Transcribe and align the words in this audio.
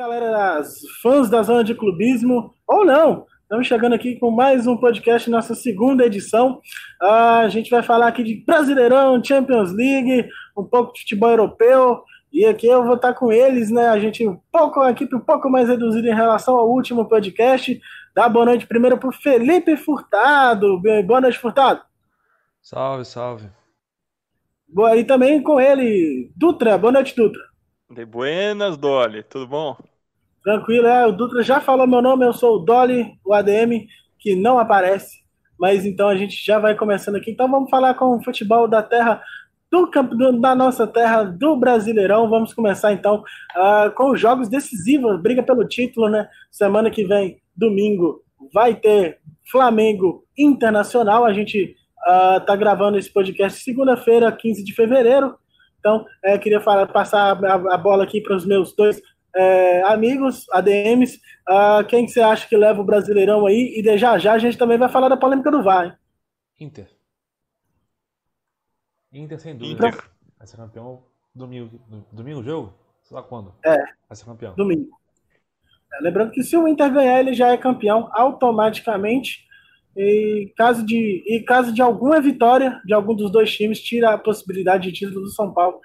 galera 0.00 0.30
das 0.30 0.80
fãs 1.02 1.28
da 1.28 1.42
zona 1.42 1.62
de 1.62 1.74
clubismo, 1.74 2.54
ou 2.66 2.86
não, 2.86 3.26
estamos 3.42 3.66
chegando 3.66 3.92
aqui 3.94 4.18
com 4.18 4.30
mais 4.30 4.66
um 4.66 4.74
podcast, 4.74 5.28
nossa 5.28 5.54
segunda 5.54 6.06
edição. 6.06 6.58
Uh, 7.02 7.42
a 7.42 7.48
gente 7.50 7.68
vai 7.68 7.82
falar 7.82 8.06
aqui 8.06 8.24
de 8.24 8.42
Brasileirão, 8.42 9.22
Champions 9.22 9.74
League, 9.74 10.26
um 10.56 10.64
pouco 10.64 10.94
de 10.94 11.00
futebol 11.00 11.28
europeu, 11.28 12.02
e 12.32 12.46
aqui 12.46 12.66
eu 12.66 12.82
vou 12.82 12.94
estar 12.94 13.12
com 13.12 13.30
eles, 13.30 13.70
né? 13.70 13.88
A 13.88 13.98
gente 13.98 14.26
um 14.26 14.40
pouco, 14.50 14.80
a 14.80 14.90
equipe 14.90 15.14
um 15.14 15.20
pouco 15.20 15.50
mais 15.50 15.68
reduzida 15.68 16.08
em 16.08 16.14
relação 16.14 16.56
ao 16.56 16.70
último 16.70 17.06
podcast. 17.06 17.78
Dá 18.14 18.26
boa 18.26 18.46
noite 18.46 18.66
primeiro 18.66 18.96
para 18.96 19.10
o 19.10 19.12
Felipe 19.12 19.76
Furtado. 19.76 20.80
Boa 21.06 21.20
noite, 21.20 21.38
Furtado. 21.38 21.82
Salve, 22.62 23.04
salve. 23.04 23.50
Boa, 24.66 24.96
e 24.96 25.04
também 25.04 25.42
com 25.42 25.60
ele, 25.60 26.32
Dutra. 26.34 26.78
Boa 26.78 26.92
noite, 26.92 27.14
Dutra. 27.14 27.42
De 27.90 28.06
buenas, 28.06 28.78
Dolly. 28.78 29.22
Tudo 29.24 29.46
bom? 29.46 29.76
Tranquilo, 30.42 30.86
é. 30.86 31.06
O 31.06 31.12
Dutra 31.12 31.42
já 31.42 31.60
falou 31.60 31.86
meu 31.86 32.00
nome, 32.00 32.24
eu 32.24 32.32
sou 32.32 32.56
o 32.56 32.58
Dolly, 32.58 33.18
o 33.24 33.32
ADM, 33.34 33.86
que 34.18 34.34
não 34.34 34.58
aparece. 34.58 35.20
Mas 35.58 35.84
então 35.84 36.08
a 36.08 36.16
gente 36.16 36.34
já 36.44 36.58
vai 36.58 36.74
começando 36.74 37.16
aqui. 37.16 37.30
Então 37.30 37.50
vamos 37.50 37.68
falar 37.68 37.94
com 37.94 38.16
o 38.16 38.24
futebol 38.24 38.66
da 38.66 38.82
terra, 38.82 39.22
do, 39.70 39.86
do 39.86 40.40
da 40.40 40.54
nossa 40.54 40.86
terra, 40.86 41.22
do 41.22 41.54
Brasileirão. 41.56 42.30
Vamos 42.30 42.54
começar 42.54 42.92
então 42.92 43.22
uh, 43.56 43.90
com 43.94 44.10
os 44.10 44.20
jogos 44.20 44.48
decisivos, 44.48 45.20
briga 45.20 45.42
pelo 45.42 45.68
título, 45.68 46.08
né? 46.08 46.28
Semana 46.50 46.90
que 46.90 47.04
vem, 47.04 47.42
domingo, 47.54 48.22
vai 48.52 48.74
ter 48.74 49.18
Flamengo 49.50 50.24
Internacional. 50.36 51.26
A 51.26 51.32
gente 51.34 51.76
uh, 52.08 52.40
tá 52.40 52.56
gravando 52.56 52.96
esse 52.96 53.12
podcast 53.12 53.62
segunda-feira, 53.62 54.32
15 54.32 54.64
de 54.64 54.74
fevereiro. 54.74 55.34
Então, 55.78 56.04
é, 56.22 56.36
queria 56.38 56.60
falar, 56.60 56.86
passar 56.86 57.36
a, 57.44 57.54
a 57.54 57.78
bola 57.78 58.04
aqui 58.04 58.20
para 58.20 58.36
os 58.36 58.46
meus 58.46 58.74
dois 58.74 59.00
é, 59.34 59.82
amigos, 59.82 60.46
ADMs. 60.50 61.20
Uh, 61.48 61.84
quem 61.88 62.06
que 62.06 62.12
você 62.12 62.20
acha 62.20 62.48
que 62.48 62.56
leva 62.56 62.80
o 62.80 62.84
Brasileirão 62.84 63.46
aí? 63.46 63.74
E 63.76 63.82
de 63.82 63.96
já 63.98 64.18
já 64.18 64.32
a 64.32 64.38
gente 64.38 64.58
também 64.58 64.78
vai 64.78 64.88
falar 64.88 65.08
da 65.08 65.16
polêmica 65.16 65.50
do 65.50 65.62
VAR. 65.62 65.86
Hein? 65.86 65.92
Inter. 66.60 66.88
Inter, 69.12 69.40
sem 69.40 69.56
dúvida. 69.56 69.88
Inter. 69.88 70.10
Vai 70.38 70.46
ser 70.46 70.56
campeão 70.56 71.02
domingo. 71.34 71.80
Domingo 72.12 72.40
o 72.40 72.44
jogo? 72.44 72.74
Sei 73.02 73.14
lá 73.16 73.22
quando. 73.22 73.54
É. 73.64 73.76
Vai 74.08 74.16
ser 74.16 74.24
campeão. 74.24 74.54
Domingo. 74.54 74.90
É, 75.92 76.02
lembrando 76.02 76.30
que 76.30 76.42
se 76.42 76.56
o 76.56 76.68
Inter 76.68 76.92
ganhar, 76.92 77.18
ele 77.18 77.34
já 77.34 77.48
é 77.48 77.56
campeão 77.56 78.08
automaticamente. 78.12 79.48
E 79.96 80.52
caso 80.56 80.86
de, 80.86 81.24
e 81.26 81.42
caso 81.42 81.72
de 81.72 81.82
alguma 81.82 82.20
vitória 82.20 82.80
de 82.84 82.94
algum 82.94 83.14
dos 83.14 83.30
dois 83.30 83.52
times, 83.52 83.80
tira 83.80 84.14
a 84.14 84.18
possibilidade 84.18 84.84
de 84.84 84.92
título 84.92 85.22
do 85.22 85.30
São 85.30 85.52
Paulo. 85.52 85.80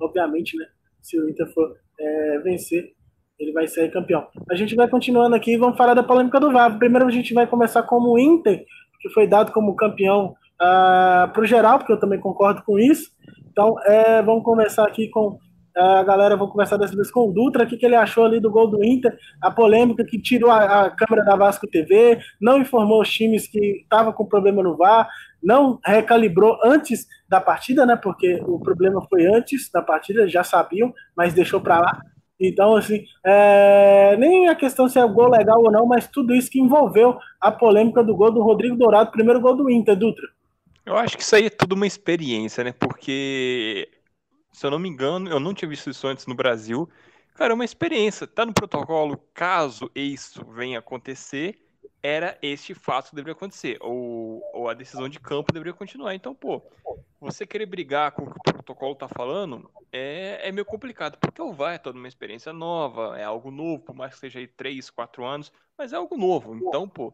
Obviamente, 0.00 0.56
né? 0.56 0.66
Se 1.00 1.18
o 1.20 1.28
Inter 1.28 1.52
for 1.54 1.78
é, 1.98 2.38
vencer, 2.38 2.92
ele 3.38 3.52
vai 3.52 3.66
ser 3.66 3.90
campeão. 3.90 4.26
A 4.50 4.54
gente 4.54 4.74
vai 4.74 4.88
continuando 4.88 5.34
aqui 5.34 5.54
e 5.54 5.58
vamos 5.58 5.76
falar 5.76 5.94
da 5.94 6.02
polêmica 6.02 6.38
do 6.38 6.52
VAR. 6.52 6.78
Primeiro 6.78 7.06
a 7.06 7.10
gente 7.10 7.34
vai 7.34 7.46
começar 7.46 7.82
como 7.82 8.12
o 8.12 8.18
Inter, 8.18 8.64
que 9.00 9.10
foi 9.10 9.26
dado 9.26 9.52
como 9.52 9.76
campeão 9.76 10.26
uh, 10.26 10.34
ah, 10.60 11.30
para 11.32 11.42
o 11.42 11.46
geral, 11.46 11.78
porque 11.78 11.92
eu 11.92 12.00
também 12.00 12.20
concordo 12.20 12.62
com 12.62 12.78
isso. 12.78 13.10
Então, 13.50 13.74
é, 13.84 14.22
vamos 14.22 14.42
começar 14.42 14.84
aqui 14.86 15.08
com 15.08 15.38
a 15.76 16.02
galera, 16.04 16.36
vou 16.36 16.48
conversar 16.48 16.76
dessa 16.76 16.94
vez 16.94 17.10
com 17.10 17.28
o 17.28 17.32
Dutra, 17.32 17.64
o 17.64 17.66
que, 17.66 17.76
que 17.76 17.84
ele 17.84 17.96
achou 17.96 18.24
ali 18.24 18.38
do 18.38 18.50
gol 18.50 18.68
do 18.68 18.84
Inter, 18.84 19.16
a 19.40 19.50
polêmica 19.50 20.04
que 20.04 20.20
tirou 20.20 20.50
a, 20.50 20.84
a 20.84 20.90
câmera 20.90 21.24
da 21.24 21.36
Vasco 21.36 21.66
TV, 21.66 22.18
não 22.40 22.60
informou 22.60 23.02
os 23.02 23.10
times 23.10 23.48
que 23.48 23.82
estavam 23.82 24.12
com 24.12 24.24
problema 24.24 24.62
no 24.62 24.76
VAR, 24.76 25.08
não 25.42 25.78
recalibrou 25.84 26.58
antes 26.64 27.06
da 27.28 27.40
partida, 27.40 27.84
né? 27.84 27.96
Porque 27.96 28.40
o 28.46 28.58
problema 28.58 29.04
foi 29.08 29.26
antes 29.26 29.70
da 29.70 29.82
partida, 29.82 30.28
já 30.28 30.44
sabiam, 30.44 30.92
mas 31.16 31.34
deixou 31.34 31.60
para 31.60 31.80
lá. 31.80 32.00
Então, 32.40 32.76
assim, 32.76 33.04
é... 33.24 34.16
nem 34.16 34.48
a 34.48 34.54
questão 34.54 34.88
se 34.88 34.98
é 34.98 35.06
gol 35.06 35.28
legal 35.28 35.60
ou 35.60 35.70
não, 35.70 35.86
mas 35.86 36.08
tudo 36.08 36.34
isso 36.34 36.50
que 36.50 36.60
envolveu 36.60 37.18
a 37.40 37.50
polêmica 37.50 38.02
do 38.02 38.16
gol 38.16 38.30
do 38.30 38.42
Rodrigo 38.42 38.76
Dourado, 38.76 39.10
primeiro 39.10 39.40
gol 39.40 39.56
do 39.56 39.70
Inter, 39.70 39.96
Dutra. 39.96 40.26
Eu 40.86 40.96
acho 40.96 41.16
que 41.16 41.22
isso 41.22 41.34
aí 41.34 41.46
é 41.46 41.50
tudo 41.50 41.74
uma 41.74 41.86
experiência, 41.86 42.62
né? 42.62 42.72
Porque 42.78 43.88
se 44.54 44.64
eu 44.64 44.70
não 44.70 44.78
me 44.78 44.88
engano, 44.88 45.28
eu 45.28 45.40
não 45.40 45.52
tinha 45.52 45.68
visto 45.68 45.90
isso 45.90 46.06
antes 46.06 46.26
no 46.26 46.34
Brasil. 46.34 46.88
Cara, 47.34 47.52
é 47.52 47.54
uma 47.54 47.64
experiência. 47.64 48.24
Tá 48.24 48.46
no 48.46 48.54
protocolo, 48.54 49.18
caso 49.34 49.90
isso 49.92 50.46
venha 50.46 50.78
acontecer, 50.78 51.58
era 52.00 52.38
este 52.40 52.72
fato 52.72 53.10
que 53.10 53.16
deveria 53.16 53.32
acontecer. 53.32 53.78
Ou, 53.80 54.40
ou 54.52 54.68
a 54.68 54.74
decisão 54.74 55.08
de 55.08 55.18
campo 55.18 55.52
deveria 55.52 55.72
continuar. 55.72 56.14
Então, 56.14 56.32
pô, 56.32 56.62
você 57.20 57.44
querer 57.44 57.66
brigar 57.66 58.12
com 58.12 58.22
o 58.22 58.26
que 58.26 58.50
o 58.50 58.54
protocolo 58.54 58.94
tá 58.94 59.08
falando 59.08 59.68
é, 59.90 60.48
é 60.48 60.52
meio 60.52 60.64
complicado, 60.64 61.18
porque 61.18 61.42
o 61.42 61.52
VAR 61.52 61.74
é 61.74 61.78
toda 61.78 61.98
uma 61.98 62.06
experiência 62.06 62.52
nova, 62.52 63.18
é 63.18 63.24
algo 63.24 63.50
novo, 63.50 63.82
por 63.82 63.94
mais 63.96 64.14
que 64.14 64.20
seja 64.20 64.38
aí 64.38 64.46
3, 64.46 64.88
4 64.90 65.24
anos, 65.24 65.52
mas 65.76 65.92
é 65.92 65.96
algo 65.96 66.16
novo. 66.16 66.54
Então, 66.54 66.88
pô, 66.88 67.12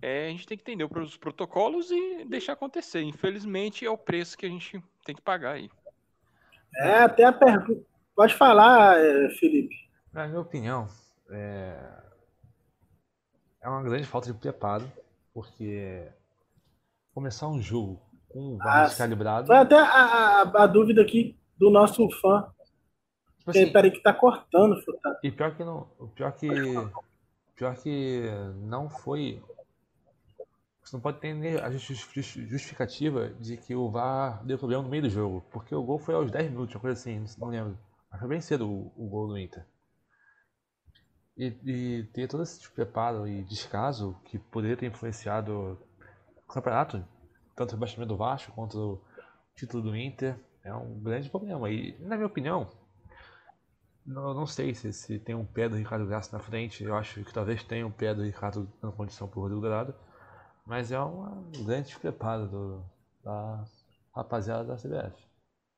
é, 0.00 0.26
a 0.26 0.30
gente 0.30 0.46
tem 0.46 0.56
que 0.56 0.62
entender 0.62 0.88
os 0.96 1.16
protocolos 1.16 1.90
e 1.90 2.24
deixar 2.24 2.52
acontecer. 2.52 3.02
Infelizmente, 3.02 3.84
é 3.84 3.90
o 3.90 3.98
preço 3.98 4.38
que 4.38 4.46
a 4.46 4.48
gente 4.48 4.80
tem 5.04 5.16
que 5.16 5.22
pagar 5.22 5.54
aí. 5.54 5.68
É, 6.76 6.98
até 6.98 7.24
a 7.24 7.32
pergunta. 7.32 7.82
Pode 8.14 8.34
falar, 8.34 8.98
é, 8.98 9.30
Felipe. 9.30 9.74
Na 10.12 10.26
minha 10.26 10.40
opinião, 10.40 10.86
é... 11.30 11.76
é 13.62 13.68
uma 13.68 13.82
grande 13.82 14.06
falta 14.06 14.32
de 14.32 14.38
preparo, 14.38 14.90
porque 15.32 16.06
começar 17.14 17.48
um 17.48 17.60
jogo 17.60 18.00
com 18.28 18.54
um 18.54 18.58
VAR 18.58 18.84
ah, 18.84 18.86
descalibrado. 18.86 19.46
Foi 19.46 19.56
até 19.56 19.76
a, 19.76 20.42
a, 20.42 20.62
a, 20.64 20.66
dúvida 20.66 21.02
aqui 21.02 21.38
do 21.56 21.70
nosso 21.70 22.08
fã. 22.20 22.46
Tipo 23.38 23.50
assim, 23.50 23.72
peraí, 23.72 23.90
que 23.90 24.02
tá 24.02 24.12
cortando. 24.12 24.76
E 25.22 25.30
pior 25.30 25.56
que 25.56 25.64
não. 25.64 25.88
Pior 26.14 26.32
que. 26.32 26.48
Pior 27.56 27.76
que 27.76 28.30
não 28.62 28.88
foi 28.88 29.42
você 30.82 30.96
não 30.96 31.00
pode 31.00 31.20
ter 31.20 31.62
a 31.62 31.70
justificativa 31.70 33.28
de 33.34 33.56
que 33.56 33.74
o 33.74 33.88
VAR 33.88 34.44
deu 34.44 34.58
problema 34.58 34.82
no 34.82 34.88
meio 34.88 35.04
do 35.04 35.10
jogo, 35.10 35.44
porque 35.52 35.74
o 35.74 35.82
gol 35.82 35.98
foi 35.98 36.14
aos 36.14 36.30
10 36.30 36.50
minutos, 36.50 36.74
uma 36.74 36.80
coisa 36.80 36.98
assim, 36.98 37.24
não 37.38 37.48
lembro. 37.48 37.78
Mas 38.10 38.18
foi 38.18 38.28
bem 38.28 38.40
cedo 38.40 38.68
o, 38.68 38.92
o 38.96 39.08
gol 39.08 39.28
do 39.28 39.38
Inter. 39.38 39.64
E, 41.36 41.46
e, 41.64 42.04
ter 42.12 42.28
todo 42.28 42.42
esse 42.42 42.58
despreparo 42.58 43.26
e 43.26 43.44
descaso 43.44 44.20
que 44.24 44.38
poderia 44.38 44.76
ter 44.76 44.86
influenciado 44.86 45.78
o 46.36 46.52
campeonato, 46.52 47.02
tanto 47.54 47.70
o 47.70 47.74
rebaixamento 47.74 48.08
do 48.08 48.18
Vasco 48.18 48.52
quanto 48.52 48.76
o 48.76 49.04
título 49.54 49.84
do 49.84 49.96
Inter, 49.96 50.36
é 50.64 50.74
um 50.74 50.98
grande 51.00 51.30
problema. 51.30 51.70
E, 51.70 51.96
na 52.00 52.16
minha 52.16 52.26
opinião, 52.26 52.68
não, 54.04 54.34
não 54.34 54.46
sei 54.46 54.74
se, 54.74 54.92
se 54.92 55.18
tem 55.20 55.34
um 55.34 55.46
pé 55.46 55.68
do 55.68 55.76
Ricardo 55.76 56.06
Graça 56.06 56.36
na 56.36 56.42
frente, 56.42 56.82
eu 56.82 56.96
acho 56.96 57.24
que 57.24 57.32
talvez 57.32 57.62
tenha 57.62 57.86
um 57.86 57.90
pé 57.90 58.12
do 58.12 58.24
Ricardo 58.24 58.68
na 58.82 58.90
condição 58.90 59.28
para 59.28 59.38
o 59.38 59.42
Rodrigo 59.42 59.60
Dourado 59.60 59.94
mas 60.66 60.92
é 60.92 61.00
um 61.00 61.50
grande 61.64 61.98
preparo 61.98 62.46
do, 62.46 62.84
da 63.22 63.64
rapaziada 64.14 64.64
da 64.64 64.76
CBF. 64.76 65.14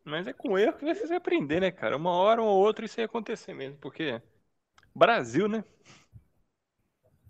Mas 0.05 0.27
é 0.27 0.33
com 0.33 0.59
erro 0.59 0.75
que 0.75 0.85
você 0.85 1.07
vai 1.07 1.17
aprender, 1.17 1.61
né, 1.61 1.71
cara? 1.71 1.97
Uma 1.97 2.13
hora 2.13 2.43
ou 2.43 2.49
outra 2.49 2.85
isso 2.85 3.01
ia 3.01 3.07
acontecer 3.07 3.55
mesmo, 3.55 3.79
porque 3.81 4.21
Brasil, 4.95 5.49
né? 5.49 5.65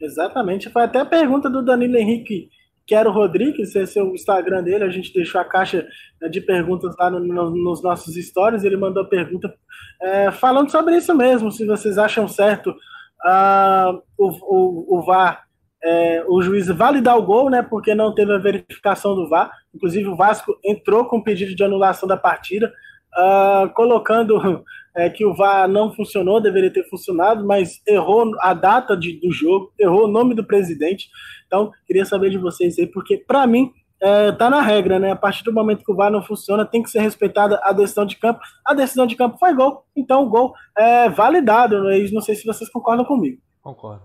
Exatamente. 0.00 0.68
Foi 0.70 0.82
até 0.82 0.98
a 0.98 1.06
pergunta 1.06 1.48
do 1.48 1.64
Danilo 1.64 1.96
Henrique, 1.96 2.50
que 2.86 2.94
era 2.94 3.08
o 3.08 3.12
Rodrigues, 3.12 3.74
esse 3.74 3.98
é 3.98 4.02
o 4.02 4.14
Instagram 4.14 4.62
dele, 4.62 4.84
a 4.84 4.90
gente 4.90 5.14
deixou 5.14 5.40
a 5.40 5.44
caixa 5.44 5.86
né, 6.20 6.28
de 6.28 6.40
perguntas 6.40 6.94
lá 6.98 7.08
no, 7.08 7.20
no, 7.20 7.50
nos 7.50 7.82
nossos 7.82 8.14
stories, 8.16 8.64
ele 8.64 8.76
mandou 8.76 9.04
a 9.04 9.08
pergunta 9.08 9.54
é, 10.02 10.30
falando 10.32 10.70
sobre 10.70 10.96
isso 10.96 11.14
mesmo, 11.14 11.50
se 11.50 11.64
vocês 11.64 11.96
acham 11.96 12.28
certo 12.28 12.70
uh, 12.70 14.02
o, 14.18 14.28
o, 14.28 14.98
o 14.98 15.02
VAR 15.02 15.43
é, 15.84 16.24
o 16.26 16.40
juiz 16.40 16.66
validar 16.68 17.16
o 17.18 17.22
gol, 17.22 17.50
né, 17.50 17.62
porque 17.62 17.94
não 17.94 18.14
teve 18.14 18.32
a 18.32 18.38
verificação 18.38 19.14
do 19.14 19.28
VAR. 19.28 19.50
Inclusive, 19.74 20.08
o 20.08 20.16
Vasco 20.16 20.58
entrou 20.64 21.04
com 21.04 21.20
pedido 21.20 21.54
de 21.54 21.62
anulação 21.62 22.08
da 22.08 22.16
partida, 22.16 22.72
uh, 23.14 23.68
colocando 23.74 24.64
é, 24.96 25.10
que 25.10 25.26
o 25.26 25.34
VAR 25.34 25.68
não 25.68 25.92
funcionou, 25.92 26.40
deveria 26.40 26.72
ter 26.72 26.88
funcionado, 26.88 27.46
mas 27.46 27.82
errou 27.86 28.32
a 28.40 28.54
data 28.54 28.96
de, 28.96 29.20
do 29.20 29.30
jogo, 29.30 29.72
errou 29.78 30.04
o 30.04 30.10
nome 30.10 30.34
do 30.34 30.44
presidente. 30.44 31.10
Então, 31.46 31.70
queria 31.86 32.06
saber 32.06 32.30
de 32.30 32.38
vocês 32.38 32.78
aí, 32.78 32.86
porque, 32.86 33.18
para 33.18 33.46
mim, 33.46 33.70
é, 34.00 34.32
tá 34.32 34.48
na 34.48 34.60
regra, 34.60 34.98
né? 34.98 35.12
A 35.12 35.16
partir 35.16 35.44
do 35.44 35.52
momento 35.52 35.84
que 35.84 35.92
o 35.92 35.96
VAR 35.96 36.10
não 36.10 36.22
funciona, 36.22 36.64
tem 36.64 36.82
que 36.82 36.90
ser 36.90 37.00
respeitada 37.00 37.60
a 37.62 37.72
decisão 37.72 38.06
de 38.06 38.16
campo. 38.16 38.40
A 38.64 38.72
decisão 38.72 39.06
de 39.06 39.16
campo 39.16 39.38
foi 39.38 39.54
gol, 39.54 39.84
então 39.94 40.22
o 40.22 40.28
gol 40.28 40.54
é 40.76 41.08
validado. 41.10 41.82
Né? 41.84 41.98
Não 42.12 42.22
sei 42.22 42.34
se 42.34 42.46
vocês 42.46 42.70
concordam 42.70 43.04
comigo. 43.04 43.40
Concordo. 43.62 44.02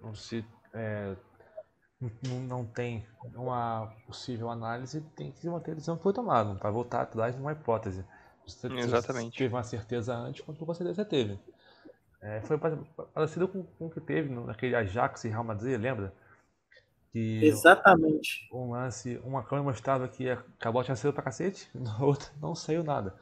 Não 0.00 0.14
se 0.14 0.44
é, 0.74 1.16
não 2.48 2.64
tem 2.64 3.06
uma 3.34 3.94
possível 4.06 4.50
análise, 4.50 5.00
tem 5.16 5.30
que 5.30 5.48
manter 5.48 5.72
a 5.72 5.74
decisão 5.74 5.96
que 5.96 6.02
foi 6.02 6.12
tomada, 6.12 6.50
não 6.50 6.58
vai 6.58 6.72
voltar 6.72 7.02
atrás 7.02 7.34
de 7.34 7.40
uma 7.40 7.52
hipótese. 7.52 8.04
Você 8.46 8.66
Exatamente. 8.72 9.38
teve 9.38 9.54
uma 9.54 9.62
certeza 9.62 10.14
antes, 10.14 10.44
quanto 10.44 10.64
você 10.64 10.84
certeza 10.84 11.04
teve. 11.04 11.38
É, 12.20 12.40
foi 12.42 12.58
parecido 13.14 13.48
com, 13.48 13.64
com 13.64 13.86
o 13.86 13.90
que 13.90 14.00
teve 14.00 14.32
naquele 14.32 14.76
Ajax 14.76 15.24
e 15.24 15.28
Real 15.28 15.44
Madrid, 15.44 15.80
lembra? 15.80 16.12
Que 17.12 17.44
Exatamente. 17.44 18.48
Um 18.52 18.70
lance, 18.70 19.20
uma 19.24 19.42
câmera 19.42 19.64
mostrava 19.64 20.08
que 20.08 20.30
acabou 20.30 20.82
tinha 20.82 20.96
saído 20.96 21.14
pra 21.14 21.24
cacete, 21.24 21.68
na 21.74 21.98
outra 21.98 22.28
não 22.40 22.54
saiu 22.54 22.82
nada. 22.82 23.14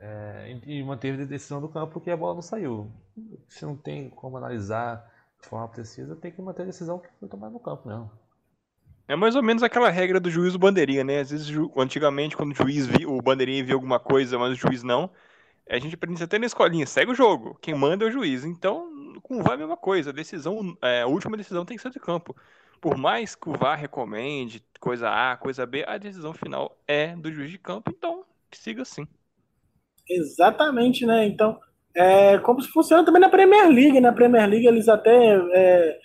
É, 0.00 0.60
e 0.64 0.82
manteve 0.84 1.22
a 1.22 1.26
decisão 1.26 1.60
do 1.60 1.68
campo 1.68 1.92
porque 1.92 2.10
a 2.10 2.16
bola 2.16 2.34
não 2.34 2.42
saiu. 2.42 2.90
Se 3.48 3.64
não 3.64 3.76
tem 3.76 4.08
como 4.08 4.36
analisar 4.36 5.12
forma 5.40 5.68
precisa, 5.68 6.16
tem 6.16 6.32
que 6.32 6.42
manter 6.42 6.62
a 6.62 6.66
decisão 6.66 6.98
que 6.98 7.08
foi 7.18 7.28
tomada 7.28 7.52
no 7.52 7.60
campo 7.60 7.88
mesmo. 7.88 8.10
É 9.06 9.16
mais 9.16 9.34
ou 9.34 9.42
menos 9.42 9.62
aquela 9.62 9.88
regra 9.88 10.20
do 10.20 10.30
juiz 10.30 10.52
do 10.52 10.58
bandeirinha, 10.58 11.02
né? 11.02 11.20
Às 11.20 11.30
vezes, 11.30 11.48
antigamente, 11.76 12.36
quando 12.36 12.52
o 12.52 12.54
juiz 12.54 12.86
via, 12.86 13.08
o 13.08 13.22
bandeirinha 13.22 13.64
via 13.64 13.74
alguma 13.74 13.98
coisa, 13.98 14.38
mas 14.38 14.52
o 14.52 14.54
juiz 14.54 14.82
não, 14.82 15.10
a 15.68 15.78
gente 15.78 15.94
aprende 15.94 16.22
até 16.22 16.38
na 16.38 16.46
escolinha, 16.46 16.86
segue 16.86 17.12
o 17.12 17.14
jogo, 17.14 17.58
quem 17.60 17.74
manda 17.74 18.04
é 18.04 18.08
o 18.08 18.10
juiz. 18.10 18.44
Então, 18.44 18.90
com 19.22 19.38
o 19.38 19.42
VAR 19.42 19.52
é 19.52 19.54
a 19.54 19.58
mesma 19.58 19.76
coisa, 19.76 20.10
a 20.10 20.12
decisão, 20.12 20.76
é, 20.82 21.02
a 21.02 21.06
última 21.06 21.36
decisão 21.36 21.64
tem 21.64 21.76
que 21.76 21.82
ser 21.82 21.90
de 21.90 22.00
campo. 22.00 22.36
Por 22.80 22.96
mais 22.96 23.34
que 23.34 23.48
o 23.48 23.56
VAR 23.56 23.78
recomende 23.78 24.62
coisa 24.78 25.08
A, 25.10 25.36
coisa 25.36 25.64
B, 25.66 25.84
a 25.86 25.98
decisão 25.98 26.34
final 26.34 26.78
é 26.86 27.16
do 27.16 27.32
juiz 27.32 27.50
de 27.50 27.58
campo, 27.58 27.90
então 27.90 28.24
siga 28.52 28.82
assim. 28.82 29.06
Exatamente, 30.08 31.04
né? 31.04 31.26
Então, 31.26 31.60
é 31.94 32.38
como 32.38 32.60
se 32.60 32.68
funciona 32.68 33.04
também 33.04 33.20
na 33.20 33.28
Premier 33.28 33.68
League. 33.68 34.00
Na 34.00 34.12
Premier 34.12 34.48
League 34.48 34.66
eles 34.66 34.88
até 34.88 35.34
é, 35.34 35.98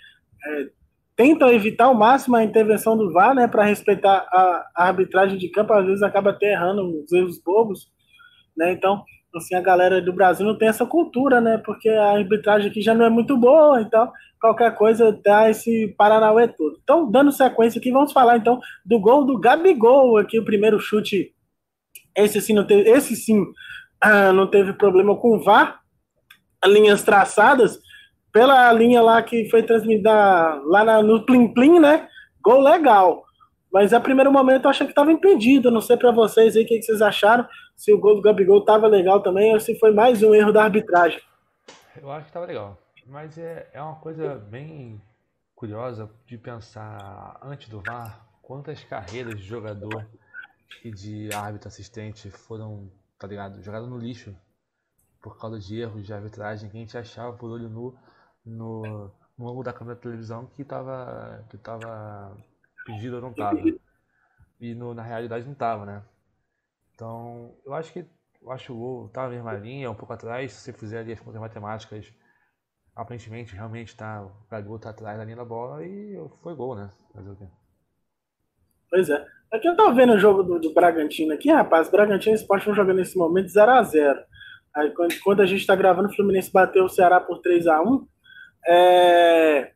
é, 0.45 0.67
tentam 1.15 1.51
evitar 1.51 1.85
ao 1.85 1.95
máximo 1.95 2.35
a 2.35 2.43
intervenção 2.43 2.97
do 2.97 3.11
VAR, 3.11 3.35
né? 3.35 3.47
Para 3.47 3.63
respeitar 3.63 4.25
a, 4.31 4.65
a, 4.75 4.87
arbitragem 4.87 5.37
de 5.37 5.49
campo, 5.49 5.73
às 5.73 5.85
vezes 5.85 6.03
acaba 6.03 6.31
até 6.31 6.53
errando 6.53 7.03
os 7.03 7.11
erros 7.11 7.39
bobos, 7.39 7.91
né? 8.57 8.71
Então, 8.71 9.03
assim, 9.35 9.55
a 9.55 9.61
galera 9.61 10.01
do 10.01 10.13
Brasil 10.13 10.45
não 10.45 10.57
tem 10.57 10.67
essa 10.67 10.85
cultura, 10.85 11.39
né? 11.39 11.57
Porque 11.57 11.89
a 11.89 12.11
arbitragem 12.11 12.69
aqui 12.69 12.81
já 12.81 12.93
não 12.93 13.05
é 13.05 13.09
muito 13.09 13.37
boa, 13.37 13.81
então 13.81 14.11
qualquer 14.39 14.75
coisa 14.75 15.17
dá 15.23 15.49
esse 15.49 15.93
Paranauê 15.97 16.47
todo. 16.47 16.79
Então, 16.83 17.09
dando 17.09 17.31
sequência 17.31 17.79
aqui, 17.79 17.91
vamos 17.91 18.11
falar 18.11 18.37
então 18.37 18.59
do 18.85 18.99
gol 18.99 19.25
do 19.25 19.39
Gabigol 19.39 20.17
aqui, 20.17 20.39
o 20.39 20.45
primeiro 20.45 20.79
chute. 20.79 21.33
Esse 22.15 22.41
sim 22.41 22.53
não 22.53 22.65
teve, 22.65 22.89
esse 22.89 23.15
sim 23.15 23.43
ah, 24.03 24.33
não 24.33 24.45
teve 24.45 24.73
problema 24.73 25.15
com 25.15 25.37
o 25.37 25.43
VAR, 25.43 25.79
linhas 26.65 27.03
traçadas 27.03 27.79
pela 28.33 28.69
linha 28.73 29.01
lá 29.01 29.23
que 29.23 29.49
foi 29.49 29.63
transmitida 29.63 30.11
lá 30.65 30.83
na, 30.83 31.01
no 31.01 31.25
Plim 31.25 31.53
Plim, 31.53 31.79
né? 31.79 32.09
Gol 32.43 32.61
legal. 32.61 33.23
Mas 33.71 33.93
a 33.93 34.01
primeiro 34.01 34.29
momento 34.31 34.65
eu 34.65 34.71
achei 34.71 34.85
que 34.85 34.91
estava 34.91 35.11
impedido. 35.11 35.71
Não 35.71 35.79
sei 35.79 35.95
para 35.95 36.11
vocês 36.11 36.55
aí 36.55 36.63
o 36.63 36.67
que, 36.67 36.79
que, 36.79 36.83
vocês 36.83 37.01
acharam. 37.01 37.47
Se 37.77 37.93
o 37.93 37.97
gol 37.97 38.15
do 38.15 38.21
Gabigol 38.21 38.59
estava 38.59 38.87
legal 38.87 39.21
também 39.21 39.53
ou 39.53 39.59
se 39.59 39.79
foi 39.79 39.93
mais 39.93 40.21
um 40.21 40.35
erro 40.35 40.51
da 40.51 40.63
arbitragem. 40.63 41.21
Eu 41.95 42.11
acho 42.11 42.25
que 42.25 42.29
estava 42.29 42.45
legal. 42.45 42.77
Mas 43.07 43.37
é, 43.37 43.69
é 43.71 43.81
uma 43.81 43.95
coisa 43.95 44.35
bem 44.35 45.01
curiosa 45.55 46.09
de 46.27 46.37
pensar 46.37 47.39
antes 47.41 47.69
do 47.69 47.81
VAR 47.81 48.27
quantas 48.41 48.83
carreiras 48.83 49.37
de 49.37 49.43
jogador 49.43 50.05
e 50.83 50.91
de 50.91 51.33
árbitro 51.33 51.69
assistente 51.69 52.29
foram 52.29 52.91
tá 53.17 53.27
ligado? 53.27 53.61
Jogado 53.61 53.87
no 53.87 53.97
lixo 53.97 54.35
por 55.21 55.37
causa 55.39 55.59
de 55.59 55.79
erros 55.79 56.05
de 56.05 56.13
arbitragem 56.13 56.69
que 56.69 56.77
a 56.77 56.79
gente 56.79 56.97
achava 56.97 57.35
por 57.37 57.49
olho 57.49 57.69
nu 57.69 57.97
no, 58.45 59.09
no 59.37 59.47
ângulo 59.47 59.63
da 59.63 59.71
câmera 59.71 59.95
da 59.95 60.01
televisão 60.01 60.47
que 60.47 60.65
tava, 60.65 61.45
que 61.49 61.57
tava 61.57 62.37
pedido 62.85 63.15
ou 63.15 63.21
não 63.21 63.33
tava. 63.33 63.59
E 64.59 64.75
no, 64.75 64.93
na 64.93 65.01
realidade 65.01 65.45
não 65.45 65.55
tava, 65.55 65.85
né? 65.85 66.03
Então, 66.93 67.55
eu 67.65 67.73
acho 67.73 67.91
que 67.93 68.05
eu 68.41 68.51
acho 68.51 68.73
o 68.73 68.77
gol 68.77 69.09
tava 69.09 69.29
na 69.29 69.35
mesma 69.35 69.53
linha, 69.53 69.89
um 69.89 69.95
pouco 69.95 70.13
atrás, 70.13 70.51
se 70.51 70.59
você 70.59 70.73
fizer 70.73 70.99
ali 70.99 71.13
as 71.13 71.19
contas 71.19 71.39
matemáticas, 71.39 72.13
aparentemente 72.93 73.55
realmente 73.55 73.95
tá, 73.95 74.23
o 74.23 74.47
Gabigol 74.49 74.77
tá 74.77 74.89
atrás 74.89 75.17
da 75.17 75.23
linha 75.23 75.37
da 75.37 75.45
bola 75.45 75.85
e 75.85 76.15
foi 76.41 76.53
gol, 76.53 76.75
né? 76.75 76.91
Fazer 77.13 77.29
o 77.29 77.35
quê? 77.35 77.47
Pois 78.89 79.09
é. 79.09 79.25
Aqui 79.53 79.67
eu 79.67 79.75
tava 79.75 79.93
vendo 79.93 80.13
o 80.13 80.19
jogo 80.19 80.41
do, 80.41 80.59
do 80.59 80.73
Bragantino 80.73 81.31
aqui, 81.31 81.51
rapaz. 81.51 81.87
Bragantino 81.87 82.33
e 82.33 82.39
Sport 82.39 82.61
estão 82.61 82.73
jogando 82.73 82.97
nesse 82.97 83.15
momento 83.15 83.53
0x0. 83.53 84.17
Aí 84.75 84.89
quando, 84.89 85.13
quando, 85.19 85.41
a 85.41 85.45
gente 85.45 85.63
tá 85.67 85.75
gravando, 85.75 86.09
o 86.09 86.15
Fluminense 86.15 86.51
bateu 86.51 86.85
o 86.85 86.89
Ceará 86.89 87.19
por 87.19 87.39
3x1. 87.39 88.03
É... 88.67 89.71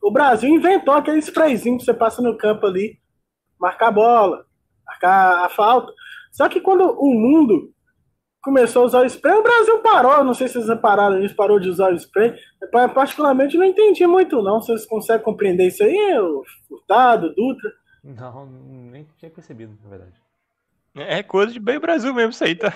O 0.00 0.12
Brasil 0.12 0.48
inventou 0.48 0.94
aquele 0.94 1.18
sprayzinho 1.18 1.76
que 1.76 1.84
você 1.84 1.92
passa 1.92 2.22
no 2.22 2.38
campo 2.38 2.64
ali, 2.66 3.00
marcar 3.58 3.88
a 3.88 3.90
bola, 3.90 4.46
marcar 4.86 5.44
a 5.44 5.48
falta. 5.48 5.92
Só 6.30 6.48
que 6.48 6.60
quando 6.60 6.82
o 6.96 7.12
mundo 7.12 7.72
começou 8.40 8.82
a 8.82 8.86
usar 8.86 9.00
o 9.00 9.06
spray, 9.06 9.34
o 9.34 9.42
Brasil 9.42 9.78
parou. 9.80 10.22
Não 10.22 10.34
sei 10.34 10.46
se 10.46 10.54
vocês 10.54 10.68
repararam 10.68 11.20
isso, 11.20 11.34
parou 11.34 11.58
de 11.58 11.68
usar 11.68 11.92
o 11.92 11.96
spray. 11.96 12.32
Eu, 12.62 12.88
particularmente 12.90 13.58
não 13.58 13.66
entendi 13.66 14.06
muito, 14.06 14.40
não. 14.40 14.60
Vocês 14.60 14.86
conseguem 14.86 15.24
compreender 15.24 15.66
isso 15.66 15.82
aí, 15.82 16.16
o 16.16 16.44
Furtado, 16.68 17.34
Dutra? 17.34 17.80
Não, 18.02 18.46
nem 18.46 19.06
tinha 19.18 19.30
percebido, 19.30 19.78
na 19.82 19.90
verdade. 19.90 20.14
É 20.94 21.22
coisa 21.22 21.52
de 21.52 21.60
bem 21.60 21.78
Brasil 21.78 22.12
mesmo 22.12 22.30
isso 22.30 22.44
aí, 22.44 22.54
tá? 22.54 22.72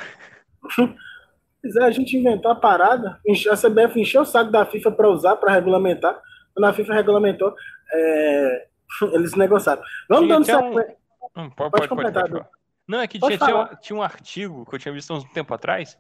É, 1.64 1.82
a 1.84 1.90
gente 1.90 2.16
inventou 2.16 2.50
a 2.50 2.54
parada, 2.54 3.20
a 3.50 3.56
CBF 3.56 4.00
encheu 4.00 4.22
o 4.22 4.26
saco 4.26 4.50
da 4.50 4.66
FIFA 4.66 4.92
para 4.92 5.08
usar, 5.08 5.36
para 5.36 5.52
regulamentar. 5.52 6.20
Quando 6.52 6.66
a 6.66 6.72
FIFA 6.72 6.94
regulamentou, 6.94 7.54
é... 7.92 8.66
eles 9.12 9.34
negociaram. 9.34 9.82
Vamos 10.08 10.28
dando 10.28 10.44
sequência. 10.44 10.96
Um... 11.36 11.42
Hum, 11.42 11.50
pode, 11.50 11.70
pode, 11.70 11.88
pode, 11.88 12.12
pode, 12.12 12.46
Não, 12.86 13.00
é 13.00 13.08
que 13.08 13.18
tinha, 13.18 13.38
tinha, 13.38 13.78
tinha, 13.80 13.98
um 13.98 14.02
artigo 14.02 14.64
que 14.66 14.74
eu 14.74 14.78
tinha 14.78 14.94
visto 14.94 15.12
há 15.12 15.16
um 15.16 15.22
tempo 15.22 15.52
atrás, 15.52 15.98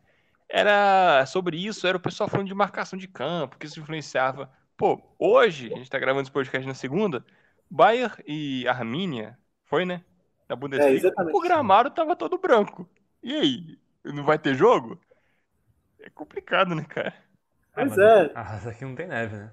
era 0.48 1.24
sobre 1.26 1.56
isso, 1.56 1.86
era 1.86 1.96
o 1.96 2.00
pessoal 2.00 2.28
falando 2.28 2.46
de 2.46 2.54
marcação 2.54 2.96
de 2.96 3.08
campo, 3.08 3.58
que 3.58 3.66
isso 3.66 3.80
influenciava. 3.80 4.48
Pô, 4.76 5.02
hoje, 5.18 5.72
a 5.72 5.76
gente 5.76 5.90
tá 5.90 5.98
gravando 5.98 6.22
esse 6.22 6.30
podcast 6.30 6.66
na 6.66 6.74
segunda, 6.74 7.24
Bayern 7.74 8.22
e 8.24 8.68
Armínia, 8.68 9.36
foi, 9.64 9.84
né? 9.84 10.04
Na 10.48 10.54
Bundesliga. 10.54 11.08
É, 11.08 11.22
o 11.32 11.40
gramado 11.40 11.90
tava 11.90 12.14
todo 12.14 12.38
branco. 12.38 12.88
E 13.20 13.34
aí? 13.34 13.78
Não 14.04 14.22
vai 14.22 14.38
ter 14.38 14.54
jogo? 14.54 14.96
É 15.98 16.08
complicado, 16.08 16.72
né, 16.72 16.84
cara? 16.84 17.12
Pois 17.74 17.98
é. 17.98 18.30
Ah, 18.32 18.60
aqui 18.68 18.84
não 18.84 18.94
tem 18.94 19.08
neve, 19.08 19.36
né? 19.36 19.50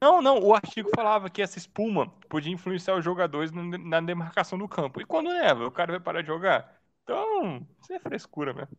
Não, 0.00 0.22
não. 0.22 0.38
O 0.38 0.54
artigo 0.54 0.88
falava 0.96 1.28
que 1.28 1.42
essa 1.42 1.58
espuma 1.58 2.10
podia 2.26 2.54
influenciar 2.54 2.96
os 2.96 3.04
jogadores 3.04 3.50
na 3.52 4.00
demarcação 4.00 4.58
do 4.58 4.66
campo. 4.66 4.98
E 4.98 5.04
quando 5.04 5.28
neva, 5.28 5.66
o 5.66 5.70
cara 5.70 5.92
vai 5.92 6.00
parar 6.00 6.22
de 6.22 6.28
jogar. 6.28 6.74
Então, 7.02 7.66
isso 7.82 7.92
é 7.92 7.98
frescura 7.98 8.54
mesmo. 8.54 8.78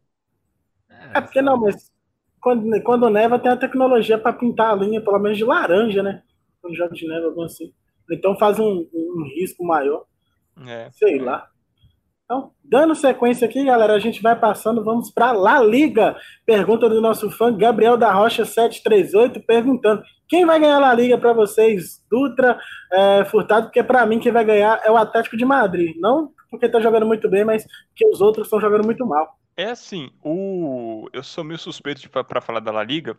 É, 0.90 1.20
é 1.20 1.22
porque 1.22 1.44
não, 1.44 1.58
mas 1.58 1.92
quando, 2.40 2.82
quando 2.82 3.08
neva 3.08 3.38
tem 3.38 3.52
a 3.52 3.58
tecnologia 3.58 4.18
para 4.18 4.34
pintar 4.34 4.72
a 4.72 4.76
linha, 4.76 5.00
pelo 5.00 5.20
menos 5.20 5.38
de 5.38 5.44
laranja, 5.44 6.02
né? 6.02 6.24
Quando 6.60 6.76
joga 6.76 6.96
de 6.96 7.08
neve, 7.08 7.26
algum 7.26 7.44
assim. 7.44 7.72
Então 8.12 8.38
faz 8.38 8.60
um, 8.60 8.88
um 8.94 9.24
risco 9.36 9.64
maior. 9.66 10.06
É. 10.68 10.90
Sei 10.92 11.18
lá. 11.20 11.48
Então, 12.24 12.52
dando 12.64 12.96
sequência 12.96 13.46
aqui, 13.46 13.66
galera, 13.66 13.94
a 13.94 14.00
gente 14.00 14.22
vai 14.22 14.40
passando, 14.40 14.84
vamos 14.84 15.12
para 15.12 15.34
La 15.34 15.62
Liga. 15.62 16.16
Pergunta 16.46 16.88
do 16.88 17.02
nosso 17.02 17.30
fã 17.30 17.56
Gabriel 17.56 17.98
da 17.98 18.12
Rocha 18.14 18.46
738 18.46 19.42
perguntando: 19.46 20.02
quem 20.30 20.46
vai 20.46 20.60
ganhar 20.60 20.80
La 20.80 20.94
Liga 20.94 21.18
para 21.18 21.34
vocês? 21.34 22.02
Dutra, 22.10 22.58
é, 22.92 23.26
Furtado, 23.26 23.68
porque 23.68 23.84
para 23.84 24.06
mim 24.06 24.20
quem 24.20 24.32
vai 24.32 24.46
ganhar 24.46 24.82
é 24.86 24.90
o 24.90 24.96
Atlético 24.96 25.36
de 25.36 25.44
Madrid. 25.44 25.96
Não 25.98 26.32
porque 26.52 26.68
tá 26.68 26.82
jogando 26.82 27.06
muito 27.06 27.30
bem, 27.30 27.46
mas 27.46 27.66
porque 27.88 28.06
os 28.08 28.20
outros 28.20 28.46
estão 28.46 28.60
jogando 28.60 28.84
muito 28.84 29.06
mal. 29.06 29.40
É 29.56 29.72
assim, 29.72 30.12
o... 30.24 31.08
eu 31.14 31.24
sou 31.24 31.44
meio 31.44 31.58
suspeito 31.58 32.10
para 32.10 32.42
falar 32.42 32.60
da 32.60 32.72
La 32.72 32.84
Liga, 32.84 33.18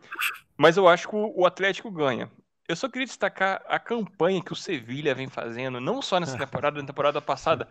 mas 0.56 0.76
eu 0.76 0.86
acho 0.86 1.08
que 1.08 1.16
o 1.16 1.46
Atlético 1.46 1.90
ganha. 1.90 2.30
Eu 2.68 2.76
só 2.76 2.88
queria 2.88 3.06
destacar 3.06 3.62
a 3.66 3.78
campanha 3.78 4.42
que 4.42 4.52
o 4.52 4.56
Sevilha 4.56 5.14
vem 5.14 5.28
fazendo, 5.28 5.80
não 5.80 6.00
só 6.00 6.20
nessa 6.20 6.38
temporada, 6.38 6.80
na 6.80 6.86
temporada 6.86 7.20
passada. 7.20 7.68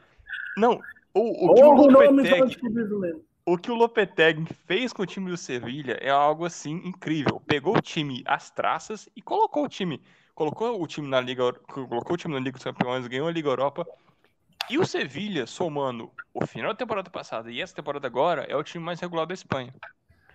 Não, 0.58 0.84
o, 1.14 1.50
o, 1.50 1.54
que, 1.54 1.64
o, 1.64 1.72
Lopetegui, 1.72 3.22
o 3.46 3.58
que 3.58 3.72
o 3.72 3.76
Lopetegui 3.76 4.46
fez 4.68 4.92
com 4.92 5.04
o 5.04 5.06
time 5.06 5.30
do 5.30 5.38
Sevilha 5.38 5.98
é 6.02 6.10
algo 6.10 6.46
assim 6.46 6.82
incrível. 6.86 7.42
Pegou 7.48 7.78
o 7.78 7.82
time 7.82 8.22
às 8.26 8.50
traças 8.50 9.08
e 9.16 9.22
colocou 9.22 9.66
o 9.66 9.70
time, 9.70 10.02
colocou 10.36 10.82
o 10.82 10.88
time 10.88 11.08
na 11.08 11.22
Liga, 11.22 11.54
colocou 11.54 12.14
o 12.14 12.18
time 12.18 12.34
na 12.34 12.40
Liga 12.40 12.58
dos 12.58 12.64
Campeões, 12.64 13.08
ganhou 13.08 13.28
a 13.28 13.32
Liga 13.32 13.50
Europa. 13.50 13.88
E 14.70 14.78
o 14.78 14.86
Sevilha, 14.86 15.48
somando 15.48 16.12
o 16.34 16.46
final 16.46 16.72
da 16.72 16.78
temporada 16.78 17.10
passada 17.10 17.52
e 17.52 17.62
essa 17.62 17.76
temporada 17.76 18.08
agora, 18.08 18.44
é 18.44 18.56
o 18.56 18.64
time 18.64 18.84
mais 18.84 19.00
regular 19.00 19.26
da 19.26 19.34
Espanha. 19.34 19.74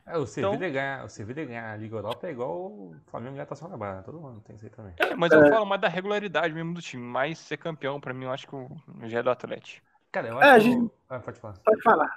É, 0.07 0.17
o 0.17 0.25
Sevilha 0.25 0.55
então, 0.55 0.73
ganhar, 0.73 1.05
o 1.05 1.09
Sevilha 1.09 1.45
ganhar 1.45 1.73
a 1.73 1.77
Liga 1.77 1.97
Europa 1.97 2.29
é 2.29 2.31
igual 2.31 2.57
o 2.57 2.97
Flamengo 3.07 3.33
ganhar 3.33 3.43
a 3.43 3.47
Taça 3.47 3.65
Guanabara, 3.65 4.03
todo 4.03 4.21
mundo 4.21 4.41
tem 4.41 4.55
isso 4.55 4.65
aí 4.65 4.71
também. 4.71 4.95
É, 4.99 5.17
mas 5.17 5.33
eu 5.33 5.43
é. 5.43 5.51
falo 5.51 5.67
mais 5.67 5.81
da 5.81 5.89
regularidade 5.89 6.55
mesmo 6.55 6.75
do 6.75 6.81
time, 6.81 7.03
mais 7.03 7.39
ser 7.39 7.57
campeão, 7.57 8.01
pra 8.01 8.15
mim, 8.15 8.25
eu 8.25 8.31
acho 8.31 8.47
que 8.47 8.55
o 8.55 8.71
já 9.05 9.19
é 9.19 9.23
do 9.23 9.31
Atlético. 9.31 9.85
Cara, 10.13 10.29
eu 10.29 10.41
é, 10.41 10.51
acho 10.51 10.69
é, 10.69 10.71
que... 10.71 10.81
gente... 10.81 10.93
ah, 11.11 11.19
pode 11.19 11.41
falar. 11.41 11.55
Pode 11.65 11.83
falar. 11.83 12.17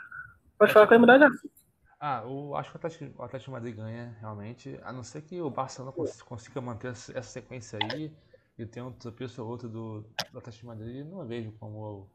Pode 0.60 0.74
falar 0.74 0.86
que 0.86 0.90
vai 0.92 1.00
mudar 1.00 1.18
de 1.18 1.24
assunto. 1.24 1.60
Ah, 2.00 2.22
eu 2.24 2.56
acho 2.56 2.70
que 2.70 2.76
o 2.76 2.78
Atlético, 2.78 3.22
o 3.22 3.24
Atlético 3.26 3.52
Madrid 3.52 3.76
ganha, 3.76 4.16
realmente, 4.22 4.80
a 4.84 4.94
não 4.94 5.04
ser 5.04 5.22
que 5.24 5.42
o 5.42 5.50
Barcelona 5.50 5.94
consiga 6.26 6.62
manter 6.62 6.92
essa 6.92 7.24
sequência 7.24 7.80
aí 7.82 8.16
e 8.58 8.66
tenha 8.66 8.86
um 8.86 8.92
tropeço 8.92 9.42
ou 9.42 9.50
outro 9.50 9.68
do, 9.68 10.06
do 10.32 10.38
Atlético 10.38 10.68
Madrid, 10.68 11.06
não 11.06 11.26
vejo 11.26 11.52
como 11.54 11.80
o 11.80 12.10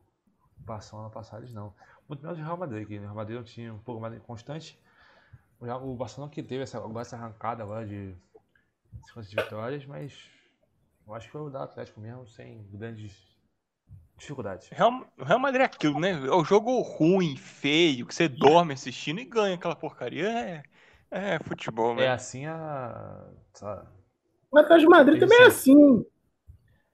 Barcelona 0.56 1.10
passar 1.10 1.38
eles 1.38 1.52
não. 1.52 1.74
Muito 2.08 2.22
menos 2.22 2.38
o 2.38 2.42
Real 2.42 2.56
Madrid, 2.56 2.86
que 2.86 2.98
o 2.98 3.00
Real 3.00 3.14
Madrid 3.14 3.36
é 3.36 3.40
um 3.40 3.44
time 3.44 3.70
um 3.70 3.78
pouco 3.78 4.00
mais 4.00 4.18
constante, 4.22 4.80
o 5.72 5.94
Barcelona 5.94 6.32
que 6.32 6.42
teve 6.42 6.62
essa, 6.62 6.82
essa 7.00 7.16
arrancada 7.16 7.62
agora 7.62 7.86
de 7.86 8.14
50 9.08 9.42
vitórias, 9.42 9.86
mas 9.86 10.28
eu 11.06 11.14
acho 11.14 11.26
que 11.26 11.32
foi 11.32 11.42
o 11.42 11.50
da 11.50 11.64
Atlético 11.64 12.00
mesmo, 12.00 12.26
sem 12.26 12.66
grandes 12.70 13.34
Dificuldade. 14.16 14.68
Real, 14.70 15.04
o 15.18 15.24
Real 15.24 15.38
Madrid 15.38 15.62
é 15.62 15.64
aquilo, 15.64 15.98
né? 15.98 16.12
É 16.12 16.30
o 16.30 16.44
jogo 16.44 16.80
ruim, 16.80 17.36
feio, 17.36 18.06
que 18.06 18.14
você 18.14 18.28
dorme 18.28 18.72
assistindo 18.72 19.20
e 19.20 19.24
ganha 19.24 19.56
aquela 19.56 19.74
porcaria. 19.74 20.28
É, 20.28 20.62
é 21.10 21.38
futebol, 21.40 21.96
né? 21.96 22.04
É 22.04 22.10
assim 22.10 22.46
a. 22.46 23.26
sabe? 23.52 23.88
O 24.50 24.58
Atlético 24.58 24.90
de 24.90 24.96
Madrid 24.96 25.20
também 25.20 25.38
é 25.38 25.46
assim. 25.46 26.06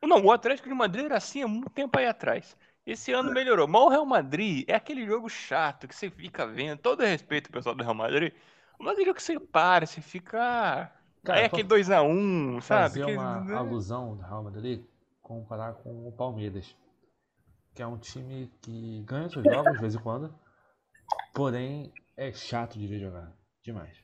Não, 0.03 0.25
o 0.25 0.33
Atlético 0.33 0.69
de 0.69 0.75
Madrid 0.75 1.05
era 1.05 1.19
assim 1.19 1.43
há 1.43 1.49
muito 1.49 1.69
tempo 1.69 1.99
aí 1.99 2.07
atrás. 2.07 2.57
Esse 2.87 3.13
ano 3.13 3.33
melhorou. 3.33 3.69
Mas 3.69 3.83
o 3.83 3.89
Real 3.89 4.07
Madrid 4.07 4.65
é 4.67 4.75
aquele 4.75 5.05
jogo 5.05 5.29
chato 5.29 5.87
que 5.87 5.95
você 5.95 6.11
fica 6.11 6.47
vendo. 6.47 6.79
Todo 6.79 7.03
respeito 7.03 7.53
pessoal 7.53 7.75
do 7.75 7.85
Real 7.85 7.95
Madrid. 7.95 8.33
Mas 8.81 8.99
é 8.99 9.05
que 9.13 9.23
você 9.23 9.39
para, 9.39 9.87
você 9.87 10.01
fica. 10.01 10.91
Cara, 11.23 11.41
é 11.41 11.45
aquele 11.45 11.69
2x1, 11.69 12.61
sabe? 12.63 12.83
Fazer 12.89 13.03
Aquele- 13.03 13.19
uma 13.19 13.57
alusão 13.59 14.17
do 14.17 14.23
Real 14.23 14.43
Madrid, 14.43 14.83
comparar 15.21 15.75
com 15.75 16.09
o 16.09 16.13
Palmeiras, 16.13 16.75
que 17.75 17.83
é 17.83 17.87
um 17.87 17.99
time 17.99 18.51
que 18.63 19.03
ganha 19.07 19.29
seus 19.29 19.45
jogos 19.45 19.73
de 19.75 19.79
vez 19.81 19.95
em 19.95 19.99
quando, 19.99 20.35
porém 21.35 21.93
é 22.17 22.33
chato 22.33 22.79
de 22.79 22.87
ver 22.87 22.99
jogar. 23.01 23.33
Demais. 23.63 23.95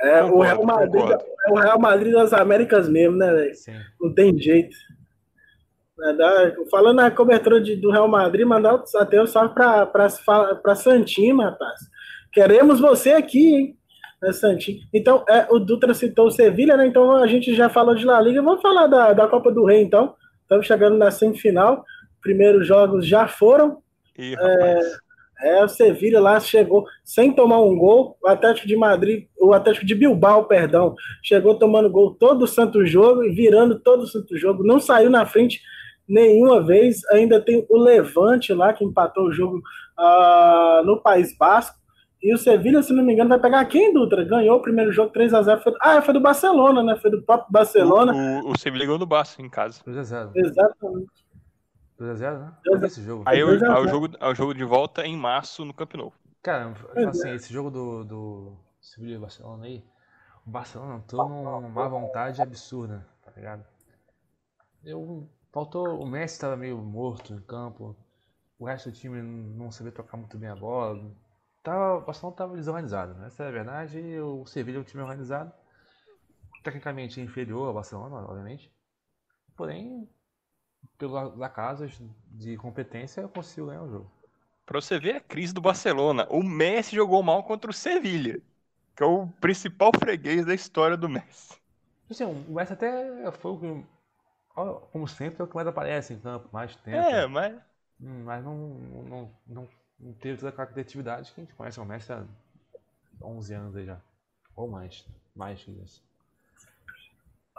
É, 0.00 0.22
o 0.24 0.30
Concordo, 0.30 0.42
Real 0.42 0.64
Madrid 0.64 1.02
concordo. 1.02 1.24
é 1.46 1.50
o 1.52 1.54
Real 1.54 1.78
Madrid 1.78 2.12
das 2.12 2.32
Américas 2.32 2.88
mesmo, 2.88 3.16
né, 3.16 3.32
velho? 3.32 3.54
Sim. 3.54 3.80
Não 4.00 4.12
tem 4.14 4.36
jeito. 4.38 4.74
Falando 6.70 6.96
na 6.96 7.10
cobertura 7.10 7.60
de- 7.60 7.76
do 7.76 7.90
Real 7.92 8.08
Madrid, 8.08 8.44
mandar 8.46 8.82
até 8.96 9.22
um 9.22 9.26
salve 9.26 9.54
pra, 9.54 9.86
pra, 9.86 10.08
pra 10.56 10.74
Santima, 10.74 11.50
rapaz. 11.50 11.80
Queremos 12.32 12.80
você 12.80 13.12
aqui, 13.12 13.54
hein? 13.54 13.76
É, 14.24 14.32
Santinho. 14.32 14.80
Então, 14.92 15.24
é, 15.28 15.46
o 15.50 15.58
Dutra 15.58 15.92
citou 15.94 16.28
o 16.28 16.30
Sevilha, 16.30 16.76
né? 16.76 16.86
Então 16.86 17.16
a 17.16 17.26
gente 17.26 17.54
já 17.54 17.68
falou 17.68 17.94
de 17.94 18.04
La 18.04 18.20
Liga. 18.20 18.40
Vamos 18.40 18.62
falar 18.62 18.86
da, 18.86 19.12
da 19.12 19.26
Copa 19.26 19.50
do 19.50 19.64
Rei, 19.64 19.82
então. 19.82 20.14
Estamos 20.42 20.66
chegando 20.66 20.96
na 20.96 21.10
semifinal. 21.10 21.84
Primeiros 22.20 22.66
jogos 22.66 23.06
já 23.06 23.26
foram. 23.26 23.78
Ih, 24.16 24.34
rapaz. 24.34 25.02
É, 25.42 25.64
o 25.64 25.68
Sevilha 25.68 26.20
lá 26.20 26.38
chegou 26.38 26.86
sem 27.02 27.32
tomar 27.32 27.60
um 27.60 27.76
gol. 27.76 28.16
O 28.22 28.28
Atlético 28.28 28.68
de 28.68 28.76
Madrid, 28.76 29.26
o 29.40 29.52
Atlético 29.52 29.84
de 29.84 29.94
Bilbao, 29.94 30.44
perdão, 30.44 30.94
chegou 31.20 31.56
tomando 31.56 31.90
gol 31.90 32.14
todo 32.14 32.42
o 32.42 32.46
santo 32.46 32.86
jogo 32.86 33.24
e 33.24 33.34
virando 33.34 33.80
todo 33.80 34.02
o 34.02 34.06
santo 34.06 34.38
jogo. 34.38 34.62
Não 34.62 34.78
saiu 34.78 35.10
na 35.10 35.26
frente 35.26 35.60
nenhuma 36.08 36.64
vez. 36.64 37.04
Ainda 37.10 37.40
tem 37.40 37.66
o 37.68 37.76
Levante 37.76 38.54
lá 38.54 38.72
que 38.72 38.84
empatou 38.84 39.24
o 39.24 39.32
jogo 39.32 39.60
ah, 39.98 40.82
no 40.84 41.02
País 41.02 41.36
Basco. 41.36 41.81
E 42.22 42.32
o 42.32 42.38
Sevilha, 42.38 42.82
se 42.82 42.92
não 42.92 43.02
me 43.04 43.12
engano, 43.12 43.28
vai 43.30 43.40
pegar 43.40 43.64
quem, 43.64 43.92
Dutra? 43.92 44.24
Ganhou 44.24 44.58
o 44.58 44.62
primeiro 44.62 44.92
jogo 44.92 45.12
3 45.12 45.34
a 45.34 45.42
0 45.42 45.60
Foi- 45.60 45.74
Ah, 45.80 46.00
foi 46.00 46.14
do 46.14 46.20
Barcelona, 46.20 46.82
né? 46.82 46.96
Foi 46.96 47.10
do 47.10 47.20
próprio 47.22 47.50
Barcelona. 47.50 48.12
O, 48.12 48.48
o, 48.48 48.52
o 48.52 48.58
Sevilla 48.58 48.84
ganhou 48.84 48.98
no 48.98 49.06
Barça 49.06 49.42
em 49.42 49.48
casa. 49.50 49.82
2x0. 49.84 50.30
Exatamente. 50.36 51.10
2x0, 51.98 52.38
né? 52.38 52.52
Dois 52.64 52.82
esse 52.84 53.02
jogo. 53.02 53.24
Aí 53.26 53.40
é 53.40 53.44
o, 53.44 53.88
jogo, 53.88 54.08
o 54.20 54.34
jogo 54.34 54.54
de 54.54 54.64
volta 54.64 55.04
em 55.04 55.16
março 55.16 55.64
no 55.64 55.74
Camp 55.74 55.94
Nou. 55.94 56.12
Cara, 56.42 56.74
assim, 57.08 57.30
esse 57.30 57.52
jogo 57.52 57.70
do, 57.70 58.04
do 58.04 58.52
Sevilha 58.80 59.14
e 59.16 59.18
Barcelona 59.18 59.64
aí, 59.66 59.84
o 60.46 60.50
Barcelona 60.50 60.96
entrou 60.96 61.28
numa 61.28 61.88
vontade 61.88 62.40
absurda, 62.42 63.06
tá 63.24 63.30
ligado? 63.36 63.64
Eu, 64.84 65.28
faltou, 65.52 66.00
o 66.00 66.06
Messi 66.06 66.40
tava 66.40 66.56
meio 66.56 66.78
morto 66.78 67.32
em 67.32 67.40
campo, 67.40 67.96
o 68.58 68.64
resto 68.64 68.90
do 68.90 68.96
time 68.96 69.22
não 69.22 69.70
sabia 69.70 69.92
tocar 69.92 70.16
muito 70.16 70.36
bem 70.36 70.48
a 70.48 70.56
bola. 70.56 71.00
Tava, 71.62 71.96
o 71.98 72.00
Barcelona 72.02 72.36
tava 72.36 72.56
desorganizado, 72.56 73.14
né? 73.14 73.26
essa 73.28 73.44
é 73.44 73.48
a 73.48 73.50
verdade, 73.52 73.98
o 74.20 74.44
Sevilha 74.46 74.76
é 74.78 74.80
um 74.80 74.84
time 74.84 75.02
organizado, 75.02 75.52
tecnicamente 76.62 77.20
inferior 77.20 77.68
ao 77.68 77.74
Barcelona, 77.74 78.16
obviamente, 78.16 78.70
porém, 79.56 80.08
pelos 80.98 81.40
acasos 81.42 82.00
de 82.28 82.56
competência, 82.56 83.22
eu 83.22 83.28
consigo 83.28 83.68
ganhar 83.68 83.82
o 83.84 83.90
jogo. 83.90 84.10
Pra 84.66 84.80
você 84.80 84.98
ver 84.98 85.16
a 85.16 85.20
crise 85.20 85.52
do 85.52 85.60
Barcelona. 85.60 86.26
O 86.30 86.42
Messi 86.42 86.94
jogou 86.96 87.22
mal 87.22 87.42
contra 87.44 87.70
o 87.70 87.74
Sevilha, 87.74 88.40
que 88.96 89.02
é 89.02 89.06
o 89.06 89.26
principal 89.40 89.90
freguês 89.98 90.44
da 90.46 90.54
história 90.54 90.96
do 90.96 91.08
Messi. 91.08 91.54
Assim, 92.10 92.24
o 92.24 92.52
Messi 92.52 92.72
até 92.72 93.30
foi 93.32 93.50
o 93.52 93.58
que, 93.58 93.86
como 94.92 95.08
sempre, 95.08 95.40
é 95.40 95.44
o 95.44 95.48
que 95.48 95.54
mais 95.54 95.66
aparece 95.66 96.12
em 96.14 96.18
campo, 96.20 96.48
mais 96.52 96.76
tempo. 96.76 97.06
É, 97.08 97.26
mas 97.26 97.54
Hum, 98.00 98.24
Mas 98.24 98.44
não, 98.44 98.56
não, 98.58 99.30
não, 99.46 99.68
não 100.02 100.12
teve 100.14 100.38
toda 100.38 100.48
aquela 100.48 100.66
criatividade 100.66 101.32
que 101.32 101.40
a 101.40 101.44
gente 101.44 101.54
conhece 101.54 101.78
o 101.78 101.84
Messi 101.84 102.12
há 102.12 102.24
11 103.22 103.54
anos 103.54 103.76
aí 103.76 103.86
já. 103.86 104.00
Ou 104.56 104.68
mais. 104.68 105.06
Mais 105.34 105.62
que 105.62 105.70
isso. 105.70 106.02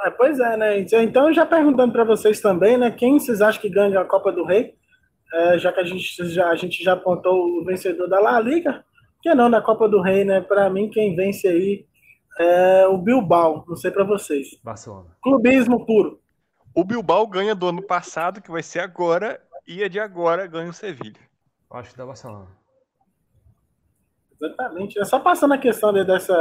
É, 0.02 0.10
pois 0.10 0.40
é, 0.40 0.58
né? 0.58 0.80
Então, 0.80 1.32
já 1.34 1.46
perguntando 1.46 1.94
para 1.94 2.04
vocês 2.04 2.42
também, 2.42 2.78
né? 2.78 2.92
Quem 2.92 3.18
vocês 3.18 3.42
acham 3.42 3.62
que 3.62 3.70
ganha 3.70 4.00
a 4.00 4.06
Copa 4.06 4.32
do 4.32 4.44
Rei? 4.44 4.76
É, 5.34 5.58
já 5.58 5.72
que 5.72 5.80
a 5.80 5.84
gente 5.84 6.28
já, 6.30 6.50
a 6.50 6.56
gente 6.56 6.84
já 6.84 6.94
apontou 6.94 7.60
o 7.60 7.64
vencedor 7.64 8.08
da 8.08 8.20
La 8.20 8.40
Liga, 8.40 8.84
que 9.22 9.34
não 9.34 9.50
da 9.50 9.62
Copa 9.62 9.88
do 9.88 10.02
Rei, 10.02 10.26
né? 10.26 10.42
Para 10.42 10.70
mim, 10.70 10.90
quem 10.90 11.16
vence 11.16 11.48
aí 11.48 11.86
é 12.40 12.86
o 12.88 12.98
Bilbao. 12.98 13.64
Não 13.68 13.76
sei 13.76 13.90
para 13.90 14.04
vocês. 14.04 14.60
Barcelona. 14.64 15.16
Clubismo 15.22 15.86
puro. 15.86 16.20
o 16.76 16.84
Bilbao 16.84 17.26
ganha 17.26 17.56
do 17.56 17.68
ano 17.68 17.82
passado, 17.82 18.42
que 18.42 18.52
vai 18.52 18.62
ser 18.62 18.80
agora, 18.80 19.42
e 19.66 19.84
a 19.84 19.88
de 19.88 20.00
agora 20.00 20.46
ganha 20.46 20.70
o 20.70 20.74
Sevilha. 20.74 21.33
Eu 21.74 21.80
acho 21.80 21.92
que 21.92 21.98
dá 21.98 22.06
Barcelona. 22.06 22.48
Exatamente. 24.40 25.00
É 25.00 25.06
só 25.06 25.20
passando 25.20 25.56
a 25.56 25.58
questão 25.58 25.92
de- 25.92 26.04
dessa 26.04 26.34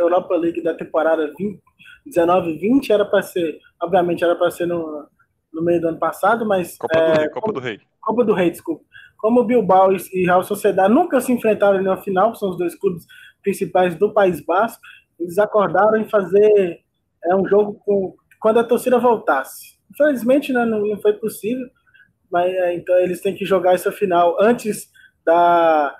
Europa 0.00 0.34
League 0.34 0.62
da 0.62 0.74
temporada 0.74 1.32
20, 1.38 1.62
19 2.04 2.58
20 2.58 2.92
era 2.92 3.04
para 3.04 3.22
ser, 3.22 3.58
obviamente 3.80 4.24
era 4.24 4.34
para 4.34 4.50
ser 4.50 4.66
no, 4.66 5.06
no 5.52 5.62
meio 5.62 5.80
do 5.80 5.88
ano 5.88 5.98
passado, 5.98 6.44
mas 6.44 6.76
Copa 6.76 6.98
é, 6.98 7.12
do 7.12 7.18
Rei, 7.20 7.28
Copa 7.28 7.52
do 7.52 7.60
Rei. 7.60 7.80
Copa 8.00 8.24
do 8.24 8.34
Rei, 8.34 8.50
desculpa. 8.50 8.84
Como 9.16 9.40
o 9.40 9.44
Bilbao 9.44 9.92
e 9.92 10.24
Real 10.24 10.42
Sociedade 10.42 10.92
nunca 10.92 11.20
se 11.20 11.30
enfrentaram 11.30 11.80
na 11.82 11.98
final, 11.98 12.34
são 12.34 12.50
os 12.50 12.56
dois 12.56 12.74
clubes 12.74 13.06
principais 13.42 13.94
do 13.94 14.12
País 14.12 14.44
Basco, 14.44 14.80
eles 15.18 15.38
acordaram 15.38 15.98
em 15.98 16.08
fazer 16.08 16.80
é, 17.24 17.36
um 17.36 17.46
jogo 17.46 17.74
com, 17.84 18.16
quando 18.40 18.58
a 18.58 18.64
torcida 18.64 18.98
voltasse. 18.98 19.78
Infelizmente 19.90 20.52
né, 20.52 20.64
não, 20.64 20.80
não 20.86 21.00
foi 21.00 21.12
possível, 21.12 21.68
mas 22.30 22.52
é, 22.52 22.74
então 22.74 22.94
eles 22.98 23.20
têm 23.20 23.34
que 23.34 23.44
jogar 23.44 23.74
essa 23.74 23.90
final 23.92 24.36
antes 24.40 24.90
da, 25.24 25.96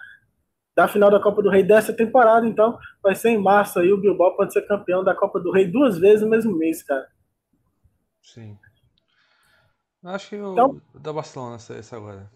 da 0.75 0.89
final 0.89 1.11
da 1.11 1.21
Copa 1.21 1.43
do 1.43 1.51
Rei 1.51 1.63
dessa 1.63 1.93
temporada, 1.93 2.47
então 2.47 2.79
vai 3.03 3.15
ser 3.15 3.31
em 3.31 3.39
março 3.39 3.79
aí, 3.79 3.93
o 3.93 4.01
Bilbao 4.01 4.37
pode 4.37 4.53
ser 4.53 4.63
campeão 4.67 5.03
da 5.05 5.15
Copa 5.15 5.41
do 5.41 5.51
Rei 5.51 5.67
duas 5.67 5.99
vezes 5.99 6.23
no 6.23 6.29
mesmo 6.31 6.57
mês, 6.57 6.83
cara. 6.83 7.07
Sim. 8.23 8.57
Acho 10.05 10.29
que 10.31 10.37
eu 10.37 10.53
Então- 10.53 10.81
dá 10.95 11.13
Barcelona 11.13 11.57
essa 11.57 11.97
agora. 11.97 12.31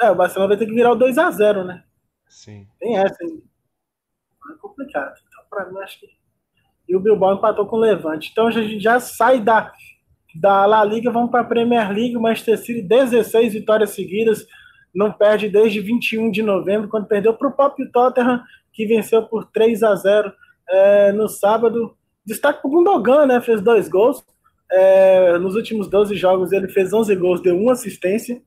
É, 0.00 0.10
o 0.10 0.14
Barcelona 0.14 0.48
vai 0.48 0.56
ter 0.56 0.66
que 0.66 0.72
virar 0.74 0.92
o 0.92 0.96
2 0.96 1.18
a 1.18 1.30
0 1.30 1.64
né? 1.64 1.84
Sim. 2.26 2.66
Tem 2.78 2.96
essa 2.96 3.16
ainda. 3.22 3.42
É 4.50 4.56
complicado. 4.58 5.14
Então, 5.28 5.44
pra 5.50 5.66
mim, 5.70 5.78
acho 5.80 6.00
que. 6.00 6.08
E 6.88 6.96
o 6.96 7.00
Bilbao 7.00 7.34
empatou 7.34 7.66
com 7.66 7.76
o 7.76 7.80
Levante. 7.80 8.30
Então 8.32 8.46
a 8.46 8.50
gente 8.50 8.80
já 8.80 8.98
sai 8.98 9.40
da, 9.40 9.70
da 10.34 10.66
La 10.66 10.84
Liga, 10.84 11.10
vamos 11.10 11.30
para 11.30 11.40
a 11.40 11.44
Premier 11.44 11.88
League. 11.90 12.16
O 12.16 12.20
Manchester 12.20 12.58
City, 12.58 12.82
16 12.82 13.52
vitórias 13.52 13.90
seguidas. 13.90 14.46
Não 14.94 15.12
perde 15.12 15.48
desde 15.48 15.80
21 15.80 16.30
de 16.30 16.42
novembro, 16.42 16.88
quando 16.88 17.06
perdeu 17.06 17.34
para 17.34 17.48
o 17.48 17.52
próprio 17.52 17.90
Tottenham, 17.90 18.42
que 18.72 18.86
venceu 18.86 19.22
por 19.22 19.44
3 19.46 19.82
a 19.82 19.94
0 19.94 20.32
é, 20.68 21.12
no 21.12 21.28
sábado. 21.28 21.96
Destaque 22.24 22.60
para 22.60 22.68
o 22.68 22.72
Gundogan, 22.72 23.26
né? 23.26 23.40
Fez 23.40 23.60
dois 23.60 23.88
gols. 23.88 24.24
É, 24.70 25.36
nos 25.38 25.56
últimos 25.56 25.88
12 25.88 26.14
jogos 26.14 26.52
ele 26.52 26.68
fez 26.68 26.92
11 26.92 27.14
gols, 27.16 27.42
deu 27.42 27.56
uma 27.56 27.72
assistência. 27.72 28.40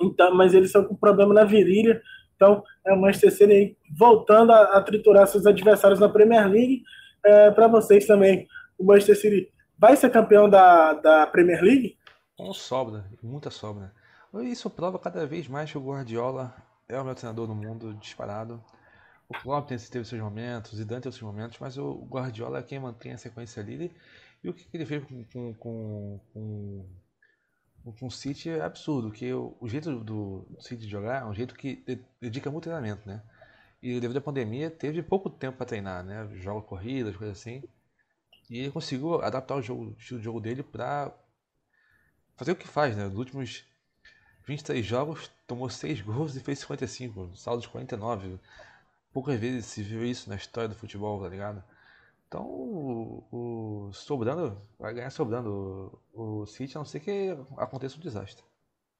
Então, 0.00 0.34
mas 0.34 0.54
eles 0.54 0.68
estão 0.68 0.84
com 0.84 0.94
problema 0.94 1.34
na 1.34 1.44
virilha. 1.44 2.00
Então, 2.34 2.62
é 2.86 2.92
o 2.92 2.98
Manchester 2.98 3.32
City 3.32 3.52
aí 3.52 3.76
voltando 3.98 4.52
a, 4.52 4.78
a 4.78 4.82
triturar 4.82 5.26
seus 5.26 5.44
adversários 5.44 6.00
na 6.00 6.08
Premier 6.08 6.48
League. 6.48 6.82
É, 7.24 7.50
Para 7.50 7.68
vocês 7.68 8.06
também, 8.06 8.46
o 8.78 8.84
Manchester 8.84 9.16
City 9.18 9.52
vai 9.80 9.96
ser 9.96 10.10
campeão 10.10 10.48
da, 10.48 10.92
da 10.94 11.26
Premier 11.26 11.62
League? 11.62 11.98
Com 12.36 12.52
sobra, 12.52 13.04
muita 13.22 13.50
sobra. 13.50 13.92
Isso 14.42 14.70
prova 14.70 14.98
cada 14.98 15.26
vez 15.26 15.46
mais 15.48 15.70
que 15.70 15.78
o 15.78 15.84
Guardiola 15.84 16.54
é 16.88 17.00
o 17.00 17.04
meu 17.04 17.14
treinador 17.14 17.46
no 17.48 17.54
mundo, 17.54 17.94
disparado. 17.94 18.62
O 19.28 19.34
Klopp 19.34 19.68
teve 19.70 20.04
seus 20.04 20.20
momentos, 20.22 20.72
o 20.72 20.76
Zidane 20.76 21.02
teve 21.02 21.16
seus 21.16 21.22
momentos, 21.30 21.58
mas 21.60 21.78
o 21.78 22.06
Guardiola 22.06 22.60
é 22.60 22.62
quem 22.62 22.80
mantém 22.80 23.12
a 23.12 23.18
sequência 23.18 23.62
ali. 23.62 23.92
E 24.42 24.48
o 24.50 24.54
que 24.54 24.68
ele 24.72 24.86
fez 24.86 25.04
com, 25.04 25.24
com, 25.24 25.54
com, 25.54 26.20
com, 27.84 27.92
com 27.92 28.06
o 28.06 28.10
City 28.10 28.50
é 28.50 28.62
absurdo, 28.62 29.10
que 29.10 29.32
o, 29.32 29.56
o 29.60 29.68
jeito 29.68 29.90
do, 30.02 30.44
do 30.48 30.62
City 30.62 30.88
jogar 30.88 31.22
é 31.22 31.24
um 31.24 31.34
jeito 31.34 31.54
que 31.54 31.76
de- 31.86 32.04
dedica 32.20 32.50
muito 32.50 32.64
treinamento, 32.64 33.08
né? 33.08 33.22
E 33.82 34.00
devido 34.00 34.18
à 34.18 34.20
pandemia, 34.20 34.70
teve 34.70 35.02
pouco 35.02 35.30
tempo 35.30 35.56
para 35.58 35.66
treinar, 35.66 36.04
né? 36.04 36.28
Joga 36.34 36.62
corridas, 36.66 37.16
coisas 37.16 37.38
assim. 37.38 37.62
E 38.50 38.58
ele 38.58 38.72
conseguiu 38.72 39.22
adaptar 39.22 39.54
o 39.54 39.62
jogo, 39.62 39.84
o 39.84 39.96
estilo 39.96 40.18
de 40.18 40.24
jogo 40.24 40.40
dele 40.40 40.64
para 40.64 41.14
fazer 42.34 42.50
o 42.50 42.56
que 42.56 42.66
faz, 42.66 42.96
né? 42.96 43.04
Nos 43.04 43.16
últimos 43.16 43.64
23 44.44 44.84
jogos, 44.84 45.30
tomou 45.46 45.70
6 45.70 46.00
gols 46.02 46.34
e 46.34 46.40
fez 46.40 46.58
55, 46.58 47.36
saldo 47.36 47.62
de 47.62 47.68
49. 47.68 48.40
Poucas 49.12 49.38
vezes 49.38 49.66
se 49.66 49.84
viu 49.84 50.04
isso 50.04 50.28
na 50.28 50.34
história 50.34 50.68
do 50.68 50.74
futebol, 50.74 51.22
tá 51.22 51.28
ligado? 51.28 51.62
Então, 52.26 52.44
o, 52.44 53.90
sobrando, 53.92 54.60
vai 54.78 54.94
ganhar 54.94 55.10
sobrando 55.10 56.00
o, 56.12 56.44
City, 56.46 56.76
a 56.76 56.80
não 56.80 56.84
ser 56.84 57.00
que 57.00 57.36
aconteça 57.56 57.96
um 57.96 58.00
desastre. 58.00 58.44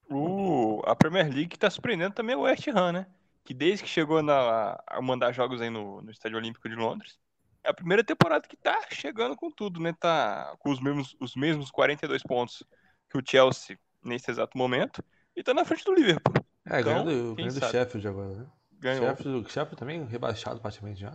O, 0.09 0.81
a 0.85 0.95
Premier 0.95 1.33
League 1.33 1.59
tá 1.59 1.71
surpreendendo 1.71 2.15
também 2.15 2.37
o 2.37 2.43
West 2.43 2.67
Ham, 2.69 2.93
né? 2.93 3.07
Que 3.45 3.55
desde 3.55 3.85
que 3.85 3.89
chegou 3.89 4.23
na, 4.23 4.81
a 4.87 5.01
mandar 5.01 5.33
jogos 5.33 5.61
aí 5.61 5.71
no, 5.71 6.03
no 6.03 6.11
Estádio 6.11 6.39
Olímpico 6.39 6.69
de 6.69 6.75
Londres, 6.75 7.19
a 7.65 7.75
primeira 7.75 8.03
temporada 8.03 8.49
que 8.49 8.57
tá 8.57 8.79
chegando 8.91 9.37
com 9.37 9.51
tudo, 9.51 9.81
né? 9.81 9.95
Tá 9.99 10.57
com 10.59 10.71
os 10.71 10.81
mesmos, 10.81 11.17
os 11.21 11.35
mesmos 11.35 11.71
42 11.71 12.23
pontos 12.23 12.63
que 13.09 13.19
o 13.19 13.23
Chelsea 13.25 13.79
nesse 14.03 14.31
exato 14.31 14.57
momento 14.57 15.05
e 15.37 15.43
tá 15.43 15.53
na 15.53 15.65
frente 15.65 15.85
do 15.85 15.95
Liverpool. 15.95 16.35
É, 16.67 16.81
Então, 16.81 17.05
ganhando 17.35 17.53
sabe? 17.53 17.73
Sheffield 17.73 18.09
agora, 18.09 18.35
né? 18.35 18.47
Ganhou. 18.73 19.09
Sheffield, 19.09 19.53
Sheffield 19.53 19.77
também 19.77 20.05
rebaixado 20.05 20.61
praticamente 20.61 21.01
já. 21.01 21.13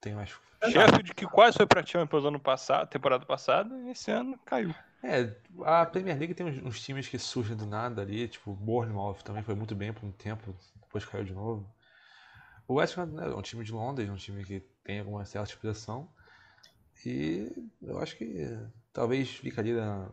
Tem 0.00 0.14
mais. 0.14 0.30
Sheffield 0.64 1.14
que 1.14 1.26
quase 1.26 1.56
foi 1.56 1.66
pra 1.66 1.84
Champions 1.84 2.24
ano 2.24 2.40
passado, 2.40 2.88
temporada 2.88 3.24
passada, 3.24 3.74
e 3.86 3.90
esse 3.90 4.10
ano 4.10 4.38
caiu. 4.44 4.74
É, 5.02 5.34
a 5.64 5.84
Premier 5.86 6.16
League 6.16 6.34
tem 6.34 6.46
uns, 6.46 6.62
uns 6.62 6.80
times 6.80 7.08
que 7.08 7.18
surgem 7.18 7.56
do 7.56 7.66
nada 7.66 8.02
ali, 8.02 8.28
tipo, 8.28 8.52
Bournemouth 8.54 9.22
também 9.24 9.42
foi 9.42 9.54
muito 9.54 9.74
bem 9.74 9.92
por 9.92 10.04
um 10.04 10.12
tempo, 10.12 10.54
depois 10.80 11.04
caiu 11.04 11.24
de 11.24 11.32
novo. 11.32 11.68
O 12.72 12.76
West 12.76 12.98
Ham 12.98 13.06
né, 13.06 13.26
é 13.26 13.34
um 13.34 13.42
time 13.42 13.64
de 13.64 13.72
Londres, 13.72 14.08
um 14.10 14.16
time 14.16 14.44
que 14.44 14.60
tem 14.84 15.00
alguma 15.00 15.24
certa 15.24 15.50
expressão. 15.50 16.08
E 17.06 17.50
eu 17.82 17.98
acho 18.00 18.16
que 18.16 18.46
talvez 18.92 19.30
ficaria. 19.30 19.76
na- 19.76 20.10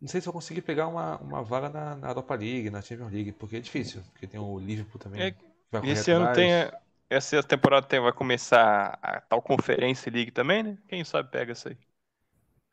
Não 0.00 0.06
sei 0.08 0.20
se 0.20 0.28
eu 0.28 0.32
conseguir 0.34 0.60
pegar 0.62 0.86
uma, 0.88 1.16
uma 1.18 1.42
vaga 1.42 1.68
na, 1.70 1.96
na 1.96 2.08
Europa 2.08 2.34
League, 2.34 2.68
na 2.70 2.82
Champions 2.82 3.10
League, 3.12 3.32
porque 3.32 3.56
é 3.56 3.60
difícil, 3.60 4.02
porque 4.12 4.26
tem 4.26 4.38
o 4.40 4.58
Liverpool 4.58 4.98
também. 5.00 5.26
É, 5.26 5.34
vai 5.70 5.82
E 5.82 5.90
esse 5.90 6.10
ano 6.10 6.28
tem. 6.28 6.52
a- 6.54 6.80
Essa 7.10 7.42
temporada 7.42 7.86
tem, 7.86 8.00
vai 8.00 8.12
começar 8.12 8.98
a 9.02 9.20
tal 9.20 9.42
Conferência 9.42 10.10
League 10.10 10.30
também, 10.30 10.62
né? 10.62 10.78
Quem 10.88 11.04
sabe 11.04 11.30
pega 11.30 11.52
isso 11.52 11.68
aí. 11.68 11.76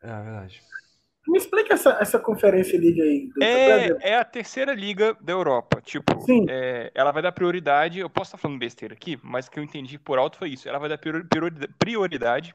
É 0.02 0.06
verdade. 0.22 0.62
Me 1.30 1.38
explica 1.38 1.74
essa, 1.74 1.90
essa 2.00 2.18
conferência 2.18 2.76
liga 2.76 3.02
aí. 3.04 3.30
É, 3.40 4.10
é 4.10 4.16
a 4.16 4.24
terceira 4.24 4.74
liga 4.74 5.16
da 5.20 5.32
Europa. 5.32 5.80
Tipo, 5.80 6.20
Sim. 6.22 6.44
é, 6.48 6.90
ela 6.94 7.12
vai 7.12 7.22
dar 7.22 7.30
prioridade. 7.30 8.00
Eu 8.00 8.10
posso 8.10 8.30
estar 8.30 8.38
falando 8.38 8.58
besteira 8.58 8.94
aqui, 8.94 9.16
mas 9.22 9.46
o 9.46 9.50
que 9.50 9.58
eu 9.58 9.62
entendi 9.62 9.96
por 9.98 10.18
alto 10.18 10.38
foi 10.38 10.50
isso. 10.50 10.68
Ela 10.68 10.78
vai 10.78 10.88
dar 10.88 10.98
priori- 10.98 11.24
priori- 11.24 11.68
prioridade 11.78 12.54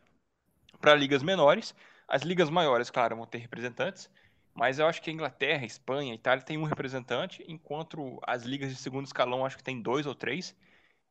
para 0.82 0.94
ligas 0.94 1.24
menores. 1.24 1.74
As 2.06 2.22
ligas 2.24 2.50
maiores, 2.50 2.90
claro, 2.90 3.16
vão 3.16 3.26
ter 3.26 3.38
representantes. 3.38 4.10
Mas 4.54 4.78
eu 4.78 4.88
acho 4.88 5.02
que 5.02 5.10
a 5.10 5.14
Inglaterra, 5.14 5.66
Espanha, 5.66 6.14
Itália 6.14 6.44
tem 6.44 6.58
um 6.58 6.64
representante, 6.64 7.44
enquanto 7.48 8.20
as 8.26 8.44
ligas 8.44 8.70
de 8.70 8.78
segundo 8.78 9.06
escalão 9.06 9.46
acho 9.46 9.58
que 9.58 9.64
tem 9.64 9.82
dois 9.82 10.06
ou 10.06 10.16
três. 10.16 10.56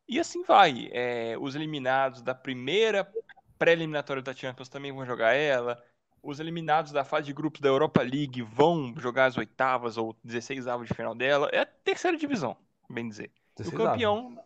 E 0.07 0.21
assim 0.21 0.43
vai. 0.45 0.89
É, 0.93 1.37
os 1.39 1.55
eliminados 1.55 2.23
da 2.23 2.35
primeira 2.35 3.11
pré-eliminatória 3.59 4.23
da 4.23 4.35
Champions 4.35 4.69
também 4.69 4.93
vão 4.93 5.07
jogar 5.07 5.33
ela. 5.33 5.83
Os 6.25 6.41
eliminados 6.41 6.91
da 6.91 7.05
fase 7.05 7.27
de 7.27 7.35
grupos 7.35 7.61
da 7.61 7.69
Europa 7.69 8.01
League 8.03 8.41
vão 8.43 8.95
jogar 8.97 9.27
as 9.27 9.37
oitavas 9.37 9.99
ou 9.99 10.17
16 10.25 10.67
avos 10.67 10.89
de 10.89 10.95
final 10.95 11.15
dela. 11.15 11.51
É 11.53 11.61
a 11.61 11.67
terceira 11.67 12.17
divisão, 12.17 12.57
bem 12.89 13.07
dizer. 13.09 13.31
E 13.61 13.69
o 13.69 13.71
16 13.73 13.85
avos. 13.85 13.93
campeão. 13.93 14.45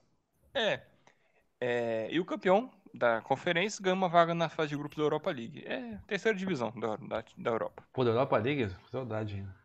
É, 0.55 0.83
é, 1.61 2.09
E 2.11 2.19
o 2.19 2.25
campeão 2.25 2.71
da 2.93 3.21
conferência 3.21 3.83
ganha 3.83 3.95
uma 3.95 4.09
vaga 4.09 4.35
na 4.35 4.49
fase 4.49 4.71
de 4.71 4.77
grupos 4.77 4.97
da 4.99 5.05
Europa 5.05 5.31
League. 5.31 5.65
É 5.67 5.95
a 5.95 5.99
terceira 6.07 6.37
divisão 6.37 6.73
da, 6.77 6.97
da, 6.97 7.25
da 7.37 7.51
Europa. 7.51 7.85
Pô, 7.93 8.03
da 8.05 8.11
Europa 8.11 8.37
League, 8.39 8.75
saudade 8.91 9.37
ainda. 9.37 9.57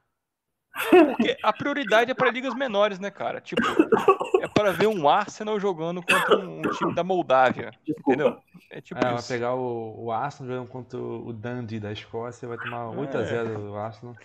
Porque 0.89 1.37
a 1.41 1.53
prioridade 1.53 2.11
é 2.11 2.13
para 2.13 2.31
ligas 2.31 2.53
menores, 2.55 2.99
né, 2.99 3.11
cara? 3.11 3.39
Tipo, 3.39 3.61
para 4.53 4.71
ver 4.71 4.87
um 4.87 5.07
Arsenal 5.07 5.59
jogando 5.59 6.01
contra 6.01 6.37
um, 6.37 6.61
time 6.61 6.93
da 6.93 7.03
Moldávia. 7.03 7.71
Desculpa. 7.85 8.11
Entendeu? 8.11 8.37
É 8.69 8.81
tipo 8.81 8.99
É, 8.99 9.11
vai 9.11 9.23
pegar 9.23 9.55
o, 9.55 10.05
o 10.05 10.11
Arsenal 10.11 10.53
jogando 10.53 10.69
contra 10.69 10.99
o 10.99 11.33
Dundee 11.33 11.79
da 11.79 11.91
Escócia, 11.91 12.47
vai 12.47 12.57
tomar 12.57 12.87
8x0 12.87 13.71
o 13.71 13.75
Arsenal. 13.75 14.15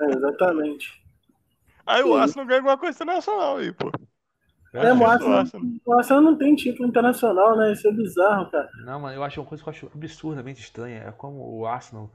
É, 0.00 0.04
exatamente. 0.04 1.02
Aí 1.86 2.02
o 2.02 2.14
Arsenal 2.14 2.46
ganha 2.46 2.60
alguma 2.60 2.78
coisa 2.78 2.96
internacional 2.96 3.56
aí, 3.56 3.72
pô. 3.72 3.90
É, 4.72 4.92
o 4.92 4.96
do 4.96 5.04
Arsenal, 5.04 5.38
Arsenal. 5.38 5.66
o 5.84 5.92
Arsenal 5.92 6.22
não 6.22 6.36
tem 6.36 6.54
título 6.54 6.88
internacional, 6.88 7.56
né? 7.56 7.72
Isso 7.72 7.86
é 7.86 7.92
bizarro, 7.92 8.50
cara. 8.50 8.70
Não, 8.84 9.00
mano, 9.00 9.14
eu 9.14 9.22
acho 9.22 9.40
uma 9.40 9.46
coisa 9.46 9.62
que 9.62 9.68
eu 9.68 9.72
acho 9.72 9.90
absurdamente 9.94 10.60
estranha. 10.60 11.04
É 11.06 11.12
como 11.12 11.58
o 11.58 11.66
Arsenal, 11.66 12.10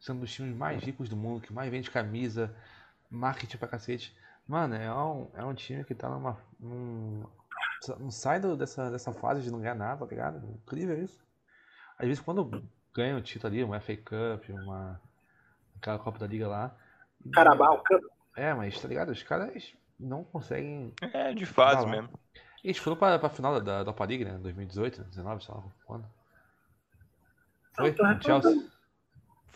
sendo 0.00 0.18
um 0.18 0.20
dos 0.20 0.32
times 0.32 0.56
mais 0.56 0.82
ricos 0.82 1.08
do 1.08 1.16
mundo, 1.16 1.42
que 1.42 1.52
mais 1.52 1.70
vende 1.70 1.90
camisa, 1.90 2.54
marketing 3.10 3.58
pra 3.58 3.68
cacete. 3.68 4.16
Mano, 4.48 4.74
é 4.74 4.92
um, 4.94 5.30
é 5.34 5.44
um 5.44 5.54
time 5.54 5.84
que 5.84 5.94
tá 5.94 6.08
numa. 6.08 6.38
Num, 6.58 7.22
não 8.00 8.10
sai 8.10 8.40
do- 8.40 8.56
dessa, 8.56 8.90
dessa 8.90 9.12
fase 9.12 9.42
de 9.42 9.50
não 9.50 9.60
ganhar 9.60 9.74
nada, 9.74 10.00
tá 10.04 10.10
ligado? 10.10 10.38
Incrível 10.64 11.02
isso. 11.04 11.22
Às 11.98 12.06
vezes 12.08 12.22
quando 12.22 12.66
ganha 12.94 13.14
um 13.16 13.20
título 13.20 13.52
ali, 13.52 13.62
uma 13.62 13.78
FA 13.80 13.96
Cup, 13.96 14.48
uma. 14.50 15.00
aquela 15.76 15.98
Copa 15.98 16.18
da 16.18 16.26
Liga 16.26 16.48
lá. 16.48 16.74
Carabao 17.32 17.82
Cup. 17.84 18.02
É, 18.36 18.54
mas 18.54 18.80
tá 18.80 18.88
ligado? 18.88 19.10
Os 19.10 19.22
caras 19.22 19.74
não 20.00 20.24
conseguem. 20.24 20.94
É 21.12 21.34
de 21.34 21.44
fase 21.44 21.84
lá. 21.84 21.90
mesmo. 21.90 22.08
Eles 22.64 22.78
foram 22.78 22.96
pra, 22.96 23.18
pra 23.18 23.28
final 23.28 23.52
da, 23.54 23.60
da 23.60 23.78
Europa 23.80 24.04
League, 24.04 24.24
né? 24.24 24.38
2018, 24.38 24.96
2019, 25.02 25.44
sei 25.44 25.54
lá 25.54 25.62
quando. 25.84 26.06
Foi? 27.76 27.90
Então, 27.90 28.10
O 28.16 28.22
Chelsea. 28.22 28.68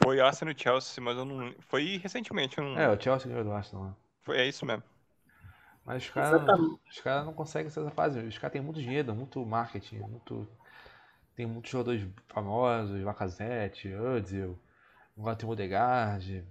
Foi 0.02 0.20
Arsenal 0.20 0.55
e 0.55 0.59
Chelsea, 0.61 1.02
mas 1.02 1.16
eu 1.16 1.24
não. 1.24 1.55
Foi 1.61 1.96
recentemente. 1.96 2.59
Eu 2.59 2.64
não... 2.64 2.78
É, 2.78 2.88
o 2.88 3.00
Chelsea 3.00 3.28
ganhou 3.28 3.44
do 3.44 3.52
Arsenal 3.52 3.87
lá. 3.87 3.96
Foi, 4.23 4.39
é 4.39 4.47
isso 4.49 4.65
mesmo. 4.65 4.83
Mas 5.85 6.05
os 6.05 6.11
caras 6.11 6.43
os 6.89 7.01
caras 7.01 7.27
não 7.27 7.33
conseguem 7.33 7.71
ser 7.71 7.81
essa 7.81 7.91
fase. 7.91 8.19
Os 8.21 8.39
caras 8.39 8.53
têm 8.53 8.63
muito 8.63 8.81
dinheiro, 8.81 9.15
muito 9.15 9.45
marketing, 9.45 9.99
muito. 9.99 10.49
Tem 11.35 11.47
muitos 11.47 11.71
jogadores 11.71 12.07
famosos, 12.29 13.03
Lacazette, 13.03 13.89
Özil, 13.89 14.59
agora 15.19 15.35
tem 15.35 15.49
o 15.49 15.53
Odegaard, 15.53 16.45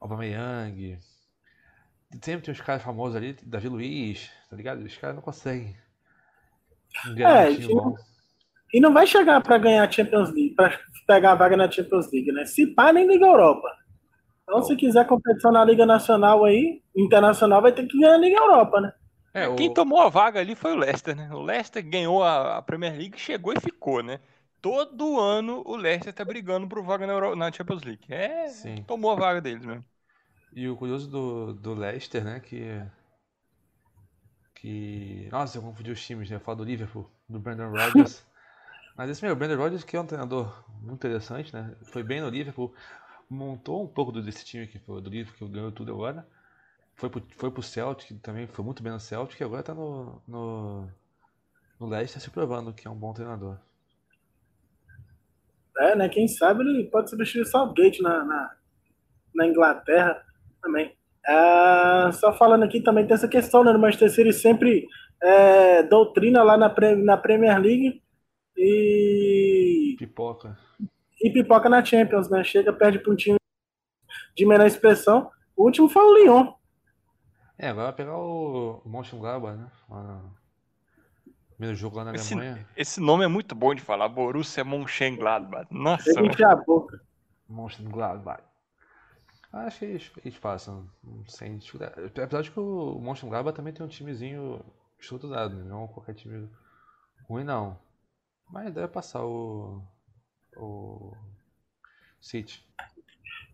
Aubameyang. 0.00 0.98
Sempre 2.20 2.42
tem 2.46 2.52
uns 2.52 2.60
caras 2.60 2.82
famosos 2.82 3.16
ali, 3.16 3.34
Davi 3.44 3.68
Luiz, 3.68 4.30
tá 4.50 4.56
ligado? 4.56 4.80
Os 4.84 4.96
caras 4.96 5.14
não 5.14 5.22
conseguem 5.22 5.76
ganhar 7.14 7.46
É, 7.46 7.48
um 7.50 7.54
time 7.54 7.66
tinha- 7.68 7.82
bom. 7.82 7.94
E 8.74 8.80
não 8.80 8.92
vai 8.92 9.06
chegar 9.06 9.40
pra 9.42 9.58
ganhar 9.58 9.88
a 9.88 9.90
Champions 9.90 10.28
League, 10.30 10.54
pra 10.54 10.78
pegar 11.06 11.32
a 11.32 11.34
vaga 11.36 11.56
na 11.56 11.70
Champions 11.70 12.10
League, 12.12 12.30
né? 12.32 12.44
Se 12.44 12.66
pá, 12.66 12.92
nem 12.92 13.06
Liga 13.06 13.26
Europa. 13.26 13.68
Então, 14.42 14.62
se 14.64 14.74
quiser 14.76 15.06
competição 15.06 15.52
na 15.52 15.64
Liga 15.64 15.86
Nacional 15.86 16.44
aí, 16.44 16.82
internacional, 16.96 17.62
vai 17.62 17.72
ter 17.72 17.86
que 17.86 17.98
ganhar 17.98 18.14
a 18.14 18.18
Liga 18.18 18.36
Europa, 18.38 18.80
né? 18.80 18.92
É, 19.32 19.46
o... 19.48 19.54
Quem 19.54 19.72
tomou 19.72 20.00
a 20.00 20.08
vaga 20.08 20.40
ali 20.40 20.54
foi 20.54 20.72
o 20.72 20.76
Leicester, 20.76 21.14
né? 21.16 21.30
O 21.32 21.40
Leicester 21.40 21.88
ganhou 21.88 22.22
a, 22.22 22.58
a 22.58 22.62
Premier 22.62 22.92
League, 22.96 23.18
chegou 23.18 23.52
e 23.52 23.60
ficou, 23.60 24.02
né? 24.02 24.20
Todo 24.60 25.18
ano 25.18 25.62
o 25.64 25.76
Leicester 25.76 26.12
tá 26.12 26.24
brigando 26.24 26.68
por 26.68 26.82
vaga 26.82 27.06
na, 27.06 27.12
Euro- 27.12 27.36
na 27.36 27.50
Champions 27.50 27.82
League. 27.82 28.04
É, 28.12 28.48
Sim. 28.48 28.82
tomou 28.86 29.10
a 29.12 29.14
vaga 29.14 29.40
deles 29.40 29.64
mesmo. 29.64 29.84
E 30.52 30.68
o 30.68 30.76
curioso 30.76 31.08
do, 31.08 31.54
do 31.54 31.74
Leicester, 31.74 32.24
né, 32.24 32.40
que... 32.40 32.82
Que... 34.54 35.28
Nossa, 35.32 35.56
eu 35.56 35.62
confundi 35.62 35.90
os 35.90 36.04
times, 36.04 36.28
né? 36.28 36.36
Eu 36.36 36.40
falo 36.40 36.58
do 36.58 36.64
Liverpool, 36.64 37.10
do 37.28 37.38
Brandon 37.38 37.70
Rodgers. 37.70 38.22
Mas 38.96 39.08
esse 39.08 39.24
meu, 39.24 39.32
o 39.32 39.36
Brandon 39.36 39.56
Rodgers, 39.56 39.84
que 39.84 39.96
é 39.96 40.00
um 40.00 40.06
treinador 40.06 40.64
muito 40.82 40.94
interessante, 40.96 41.54
né? 41.54 41.74
Foi 41.84 42.02
bem 42.02 42.20
no 42.20 42.28
Liverpool, 42.28 42.74
montou 43.30 43.82
um 43.82 43.88
pouco 43.88 44.12
desse 44.12 44.44
time 44.44 44.66
que 44.66 44.78
foi 44.80 45.00
do 45.00 45.08
Liverpool, 45.08 45.48
que 45.48 45.54
ganhou 45.54 45.72
tudo 45.72 45.92
agora. 45.92 46.28
Foi 47.00 47.08
pro, 47.08 47.22
foi 47.30 47.50
pro 47.50 47.62
Celtic, 47.62 48.12
também 48.20 48.46
foi 48.46 48.62
muito 48.62 48.82
bem 48.82 48.92
no 48.92 49.00
Celtic, 49.00 49.40
e 49.40 49.44
agora 49.44 49.62
tá 49.62 49.72
no, 49.72 50.20
no, 50.28 50.86
no 51.80 51.86
Leicester 51.88 52.20
se 52.20 52.30
provando 52.30 52.74
que 52.74 52.86
é 52.86 52.90
um 52.90 52.94
bom 52.94 53.14
treinador. 53.14 53.56
É, 55.78 55.96
né? 55.96 56.10
Quem 56.10 56.28
sabe 56.28 56.62
ele 56.62 56.90
pode 56.90 57.08
substituir 57.08 57.40
o 57.40 57.46
Southgate 57.46 58.02
na, 58.02 58.22
na, 58.22 58.50
na 59.34 59.46
Inglaterra 59.46 60.22
também. 60.60 60.94
Ah, 61.26 62.10
só 62.12 62.34
falando 62.34 62.64
aqui 62.64 62.82
também 62.82 63.06
tem 63.06 63.14
essa 63.14 63.28
questão, 63.28 63.64
né? 63.64 63.72
No 63.72 63.78
Manchester 63.78 64.10
City 64.10 64.32
sempre 64.34 64.86
é, 65.22 65.82
doutrina 65.82 66.42
lá 66.42 66.58
na, 66.58 66.70
na 66.96 67.16
Premier 67.16 67.58
League 67.58 68.02
e, 68.58 69.96
Pipoca. 69.98 70.58
e 71.22 71.30
pipoca 71.30 71.66
na 71.70 71.82
Champions, 71.82 72.28
né? 72.28 72.44
Chega, 72.44 72.74
perde 72.74 72.98
para 72.98 73.10
um 73.10 73.16
time 73.16 73.38
de 74.36 74.44
menor 74.44 74.66
expressão. 74.66 75.30
O 75.56 75.64
último 75.64 75.88
foi 75.88 76.02
o 76.02 76.14
Lyon. 76.14 76.59
É, 77.62 77.68
agora 77.68 77.88
vai 77.88 77.92
pegar 77.92 78.16
o, 78.16 78.80
Mönchengladbach, 78.86 79.54
né? 79.54 79.70
Lá 79.90 80.22
primeiro 81.50 81.76
jogo 81.76 81.98
lá 81.98 82.04
na 82.04 82.14
Esse, 82.14 82.32
Alemanha. 82.32 82.66
esse 82.74 83.00
nome 83.00 83.22
é 83.22 83.28
muito 83.28 83.54
bom 83.54 83.74
de 83.74 83.82
falar, 83.82 84.08
Borussia 84.08 84.64
Mönchengladbach. 84.64 85.66
Nossa, 85.70 86.10
Chega 86.10 86.52
a 86.52 86.56
boca. 86.56 86.98
Mönchengladbach. 87.46 88.42
Acho 89.52 89.80
que 89.80 89.84
eles, 89.84 90.10
eles 90.24 90.38
passam 90.38 90.88
sem 91.26 91.58
dificuldade. 91.58 92.00
Apesar 92.18 92.40
de 92.40 92.50
que 92.50 92.58
o 92.58 92.98
Mönchengladbach 92.98 93.54
também 93.54 93.74
tem 93.74 93.84
um 93.84 93.90
timezinho 93.90 94.64
estruturado, 94.98 95.54
né? 95.54 95.64
não 95.64 95.86
qualquer 95.86 96.14
time 96.14 96.48
ruim 97.28 97.44
não. 97.44 97.78
Mas 98.48 98.72
deve 98.72 98.88
passar 98.88 99.22
o 99.22 99.82
o 100.56 101.14
City. 102.22 102.66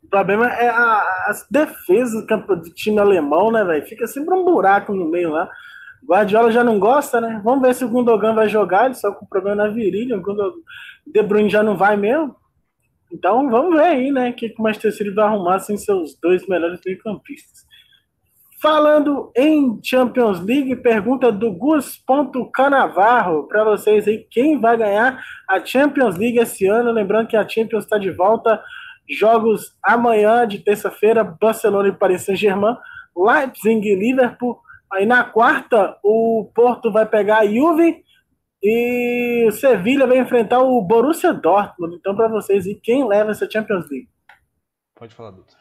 O 0.07 0.09
problema 0.09 0.47
é 0.53 0.69
a- 0.69 1.25
as 1.27 1.47
defesas 1.51 2.25
do 2.25 2.71
time 2.73 3.01
alemão, 3.01 3.51
né, 3.51 3.65
velho? 3.65 3.85
Fica 3.87 4.07
sempre 4.07 4.35
um 4.35 4.45
buraco 4.45 4.95
no 4.95 5.11
meio 5.11 5.31
lá. 5.31 5.51
Guardiola 6.09 6.53
já 6.53 6.63
não 6.63 6.79
gosta, 6.79 7.21
né? 7.21 7.41
Vamos 7.43 7.67
ver 7.67 7.75
se 7.75 7.85
o 7.85 7.89
Gundogan 7.89 8.33
vai 8.33 8.49
jogar, 8.49 8.87
ele 8.87 8.95
só 8.95 9.11
com 9.13 9.27
problema 9.27 9.65
na 9.65 9.69
virilha. 9.69 10.17
O 10.17 10.21
Gundogan, 10.23 10.59
De 11.05 11.23
Bruyne 11.23 11.51
já 11.51 11.63
não 11.63 11.77
vai 11.77 11.97
mesmo. 11.97 12.37
Então 13.13 13.51
vamos 13.51 13.75
ver 13.75 13.83
aí, 13.85 14.13
né? 14.13 14.31
O 14.31 14.35
que 14.35 14.55
o 14.57 14.63
Manchester 14.63 14.93
City 14.93 15.11
vai 15.11 15.25
arrumar 15.25 15.59
sem 15.59 15.77
seus 15.77 16.17
dois 16.21 16.47
melhores 16.47 16.81
meio-campistas. 16.87 17.67
Falando 18.63 19.31
em 19.37 19.79
Champions 19.83 20.41
League, 20.41 20.77
pergunta 20.77 21.31
do 21.33 21.53
Gus 21.53 22.03
Canavarro 22.55 23.47
para 23.49 23.65
vocês 23.65 24.07
aí, 24.09 24.27
quem 24.31 24.59
vai 24.61 24.77
ganhar 24.77 25.21
a 25.49 25.65
Champions 25.65 26.17
League 26.17 26.39
esse 26.39 26.67
ano? 26.67 26.91
Lembrando 26.93 27.29
que 27.29 27.37
a 27.37 27.47
Champions 27.47 27.85
está 27.85 27.99
de 27.99 28.11
volta, 28.11 28.63
jogos 29.09 29.77
amanhã 29.83 30.47
de 30.47 30.59
terça-feira, 30.59 31.25
Barcelona 31.25 31.89
e 31.89 31.93
Paris 31.93 32.23
Saint-Germain, 32.23 32.77
Leipzig 33.17 33.87
e 33.87 33.95
Liverpool. 33.95 34.61
Aí 34.93 35.05
na 35.07 35.25
quarta, 35.25 35.99
o 36.03 36.51
Porto 36.55 36.93
vai 36.93 37.07
pegar 37.07 37.39
a 37.39 37.47
Juve 37.47 38.05
e 38.63 39.45
o 39.49 39.53
Sevilha 39.53 40.07
vai 40.07 40.19
enfrentar 40.19 40.61
o 40.61 40.81
Borussia 40.83 41.33
Dortmund. 41.33 41.97
Então 41.97 42.15
para 42.15 42.29
vocês, 42.29 42.67
e 42.67 42.75
quem 42.75 43.07
leva 43.07 43.31
essa 43.31 43.49
Champions 43.51 43.89
League? 43.91 44.09
Pode 44.95 45.15
falar, 45.15 45.31
Dutra. 45.31 45.57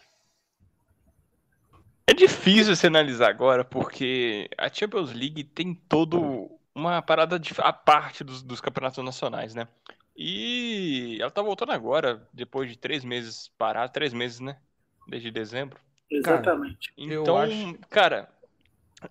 É 2.08 2.14
difícil 2.14 2.76
se 2.76 2.86
analisar 2.86 3.30
agora, 3.30 3.66
porque 3.66 4.48
a 4.58 4.72
Champions 4.72 5.12
League 5.12 5.44
tem 5.44 5.74
todo 5.74 6.50
uma 6.74 7.02
parada 7.02 7.40
de, 7.40 7.54
a 7.58 7.74
parte 7.74 8.24
dos, 8.24 8.44
dos 8.44 8.62
campeonatos 8.62 9.04
nacionais, 9.04 9.56
né? 9.56 9.68
E 10.16 11.18
ela 11.20 11.32
tá 11.32 11.42
voltando 11.42 11.72
agora, 11.72 12.28
depois 12.32 12.70
de 12.70 12.78
três 12.78 13.04
meses 13.04 13.50
parar, 13.58 13.90
três 13.90 14.14
meses, 14.14 14.40
né? 14.40 14.58
Desde 15.08 15.30
dezembro. 15.30 15.80
Exatamente. 16.10 16.94
Cara, 16.94 17.14
então, 17.14 17.38
acho... 17.38 17.78
cara, 17.90 18.30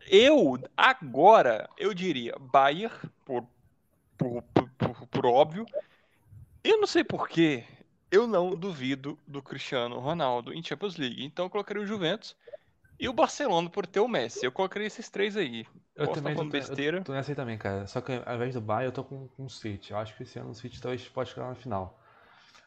eu 0.09 0.59
agora 0.77 1.69
eu 1.77 1.93
diria 1.93 2.35
Bayern 2.38 2.95
por, 3.25 3.47
por, 4.17 4.43
por, 4.43 4.71
por, 4.71 5.07
por 5.09 5.27
óbvio. 5.27 5.67
Eu 6.62 6.79
não 6.79 6.87
sei 6.87 7.05
porquê, 7.05 7.64
eu 8.11 8.27
não 8.27 8.57
duvido 8.57 9.19
do 9.27 9.43
Cristiano 9.43 9.99
Ronaldo 9.99 10.55
em 10.55 10.62
Champions 10.62 10.97
League. 10.97 11.25
Então 11.25 11.47
eu 11.47 11.51
colocaria 11.51 11.83
o 11.83 11.87
Juventus. 11.87 12.37
E 12.99 13.09
o 13.09 13.12
Barcelona 13.12 13.69
por 13.69 13.87
ter 13.87 14.01
o 14.01 14.09
Messi. 14.09 14.47
Eu 14.47 14.53
colocaria 14.53 14.87
esses 14.87 15.11
três 15.11 15.37
aí. 15.37 15.67
Eu 15.96 16.07
Posso 16.07 16.20
também 16.20 16.35
tô, 16.35 16.44
besteira. 16.44 16.98
Eu 16.98 17.04
tô 17.04 17.12
nessa 17.12 17.30
aí 17.30 17.37
também, 17.37 17.57
cara. 17.57 17.87
Só 17.87 18.00
que 18.00 18.12
ao 18.26 18.35
invés 18.35 18.54
do 18.54 18.61
Bayern, 18.61 18.87
eu 18.87 18.92
tô 18.92 19.04
com, 19.04 19.28
com 19.28 19.44
o 19.44 19.50
City. 19.50 19.92
Eu 19.92 19.98
acho 19.98 20.16
que 20.16 20.24
esse 20.24 20.38
ano 20.38 20.50
o 20.50 20.54
City 20.54 20.80
talvez 20.80 21.09
pode 21.09 21.30
chegar 21.30 21.48
na 21.48 21.54
final. 21.54 22.00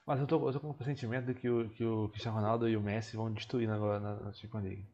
Mas 0.06 0.22
eu 0.22 0.28
tô, 0.28 0.48
eu 0.48 0.54
tô 0.54 0.60
com 0.62 0.70
o 0.70 0.74
pressentimento 0.74 1.26
de 1.26 1.34
que 1.34 1.50
o, 1.50 1.70
que 1.70 1.84
o 1.84 2.08
Cristiano 2.08 2.38
Ronaldo 2.38 2.70
e 2.70 2.78
o 2.78 2.82
Messi 2.82 3.18
vão 3.18 3.34
destruir 3.34 3.70
agora 3.70 4.00
na, 4.00 4.16
na 4.16 4.32
Champions 4.32 4.64
League. 4.64 4.88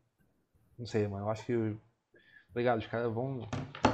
Não 0.80 0.88
sei, 0.88 1.08
mano. 1.08 1.26
Eu 1.26 1.30
acho 1.30 1.46
que. 1.46 1.78
Obrigado, 2.50 2.80
os 2.80 2.88
caras 2.88 3.14
vão. 3.14 3.48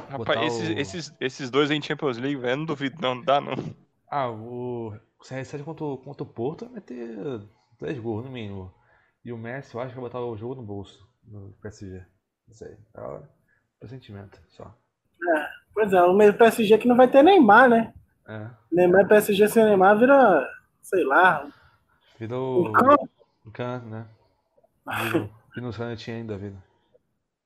Rapaz, 0.10 0.54
esses, 0.54 0.70
o... 0.70 0.80
esses, 0.80 1.16
esses 1.20 1.50
dois 1.50 1.70
em 1.70 1.82
Champions 1.82 2.18
League, 2.18 2.38
velho, 2.38 2.58
não 2.58 2.66
duvido, 2.66 2.96
não, 3.02 3.16
não 3.16 3.24
dá 3.24 3.42
não. 3.42 3.54
Ah, 4.10 4.30
o, 4.30 4.94
o 5.20 5.24
CR7 5.24 5.64
contra, 5.64 5.86
contra 5.98 6.24
o 6.24 6.26
Porto 6.26 6.70
vai 6.70 6.82
ter 6.82 7.16
três 7.78 8.00
gols 8.00 8.26
no 8.26 8.32
mínimo. 8.32 8.74
E 9.24 9.34
o 9.34 9.38
Messi, 9.38 9.76
eu 9.76 9.82
acho 9.82 9.90
que 9.90 10.00
vai 10.00 10.10
botar 10.10 10.22
o 10.22 10.38
jogo 10.38 10.56
no 10.56 10.64
bolso 10.64 11.06
no 11.26 11.52
PSG. 11.62 12.02
Não 12.48 12.56
sei. 12.56 12.78
É 12.96 13.02
o 13.02 13.24
pressentimento 13.80 14.40
só. 14.50 14.76
É, 15.36 15.48
pois 15.74 15.94
é, 15.94 16.02
o 16.02 16.34
PSG 16.34 16.78
que 16.78 16.88
não 16.88 16.96
vai 16.96 17.08
ter 17.08 17.24
Neymar, 17.24 17.70
né? 17.70 17.94
É. 18.28 18.48
Neymar 18.72 19.08
PSG 19.08 19.48
sem 19.48 19.64
Neymar 19.64 19.98
vira, 19.98 20.48
sei 20.82 21.04
lá. 21.04 21.48
Vira 22.20 22.38
o. 22.38 22.70
Um 23.46 23.52
can. 23.52 23.80
né? 23.86 24.06
Vira 25.04 25.30
o 25.58 25.62
no 25.90 25.96
tinha 25.96 26.18
ainda 26.18 26.38
vida. 26.38 26.62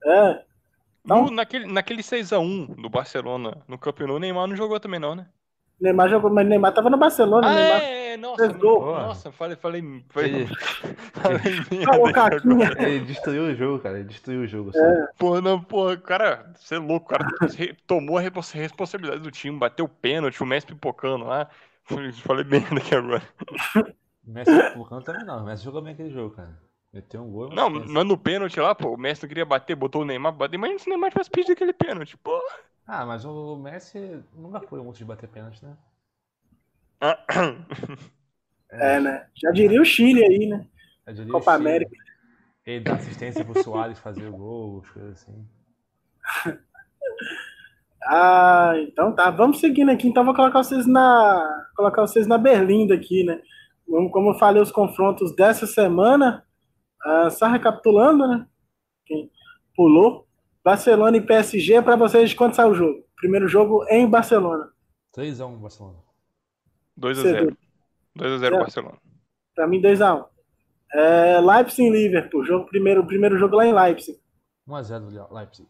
É. 0.04 0.44
Então... 1.06 1.26
No, 1.26 1.32
naquele, 1.32 1.66
naquele 1.66 2.02
6x1 2.02 2.82
do 2.82 2.90
Barcelona 2.90 3.62
no 3.68 3.78
campeonato, 3.78 4.18
o 4.18 4.20
Neymar 4.20 4.48
não 4.48 4.56
jogou 4.56 4.80
também, 4.80 5.00
não, 5.00 5.16
né? 5.16 5.28
Neymar 5.80 6.10
jogou, 6.10 6.30
mas 6.32 6.48
Neymar 6.48 6.74
tava 6.74 6.90
no 6.90 6.98
Barcelona. 6.98 7.48
Ah, 7.48 7.54
Neymar 7.54 7.82
é, 7.82 8.18
nossa, 8.18 8.48
nossa, 8.48 9.32
falei, 9.32 9.56
falei, 9.56 9.82
falei, 10.10 10.48
falei 11.14 11.42
Ele 12.88 13.06
destruiu 13.06 13.44
o 13.44 13.56
jogo, 13.56 13.80
cara. 13.84 14.00
Ele 14.00 14.08
destruiu 14.08 14.42
o 14.42 14.48
jogo. 14.48 14.70
Assim. 14.70 14.80
É. 14.80 15.08
Pô, 15.18 15.42
não, 15.42 15.62
pô, 15.62 15.98
cara, 15.98 16.52
você 16.56 16.76
é 16.76 16.80
louco, 16.80 17.10
cara. 17.10 17.26
tomou 17.88 18.18
a 18.18 18.22
responsabilidade 18.22 19.22
do 19.22 19.32
time, 19.32 19.58
bateu 19.58 19.86
o 19.86 19.90
pênalti, 19.90 20.42
o 20.42 20.46
Messi 20.46 20.68
pipocando 20.68 21.26
lá. 21.26 21.50
Falei 22.24 22.44
bem 22.44 22.62
daqui 22.74 22.96
agora. 22.96 23.24
O 24.26 24.32
Messi 24.32 24.64
pipocando 24.70 25.04
também 25.04 25.26
não. 25.26 25.42
O 25.42 25.46
Messi 25.46 25.64
jogou 25.64 25.82
bem 25.82 25.94
aquele 25.94 26.12
jogo, 26.12 26.36
cara. 26.36 26.58
Meteu 26.94 27.24
um 27.24 27.32
gol. 27.32 27.50
Não, 27.50 27.72
mas 27.72 28.06
no 28.06 28.16
pênalti 28.16 28.60
lá, 28.60 28.76
pô, 28.76 28.94
o 28.94 28.98
Messi 28.98 29.24
não 29.24 29.28
queria 29.28 29.46
bater, 29.46 29.76
botou 29.76 30.04
o 30.04 30.06
Neymar, 30.06 30.32
bater. 30.32 30.56
Imagina 30.56 30.78
se 30.78 30.86
o 30.86 30.90
Neymar 30.92 31.10
tivesse 31.10 31.32
pedido 31.32 31.54
aquele 31.54 31.74
pênalti, 31.74 32.16
pô. 32.18 32.40
Ah, 32.86 33.06
mas 33.06 33.24
o 33.24 33.56
Messi 33.56 34.24
nunca 34.36 34.60
foi 34.62 34.82
muito 34.82 34.98
de 34.98 35.06
bater 35.06 35.30
pênalti, 35.30 35.64
né? 35.64 35.78
é, 38.72 39.00
né? 39.00 39.28
Já 39.36 39.52
diria 39.52 39.82
o 39.82 39.86
Chile 39.86 40.24
aí, 40.24 40.48
né? 40.48 40.68
Copa 41.32 41.54
América. 41.54 41.96
Ele 42.66 42.84
dá 42.84 42.96
assistência 42.96 43.44
pro 43.44 43.62
Soares 43.62 44.00
fazer 44.00 44.28
o 44.28 44.32
gol, 44.32 44.82
as 44.82 44.90
coisas 44.90 45.12
assim. 45.22 45.48
ah, 48.06 48.74
então 48.78 49.14
tá. 49.14 49.30
Vamos 49.30 49.60
seguindo 49.60 49.90
aqui. 49.92 50.08
Então 50.08 50.24
vou 50.24 50.34
colocar 50.34 50.64
vocês 50.64 50.88
na. 50.88 51.68
Colocar 51.76 52.02
vocês 52.02 52.26
na 52.26 52.38
Berlinda 52.38 52.96
aqui, 52.96 53.24
né? 53.24 53.42
Como 53.86 54.32
eu 54.32 54.40
falei, 54.40 54.62
os 54.62 54.72
confrontos 54.72 55.36
dessa 55.36 55.68
semana. 55.68 56.46
Ah, 57.04 57.30
só 57.30 57.48
recapitulando, 57.48 58.28
né? 58.28 58.48
Quem 59.06 59.30
pulou. 59.76 60.26
Barcelona 60.64 61.18
e 61.18 61.22
PSG, 61.22 61.82
para 61.82 61.96
vocês, 61.98 62.34
quanto 62.34 62.56
sai 62.56 62.70
o 62.70 62.74
jogo? 62.74 63.04
Primeiro 63.18 63.48
jogo 63.48 63.86
em 63.90 64.10
Barcelona. 64.10 64.72
3x1 65.16 65.58
Barcelona. 65.58 66.00
2x0. 67.00 67.58
2x0 68.18 68.52
Barcelona. 68.52 68.98
Para 69.56 69.68
mim, 69.68 69.82
2x1. 69.82 70.26
É, 70.94 71.40
Leipzig 71.42 71.84
e 71.84 71.90
Liverpool. 71.90 72.46
Jogo, 72.46 72.66
primeiro, 72.68 73.06
primeiro 73.06 73.38
jogo 73.38 73.56
lá 73.58 73.66
em 73.66 73.74
Leipzig. 73.74 74.20
1x0 74.68 75.32
Leipzig. 75.32 75.68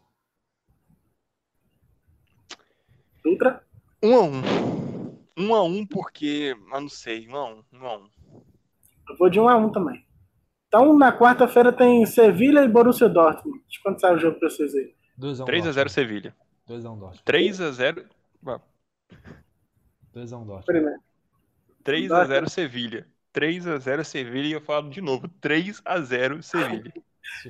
Ultra? 3.24 3.64
1x1. 4.02 5.16
1x1 5.36 5.88
porque. 5.90 6.54
Eu 6.72 6.80
não 6.80 6.88
sei. 6.88 7.26
1x1. 7.26 7.64
1x1. 7.72 8.10
Eu 9.08 9.16
vou 9.18 9.28
de 9.28 9.40
1x1 9.40 9.72
também. 9.72 10.03
Então, 10.74 10.92
na 10.98 11.16
quarta-feira 11.16 11.72
tem 11.72 12.04
Sevilha 12.04 12.64
e 12.64 12.68
Borussia 12.68 13.08
Dortmund. 13.08 13.60
De 13.68 13.80
quanto 13.80 14.00
sai 14.00 14.16
o 14.16 14.18
jogo 14.18 14.40
pra 14.40 14.50
vocês 14.50 14.74
aí? 14.74 14.92
3x0 15.20 15.88
Sevilha. 15.88 16.34
2x1 16.68 16.98
Dortmund. 16.98 17.22
3x0. 17.24 18.04
2x1 20.12 20.44
Dortmund. 20.44 20.96
3x0 21.84 22.48
Sevilha. 22.48 23.06
3x0 23.32 24.02
Sevilha 24.02 24.48
e 24.48 24.52
eu 24.52 24.60
falo 24.60 24.90
de 24.90 25.00
novo. 25.00 25.28
3x0 25.40 26.42
Sevilha. 26.42 26.92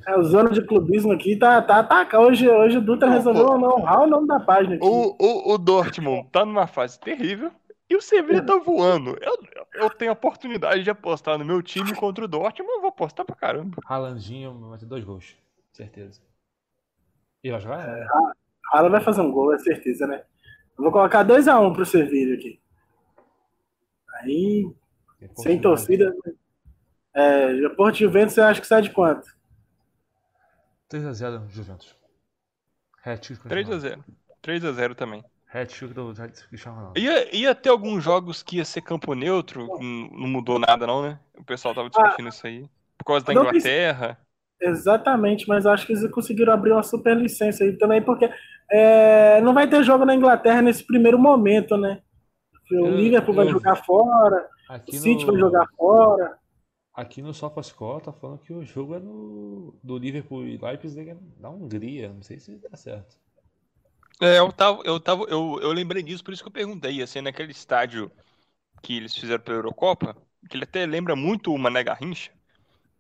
É, 0.07 0.17
o 0.17 0.23
zona 0.23 0.51
de 0.51 0.63
clubismo 0.63 1.13
aqui 1.13 1.37
tá, 1.37 1.61
tá, 1.61 1.83
tá. 1.83 2.07
Hoje, 2.21 2.49
hoje 2.49 2.79
o 2.79 2.81
Dutra 2.81 3.11
resolveu 3.11 3.59
não 3.59 3.75
honrar 3.75 4.03
o 4.03 4.07
nome 4.07 4.29
da 4.29 4.39
página 4.39 4.77
aqui. 4.77 4.87
O, 4.87 5.17
o, 5.19 5.53
o 5.53 5.59
Dortmund 5.59 6.29
tá 6.31 6.45
numa 6.45 6.69
fase 6.69 6.99
terrível. 6.99 7.51
E 7.89 7.97
o 7.97 8.01
Sevilha 8.01 8.45
tá 8.45 8.57
voando. 8.59 9.17
Eu, 9.21 9.39
eu 9.75 9.91
tenho 9.91 10.11
a 10.11 10.15
oportunidade 10.15 10.83
de 10.83 10.91
apostar 10.91 11.39
no 11.39 11.45
meu 11.45 11.63
time 11.63 11.95
contra 11.95 12.25
o 12.25 12.29
Dortmund, 12.29 12.73
eu 12.73 12.81
vou 12.81 12.89
apostar 12.89 13.27
pra 13.27 13.37
caramba. 13.37 13.77
Haalandinho 13.87 14.69
vai 14.69 14.79
ter 14.79 14.87
dois 14.87 15.05
gols, 15.05 15.37
certeza. 15.73 16.21
E 17.43 17.51
vai 17.51 17.61
jogar? 17.61 17.87
É, 17.87 18.07
Haaland 18.73 18.93
vai 18.93 19.03
fazer 19.03 19.21
um 19.21 19.31
gol, 19.31 19.53
é 19.55 19.59
certeza, 19.59 20.07
né? 20.07 20.25
Eu 20.77 20.83
vou 20.83 20.91
colocar 20.91 21.25
2x1 21.25 21.71
um 21.71 21.73
pro 21.73 21.85
Sevilha 21.85 22.35
aqui. 22.35 22.59
Aí, 24.15 24.75
sem 25.37 25.61
torcida. 25.61 26.15
É, 27.13 27.69
Porto 27.71 27.97
Juventus, 27.97 28.35
você 28.35 28.41
acha 28.41 28.61
que 28.61 28.67
sai 28.67 28.83
de 28.83 28.91
quanto? 28.91 29.29
3x0 30.91 31.49
Juventus. 31.51 31.95
3x0. 33.05 34.03
3x0 34.43 34.95
também. 34.95 35.25
Hat-trick 35.55 35.95
do 35.95 36.13
Cristiano 36.49 36.77
Ronaldo. 36.77 36.99
Ia, 36.99 37.37
ia 37.37 37.55
ter 37.55 37.69
alguns 37.69 38.03
jogos 38.03 38.43
que 38.43 38.57
ia 38.57 38.65
ser 38.65 38.81
campo 38.81 39.15
neutro, 39.15 39.69
não 39.81 40.29
mudou 40.29 40.59
nada 40.59 40.87
não, 40.87 41.03
né? 41.03 41.21
O 41.39 41.45
pessoal 41.45 41.75
tava 41.75 41.89
discutindo 41.89 42.27
ah, 42.27 42.29
isso 42.29 42.47
aí. 42.47 42.69
Por 42.99 43.05
causa 43.05 43.25
da 43.25 43.33
Inglaterra. 43.33 44.19
Exatamente, 44.61 45.47
mas 45.47 45.67
acho 45.67 45.87
que 45.87 45.93
eles 45.93 46.11
conseguiram 46.11 46.53
abrir 46.53 46.73
uma 46.73 46.83
super 46.83 47.17
licença 47.17 47.63
aí 47.65 47.77
também, 47.77 48.03
porque 48.03 48.29
é, 48.71 49.41
não 49.43 49.53
vai 49.53 49.69
ter 49.69 49.83
jogo 49.85 50.05
na 50.05 50.15
Inglaterra 50.15 50.63
nesse 50.63 50.85
primeiro 50.85 51.19
momento, 51.19 51.77
né? 51.77 52.01
O 52.71 52.75
eu, 52.75 52.97
Liverpool 52.97 53.35
eu, 53.35 53.37
vai 53.37 53.49
jogar 53.49 53.77
fora, 53.77 54.49
o 54.71 54.93
City 54.93 55.25
no, 55.25 55.33
vai 55.33 55.41
jogar 55.41 55.69
fora. 55.77 56.39
Aqui 56.95 57.21
no 57.21 57.35
SofaScore 57.35 58.05
tá 58.05 58.13
falando 58.13 58.39
que 58.39 58.53
o 58.53 58.65
jogo 58.65 58.95
é 58.95 59.01
no, 59.01 59.75
do 59.83 59.99
Liverpool 59.99 60.47
e 60.47 60.57
Leipzig 60.57 61.17
na 61.39 61.51
Hungria, 61.51 62.09
não 62.09 62.23
sei 62.23 62.39
se 62.39 62.57
tá 62.57 62.77
certo. 62.77 63.17
É, 64.23 64.39
eu 64.39 64.53
tava, 64.53 64.83
eu 64.85 65.01
tava, 65.01 65.25
eu, 65.25 65.59
eu 65.61 65.73
lembrei 65.73 66.03
disso, 66.03 66.23
por 66.23 66.33
isso 66.33 66.43
que 66.43 66.49
eu 66.49 66.53
perguntei, 66.53 67.03
assim, 67.03 67.21
naquele 67.21 67.51
estádio 67.53 68.11
que 68.83 68.97
eles 68.97 69.17
fizeram 69.17 69.43
pela 69.43 69.59
Eurocopa, 69.59 70.17
que 70.51 70.57
ele 70.57 70.65
até 70.65 70.87
lembra 70.87 71.17
muito 71.17 71.53
o 71.53 71.59
Mané 71.59 71.85
Garrincha, 71.85 72.33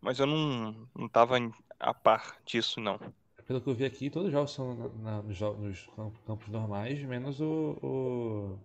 mas 0.00 0.18
eu 0.20 0.26
não, 0.26 0.88
não 0.94 1.08
tava 1.08 1.36
a 1.80 1.94
par 1.94 2.38
disso, 2.46 2.80
não. 2.80 3.00
Pelo 3.46 3.60
que 3.60 3.68
eu 3.68 3.74
vi 3.74 3.84
aqui, 3.84 4.10
todos 4.10 4.26
os 4.28 4.32
jogos 4.32 4.52
são 4.52 4.74
na- 4.74 5.22
na- 5.22 5.22
nos, 5.22 5.86
campos 6.26 6.48
normais, 6.48 7.00
menos 7.02 7.40
o. 7.40 7.76
O, 7.82 8.58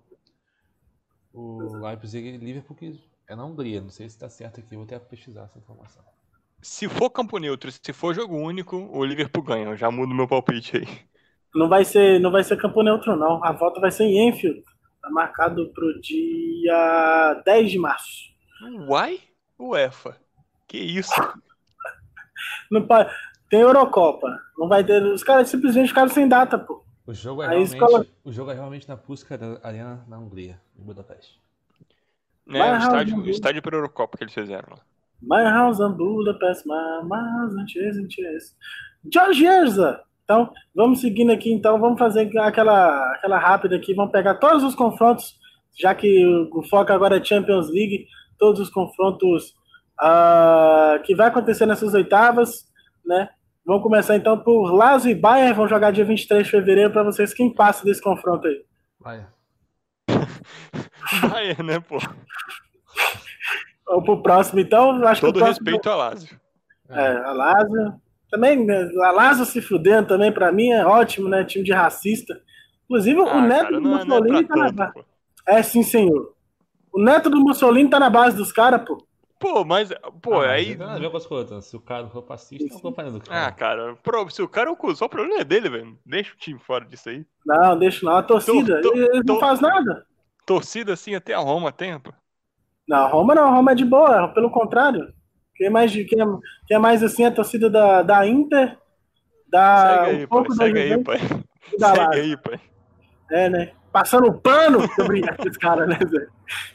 o 1.34 1.86
Leipzig 1.86 2.28
e 2.28 2.38
Liverpool, 2.38 2.76
que 2.76 3.00
é 3.28 3.36
na 3.36 3.46
Hungria. 3.46 3.82
Não 3.82 3.90
sei 3.90 4.08
se 4.10 4.18
tá 4.18 4.30
certo 4.30 4.60
aqui, 4.60 4.76
vou 4.76 4.84
até 4.84 5.00
pesquisar 5.00 5.46
essa 5.46 5.58
informação. 5.58 6.04
Se 6.62 6.88
for 6.88 7.10
campo 7.10 7.38
neutro, 7.38 7.70
se 7.70 7.92
for 7.94 8.14
jogo 8.16 8.38
único, 8.38 8.78
o 8.78 9.04
Liverpool 9.04 9.44
ganha. 9.44 9.66
Eu 9.66 9.76
já 9.78 9.92
mudo 9.92 10.14
meu 10.16 10.28
palpite 10.28 10.78
aí. 10.78 11.10
Não 11.56 11.68
vai 11.68 11.84
ser, 11.86 12.20
não 12.20 12.32
vai 12.32 12.44
ser 12.44 12.58
campo 12.58 12.84
neutro, 12.84 13.16
não. 13.16 13.44
A 13.44 13.52
volta 13.52 13.80
vai 13.80 13.92
ser 13.92 14.04
em 14.04 14.30
Enfield. 14.30 14.64
Tá 15.02 15.10
marcado 15.10 15.70
pro 15.74 16.00
dia 16.02 17.42
10 17.46 17.72
de 17.72 17.80
março. 17.80 18.30
Uai? 18.88 19.20
UEFA. 19.58 20.16
Que 20.68 20.78
isso? 20.78 21.12
Não 22.72 22.86
pa- 22.86 23.10
Tem 23.50 23.62
Eurocopa. 23.62 24.28
Não 24.58 24.68
vai 24.68 24.84
ter. 24.84 25.02
Os 25.04 25.24
caras 25.24 25.50
simplesmente 25.50 25.88
ficaram 25.90 26.10
sem 26.10 26.28
data, 26.28 26.58
pô. 26.58 26.84
O 27.08 27.14
jogo 27.14 27.42
é, 27.42 27.48
realmente, 27.48 27.74
escola- 27.74 28.06
o 28.24 28.32
jogo 28.32 28.52
é 28.52 28.54
realmente 28.54 28.88
na 28.88 28.96
Puskas 28.96 29.40
Arena 29.64 30.06
na 30.08 30.20
Hungria, 30.20 30.60
em 30.78 30.84
Budapeste. 30.84 31.40
É, 32.52 32.74
o 32.74 32.78
estádio, 32.78 33.18
o 33.18 33.30
estádio 33.30 33.62
para 33.62 33.76
Eurocopa 33.76 34.18
que 34.18 34.24
eles 34.24 34.34
fizeram 34.34 34.70
lá. 34.76 34.80
My 35.22 35.44
house 35.44 35.80
in 35.80 35.92
Budapest, 35.98 36.66
my, 36.66 37.04
my 37.04 37.18
house 37.18 37.54
in 37.54 37.68
Chase, 37.68 38.00
in 38.02 38.10
Chase. 38.10 38.56
George 39.12 39.44
Erza! 39.46 40.02
Então, 40.30 40.54
vamos 40.76 41.02
seguindo 41.02 41.32
aqui, 41.32 41.52
então, 41.52 41.80
vamos 41.80 41.98
fazer 41.98 42.30
aquela, 42.38 43.14
aquela 43.14 43.40
rápida 43.40 43.76
aqui, 43.76 43.96
vamos 43.96 44.12
pegar 44.12 44.36
todos 44.36 44.64
os 44.64 44.76
confrontos, 44.76 45.40
já 45.76 45.96
que 45.96 46.24
o 46.54 46.62
foco 46.70 46.94
agora 46.94 47.18
é 47.18 47.24
Champions 47.24 47.68
League, 47.68 48.06
todos 48.38 48.60
os 48.60 48.70
confrontos 48.70 49.56
ah, 50.00 51.00
que 51.04 51.16
vai 51.16 51.30
acontecer 51.30 51.66
nessas 51.66 51.96
oitavas, 51.96 52.68
né? 53.04 53.28
Vamos 53.66 53.82
começar 53.82 54.16
então 54.16 54.38
por 54.38 54.72
Lazio 54.72 55.10
e 55.10 55.16
Bayern, 55.16 55.54
vão 55.54 55.68
jogar 55.68 55.90
dia 55.90 56.06
23 56.06 56.44
de 56.44 56.52
fevereiro 56.52 56.92
para 56.92 57.02
vocês 57.02 57.34
quem 57.34 57.52
passa 57.52 57.84
desse 57.84 58.02
confronto 58.02 58.48
aí. 58.48 58.64
Vai. 59.00 59.26
Bayern, 61.28 61.64
né, 61.64 61.80
pô? 61.80 61.98
Vamos 63.88 64.06
pro 64.06 64.22
próximo, 64.22 64.60
então, 64.60 65.04
acho 65.08 65.22
Todo 65.22 65.34
que 65.34 65.40
o 65.40 65.44
próximo... 65.44 65.66
respeito 65.66 65.90
ao 65.90 65.98
Lazio. 65.98 66.40
É, 66.88 67.18
a 67.18 67.32
Lazio. 67.32 68.09
Também, 68.30 68.64
né, 68.66 68.90
a 69.04 69.12
Lazio 69.12 69.46
se 69.46 69.62
fudendo 69.62 70.08
também, 70.08 70.32
pra 70.32 70.52
mim, 70.52 70.70
é 70.72 70.86
ótimo, 70.86 71.28
né? 71.28 71.44
Time 71.44 71.64
de 71.64 71.74
racista. 71.74 72.40
Inclusive, 72.86 73.20
o 73.20 73.28
Ah, 73.28 73.42
neto 73.42 73.64
cara, 73.64 73.76
do 73.76 73.82
não, 73.82 74.00
é- 74.00 74.06
não 74.06 74.18
é 74.18 74.20
Mussolini 74.20 74.46
pra 74.48 74.56
tá 74.58 74.64
na 74.64 74.72
base. 74.72 75.06
É, 75.48 75.64
sim, 75.64 75.84
senhor. 75.84 76.34
O 76.92 77.02
neto 77.02 77.30
do 77.30 77.40
Mussolini 77.40 77.90
tá 77.90 78.00
na 78.00 78.10
base 78.10 78.36
dos 78.38 78.52
caras, 78.52 78.82
pô. 78.86 79.04
Pô, 79.40 79.64
mas, 79.64 79.90
pô, 80.22 80.34
Ah, 80.34 80.48
mas 80.48 80.50
aí. 80.50 80.76
Não 80.76 80.92
a 80.92 81.00
coisas. 81.26 81.66
Se 81.66 81.76
o 81.76 81.80
cara 81.80 82.08
for 82.10 82.24
fascista, 82.24 82.68
não 82.74 82.82
tô 82.82 82.92
do 83.14 83.22
cara. 83.22 83.48
Ah, 83.48 83.52
cara, 83.52 83.96
pro- 84.04 84.30
se 84.30 84.42
o 84.42 84.50
cara 84.50 84.70
é 84.70 84.74
o 84.74 84.76
cuzão, 84.76 85.06
o 85.08 85.10
problema 85.10 85.40
é 85.40 85.44
dele, 85.46 85.70
velho. 85.70 85.98
Deixa 86.06 86.34
o 86.34 86.38
time 86.38 86.60
fora 86.60 86.84
disso 86.86 87.10
aí. 87.10 87.26
Não, 87.46 87.80
deixa 87.80 88.06
não. 88.06 88.18
A 88.18 88.24
torcida, 88.24 88.82
Tô- 88.82 88.92
tô- 88.92 88.98
eles 88.98 89.24
não 89.26 89.36
tô- 89.36 89.40
fazem 89.40 89.62
nada. 89.70 90.06
Torcida 90.46 90.94
assim 90.94 91.16
até 91.16 91.34
a 91.34 91.40
Roma 91.40 91.72
tem, 91.72 91.98
pô. 92.00 92.12
Não, 92.88 93.08
Roma 93.10 93.34
não, 93.34 93.50
Roma 93.50 93.72
é 93.72 93.76
de 93.76 93.86
boa, 93.86 94.28
pelo 94.30 94.50
contrário. 94.52 95.14
Quem 95.60 95.68
é 95.68 95.70
mais, 95.70 95.92
quem 95.92 96.22
é, 96.22 96.26
quem 96.66 96.78
é 96.78 96.80
mais 96.80 97.04
assim, 97.04 97.26
é 97.26 97.28
a 97.28 97.32
torcida 97.32 97.70
da, 97.70 98.02
da 98.02 98.26
Inter, 98.26 98.78
da. 99.46 100.06
Segue 100.06 100.10
aí, 100.18 100.24
um 100.24 100.28
pouco 100.30 100.56
pai. 100.56 100.58
da 100.58 100.64
Segue 100.66 100.80
aí, 100.80 100.90
Juventus 100.90 101.28
pai. 101.28 101.44
da 101.78 101.88
Segue 101.88 102.00
Lazio. 102.00 102.24
aí, 102.24 102.38
pai. 102.38 102.60
É, 103.30 103.50
né? 103.50 103.72
Passando 103.92 104.34
pano, 104.40 104.88
tô 104.96 105.04
brincando 105.06 105.36
com 105.36 105.50
esse 105.50 105.60
cara, 105.60 105.86
né, 105.86 106.00
Zé? 106.00 106.28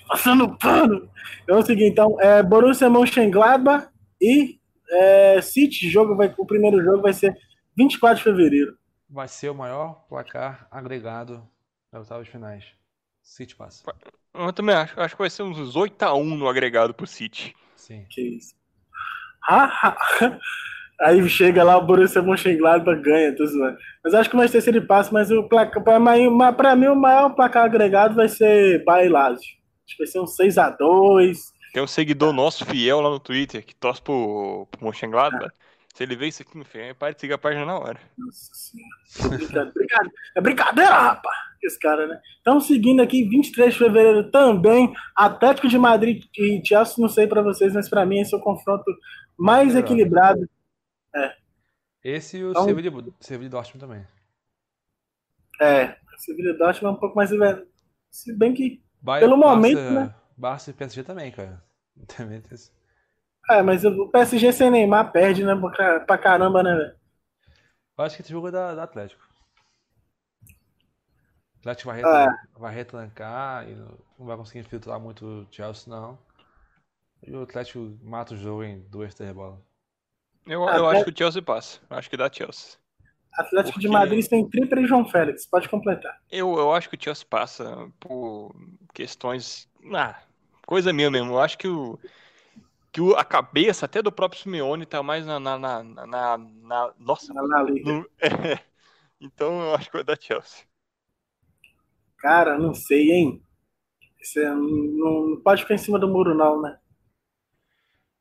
Passando 0.07 0.59
pano. 0.59 1.09
Então 1.43 1.57
é 1.57 1.61
o 1.61 1.63
seguinte, 1.63 1.93
então, 1.93 2.21
é 2.21 2.43
Borussia 2.43 2.91
Mönchengladbach 2.91 3.89
e 4.21 4.61
é, 4.91 5.41
City, 5.41 5.89
jogo 5.89 6.15
vai, 6.15 6.35
o 6.37 6.45
primeiro 6.45 6.85
jogo 6.85 7.01
vai 7.01 7.15
ser 7.15 7.35
24 7.75 8.19
de 8.19 8.25
fevereiro. 8.25 8.77
Vai 9.09 9.29
ser 9.29 9.49
o 9.49 9.55
maior 9.55 10.05
placar 10.11 10.69
agregado 10.71 11.43
das 11.91 12.03
oitavas 12.03 12.29
finais. 12.29 12.65
City 13.23 13.57
passa. 13.57 13.83
Eu 14.35 14.53
também 14.53 14.75
acho. 14.75 15.01
Acho 15.01 15.15
que 15.15 15.23
vai 15.23 15.31
ser 15.31 15.43
uns 15.43 15.75
8x1 15.75 16.37
no 16.37 16.47
agregado 16.49 16.93
pro 16.93 17.07
City. 17.07 17.55
Sim. 17.75 18.05
Que 18.11 18.21
isso. 18.21 18.55
Aí 21.01 21.29
chega 21.29 21.65
lá 21.65 21.77
o 21.77 21.85
Borussia 21.85 22.23
Mönchengladbach 22.23 23.01
ganha, 23.03 23.35
tô 23.35 23.45
zoando. 23.47 23.77
Mas 24.03 24.15
acho 24.15 24.31
que 24.31 24.37
vai 24.37 24.49
ter 24.49 24.61
se 24.61 24.71
ele 24.71 24.81
passa, 24.81 25.11
mas 25.13 25.31
o 25.31 25.43
placar, 25.49 25.83
pra, 25.83 25.99
mim- 25.99 26.87
o 26.89 26.95
maior 26.97 27.31
placar 27.35 27.65
agregado 27.65 28.15
vai 28.15 28.29
ser 28.29 28.85
Bayern 28.85 29.13
Lazio. 29.13 29.41
Acho 29.87 29.97
que 29.97 30.05
vai 30.05 30.07
ser 30.07 30.21
um 30.21 30.25
6x2. 30.25 31.37
Tem 31.73 31.83
um 31.83 31.87
seguidor 31.87 32.33
nosso 32.33 32.65
fiel 32.65 33.01
lá 33.01 33.11
no 33.11 33.19
Twitter 33.19 33.65
que 33.65 33.75
torce 33.75 34.01
pro, 34.01 34.69
pro 34.71 34.85
Mönchengladbach. 34.85 35.51
Se 35.95 36.03
ele 36.03 36.17
vê 36.17 36.27
isso 36.29 36.43
aqui, 36.43 36.57
meu 36.57 36.65
filho, 36.67 36.95
para 36.95 37.13
de 37.13 37.21
seguir 37.21 37.35
a 37.35 37.39
página 37.39 37.65
na 37.65 37.79
hora. 37.79 37.99
Nossa 38.19 38.51
senhora. 38.53 39.73
É 40.37 40.41
brincadeira, 40.41 40.91
rapaz. 40.91 41.37
Esse 41.63 41.79
cara, 41.79 42.07
né? 42.07 42.21
Então, 42.41 42.61
seguindo 42.61 43.01
aqui, 43.01 43.25
23 43.29 43.73
de 43.73 43.79
fevereiro 43.79 44.31
também, 44.31 44.93
Atlético 45.17 45.67
de 45.69 45.79
Madrid 45.79 46.25
e 46.37 46.61
Chelsea, 46.65 46.97
não 46.99 47.09
sei 47.09 47.27
pra 47.27 47.43
vocês, 47.43 47.73
mas 47.73 47.89
pra 47.89 48.05
mim 48.05 48.21
esse 48.21 48.35
é 48.35 48.37
o 48.37 48.41
confronto 48.41 48.85
mais 49.37 49.69
Melhor. 49.69 49.81
equilibrado. 49.85 50.49
Esse 52.03 52.37
e 52.39 52.45
o 52.45 52.51
Então- 52.51 52.65
Sevilla, 52.65 53.05
Sevilla 53.21 53.47
e 53.47 53.51
Dortmund 53.51 53.81
também. 53.81 54.07
É, 55.61 55.97
Sevilla 56.19 56.51
e 56.51 56.59
Dortmund 56.59 56.95
é 56.95 56.97
um 56.97 57.01
pouco 57.01 57.17
mais... 57.17 57.31
Se 58.11 58.33
bem 58.37 58.53
que... 58.53 58.83
Bayern, 59.01 59.29
Pelo 59.29 59.41
momento, 59.41 59.77
Barça, 59.77 59.91
né? 60.07 60.15
Barça 60.37 60.71
e 60.71 60.75
PSG 60.75 61.03
também, 61.03 61.31
cara. 61.33 61.63
Também 62.09 62.41
tem 62.41 62.59
É, 63.51 63.63
mas 63.63 63.85
o 63.85 64.09
PSG 64.09 64.53
sem 64.53 64.71
Neymar 64.71 65.13
perde, 65.13 65.45
né? 65.45 65.55
Pra 65.55 66.01
pra 66.01 66.19
caramba, 66.19 66.63
né, 66.63 66.75
velho? 66.75 66.97
Eu 67.99 68.05
acho 68.05 68.17
que 68.17 68.23
esse 68.23 68.33
jogo 68.33 68.49
é 68.49 68.51
da, 68.51 68.75
da 68.75 68.83
Atlético. 68.83 69.23
O 71.57 71.59
Atlético 71.61 71.91
vai, 71.91 72.03
Ah. 72.03 72.35
vai 72.59 72.75
retrancar 72.75 73.69
e 73.69 73.75
não 73.75 73.99
não 74.19 74.27
vai 74.27 74.37
conseguir 74.37 74.65
filtrar 74.69 74.99
muito 75.01 75.25
o 75.27 75.47
Chelsea, 75.51 75.93
não. 75.95 76.19
E 77.27 77.33
o 77.35 77.43
Atlético 77.43 77.97
mata 78.03 78.35
o 78.35 78.37
jogo 78.37 78.63
em 78.65 78.81
duas, 78.89 79.15
três 79.15 79.33
bolas. 79.33 79.59
Eu, 80.47 80.69
Ah, 80.69 80.77
eu 80.77 80.87
até- 80.87 80.97
acho 80.99 81.05
que 81.07 81.11
o 81.11 81.17
Chelsea 81.19 81.41
passa. 81.43 81.81
Eu 81.89 81.97
acho 81.97 82.11
que 82.11 82.17
dá 82.17 82.31
Chelsea. 82.31 82.79
Atlético 83.33 83.81
de 83.81 83.87
Porque- 83.89 83.99
Madrid 83.99 84.27
tem 84.29 84.49
Tripper 84.49 84.79
e 84.79 84.87
João 84.87 85.05
Félix. 85.09 85.47
Pode 85.47 85.69
completar. 85.69 86.21
Eu, 86.31 86.55
eu 86.57 86.73
acho 86.73 86.89
que 86.89 86.97
o 86.97 87.03
Chelsea 87.03 87.27
passa 87.29 87.91
por 87.99 88.55
questões. 88.93 89.69
Ah, 89.93 90.21
coisa 90.67 90.93
minha 90.93 91.11
mesmo. 91.11 91.33
Eu 91.33 91.41
acho 91.41 91.59
que 91.59 91.67
o. 91.67 91.99
Que 92.93 93.01
a 93.17 93.25
cabeça 93.25 93.87
até 93.87 94.01
do 94.01 94.13
próprio 94.13 94.41
Simeone 94.41 94.87
tá 94.87 95.03
mais 95.03 95.27
na. 95.27 95.41
na, 95.41 95.59
na, 95.59 95.83
na- 95.83 96.39
na- 96.39 96.95
nossa, 96.99 97.33
Na 97.35 97.63
Liga. 97.63 97.91
no- 97.93 98.09
é. 98.21 98.61
Então 99.21 99.61
eu 99.63 99.75
acho 99.75 99.87
que 99.91 99.97
vai 99.97 100.05
dar 100.05 100.21
Chelsea. 100.21 100.65
Cara, 102.19 102.57
não 102.59 102.73
sei, 102.73 103.11
hein? 103.11 103.43
Isso 104.21 104.39
é- 104.39 104.49
não, 104.55 105.27
não 105.29 105.41
pode 105.41 105.63
ficar 105.63 105.75
em 105.75 105.79
cima 105.79 105.99
do 105.99 106.07
muro, 106.09 106.35
não, 106.35 106.61
né? 106.63 106.79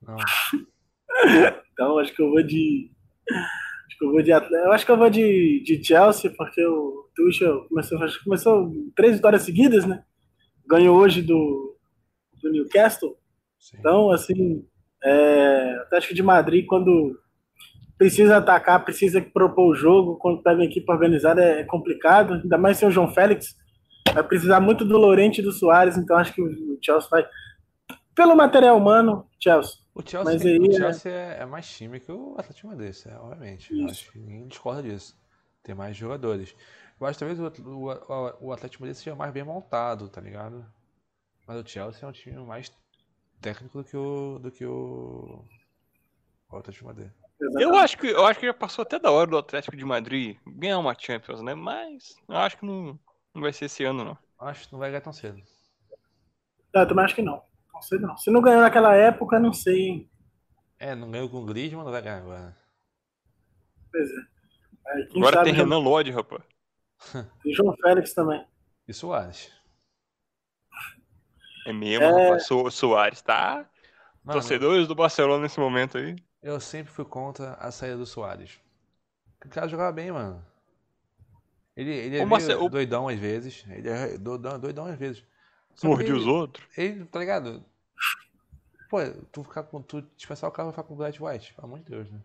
Não. 0.07 0.17
Então 1.71 1.97
acho 1.99 2.13
que 2.13 2.21
eu 2.21 2.29
vou 2.29 2.43
de. 2.43 2.91
Acho 3.29 3.97
que 3.97 4.05
eu 4.05 4.11
vou 4.11 4.21
de. 4.21 4.31
Eu 4.31 4.71
acho 4.71 4.85
que 4.85 4.91
eu 4.91 4.97
vou 4.97 5.09
de, 5.09 5.63
de 5.63 5.83
Chelsea, 5.83 6.31
porque 6.35 6.65
o 6.65 7.09
Tuchel 7.15 7.67
começou, 7.67 8.03
acho 8.03 8.17
que 8.17 8.25
começou 8.25 8.71
três 8.95 9.15
vitórias 9.15 9.43
seguidas, 9.43 9.85
né? 9.85 10.03
Ganhou 10.67 10.97
hoje 10.97 11.21
do, 11.21 11.77
do 12.41 12.51
Newcastle. 12.51 13.17
Sim. 13.59 13.77
Então, 13.79 14.11
assim, 14.11 14.65
é, 15.03 15.77
Atlético 15.81 16.13
de 16.13 16.23
Madrid, 16.23 16.65
quando 16.65 17.17
precisa 17.97 18.37
atacar, 18.37 18.83
precisa 18.83 19.21
propor 19.21 19.71
o 19.71 19.75
jogo, 19.75 20.17
quando 20.17 20.41
pega 20.41 20.57
uma 20.57 20.65
equipe 20.65 20.91
organizada 20.91 21.41
é 21.41 21.63
complicado, 21.63 22.33
ainda 22.33 22.57
mais 22.57 22.77
sem 22.77 22.87
o 22.87 22.91
João 22.91 23.13
Félix. 23.13 23.55
Vai 24.13 24.23
precisar 24.23 24.59
muito 24.59 24.83
do 24.83 24.97
Lorente 24.97 25.39
e 25.39 25.43
do 25.43 25.51
Soares, 25.51 25.97
então 25.97 26.17
acho 26.17 26.33
que 26.33 26.41
o 26.41 26.77
Chelsea 26.81 27.09
vai. 27.09 27.25
Pelo 28.15 28.35
material 28.35 28.77
humano, 28.77 29.27
Chelsea. 29.39 29.77
O 29.95 30.01
Chelsea, 30.01 30.33
Mas 30.33 30.41
tem- 30.41 30.53
aí, 30.53 30.59
o 30.59 30.71
é- 30.71 30.73
Chelsea 30.73 31.11
é... 31.11 31.41
é 31.41 31.45
mais 31.45 31.67
time 31.69 31.99
que 31.99 32.11
o 32.11 32.33
Atlético 32.37 32.67
de 32.67 32.75
Madrid, 32.75 32.95
é, 33.05 33.15
obviamente. 33.17 33.73
Isso. 33.73 33.85
Acho 33.91 34.11
que 34.11 34.19
ninguém 34.19 34.47
discorda 34.47 34.83
disso. 34.83 35.17
Tem 35.61 35.75
mais 35.75 35.95
jogadores. 35.95 36.55
Eu 36.99 37.07
acho 37.07 37.17
que 37.17 37.25
talvez 37.25 37.39
o, 37.39 37.67
o, 37.69 38.47
o 38.47 38.51
Atlético 38.53 38.83
de 38.83 38.89
Madrid 38.89 38.95
seja 38.95 39.15
mais 39.15 39.31
bem 39.31 39.43
montado, 39.43 40.09
tá 40.09 40.19
ligado? 40.21 40.65
Mas 41.47 41.61
o 41.63 41.67
Chelsea 41.67 42.05
é 42.05 42.09
um 42.09 42.11
time 42.11 42.37
mais 42.45 42.71
técnico 43.41 43.79
do 43.79 43.83
que 43.83 43.97
o, 43.97 44.39
do 44.39 44.51
que 44.51 44.65
o, 44.65 45.43
o 46.49 46.57
Atlético 46.57 46.85
de 46.85 46.85
Madrid. 46.85 47.11
Eu 47.59 47.75
acho, 47.75 47.97
que, 47.97 48.07
eu 48.07 48.25
acho 48.25 48.39
que 48.39 48.45
já 48.45 48.53
passou 48.53 48.83
até 48.83 48.97
da 48.97 49.11
hora 49.11 49.29
do 49.29 49.37
Atlético 49.37 49.75
de 49.75 49.83
Madrid 49.83 50.37
ganhar 50.47 50.79
uma 50.79 50.95
Champions, 50.97 51.41
né? 51.41 51.53
Mas 51.53 52.15
eu 52.27 52.37
acho 52.37 52.57
que 52.57 52.65
não, 52.65 52.97
não 53.33 53.41
vai 53.41 53.51
ser 53.51 53.65
esse 53.65 53.83
ano, 53.83 54.03
não. 54.05 54.17
Acho 54.39 54.65
que 54.67 54.71
não 54.73 54.79
vai 54.79 54.89
ganhar 54.89 55.01
tão 55.01 55.11
cedo. 55.13 55.41
Não, 56.73 56.81
eu 56.81 56.87
também 56.87 57.03
acho 57.05 57.15
que 57.15 57.21
não. 57.21 57.41
Sei 57.83 57.99
não. 57.99 58.17
Se 58.17 58.31
não 58.31 58.41
ganhou 58.41 58.61
naquela 58.61 58.95
época, 58.95 59.39
não 59.39 59.53
sei, 59.53 59.79
hein? 59.81 60.09
É, 60.79 60.95
não 60.95 61.09
ganhou 61.11 61.29
com 61.29 61.37
o 61.37 61.45
Griezmann, 61.45 61.83
não 61.85 61.91
vai 61.91 62.01
ganhar 62.01 62.17
agora. 62.17 62.57
Pois 63.91 64.09
é. 64.09 64.33
Aí, 64.87 65.09
Agora 65.15 65.35
sabe 65.37 65.45
tem 65.49 65.55
já- 65.55 65.63
Renan 65.63 65.77
Lodge, 65.79 66.11
rapaz. 66.11 66.43
tem 67.43 67.53
João 67.53 67.75
Félix 67.77 68.13
também. 68.13 68.45
E 68.87 68.93
Soares. 68.93 69.51
É 71.65 71.71
mesmo, 71.73 72.03
É. 72.05 72.23
rapaz. 72.25 72.45
Su 72.45 72.69
Soares, 72.71 73.21
tá? 73.21 73.69
Mano, 74.23 74.39
Torcedores 74.39 74.87
do 74.87 74.95
Barcelona 74.95 75.43
nesse 75.43 75.59
momento 75.59 75.97
aí. 75.97 76.15
eu 76.41 76.59
sempre 76.59 76.91
fui 76.91 77.05
contra 77.05 77.53
a 77.53 77.71
saída 77.71 77.97
do 77.97 78.05
Soares. 78.05 78.59
O 79.45 79.49
cara 79.49 79.67
jogava 79.67 79.91
bem, 79.91 80.11
mano. 80.11 80.45
Ele, 81.75 81.91
ele 81.91 82.17
é 82.17 82.25
o- 82.57 82.69
doidão 82.69 83.07
às 83.07 83.17
vezes. 83.19 83.65
Ele 83.69 83.89
é 83.89 84.17
doidão, 84.17 84.59
doidão 84.59 84.85
às 84.85 84.97
vezes. 84.97 85.23
Só 85.75 85.91
ele- 85.99 86.11
os 86.13 86.27
outros. 86.27 86.65
Ele, 86.77 87.05
tá 87.05 87.19
ligado? 87.19 87.65
Pô, 88.93 88.99
tu 89.31 89.43
ficar 89.43 89.63
com. 89.63 89.81
Tu 89.81 90.03
dispensar 90.15 90.47
o 90.47 90.51
cara 90.51 90.65
vai 90.67 90.71
ficar 90.73 90.83
com 90.83 90.93
o 90.93 90.97
Bright 90.97 91.19
White, 91.23 91.51
pelo 91.55 91.65
amor 91.65 91.79
de 91.79 91.85
Deus, 91.85 92.11
né? 92.11 92.19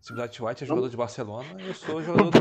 Se 0.00 0.12
o 0.12 0.14
Bright 0.14 0.40
White 0.40 0.62
é 0.62 0.66
jogador 0.68 0.88
de 0.88 0.96
Barcelona, 0.96 1.48
eu 1.58 1.74
sou 1.74 2.00
jogador 2.00 2.30
do. 2.30 2.40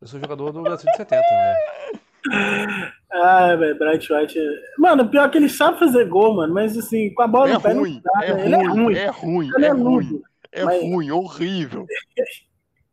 Eu 0.00 0.06
sou 0.06 0.20
jogador 0.20 0.52
do 0.52 0.62
Brasil 0.62 0.88
de 0.88 0.96
70, 0.96 1.20
né? 1.20 2.92
Ah, 3.10 3.56
velho, 3.56 3.76
Bright 3.76 4.12
White. 4.12 4.38
é- 4.38 4.62
Mano, 4.78 5.08
pior 5.08 5.28
que 5.32 5.38
ele 5.38 5.48
sabe 5.48 5.80
fazer 5.80 6.04
gol, 6.08 6.36
mano, 6.36 6.54
mas 6.54 6.78
assim, 6.78 7.12
com 7.12 7.22
a 7.22 7.26
bola 7.26 7.50
É 7.50 7.54
no 7.54 7.60
pé 7.60 7.72
ruim, 7.72 8.00
não 8.04 8.20
dá, 8.20 8.24
é 8.24 8.32
né? 8.34 8.44
Ele 8.46 8.54
é 8.54 8.58
ruim. 8.68 8.94
É 8.94 9.06
ruim, 9.10 9.50
Ele 9.56 9.64
é 9.64 9.68
é 9.68 9.72
ruim. 9.72 9.82
ruim. 9.82 10.22
É 10.52 10.64
mas- 10.64 10.80
ruim, 10.80 11.10
horrível. 11.10 11.86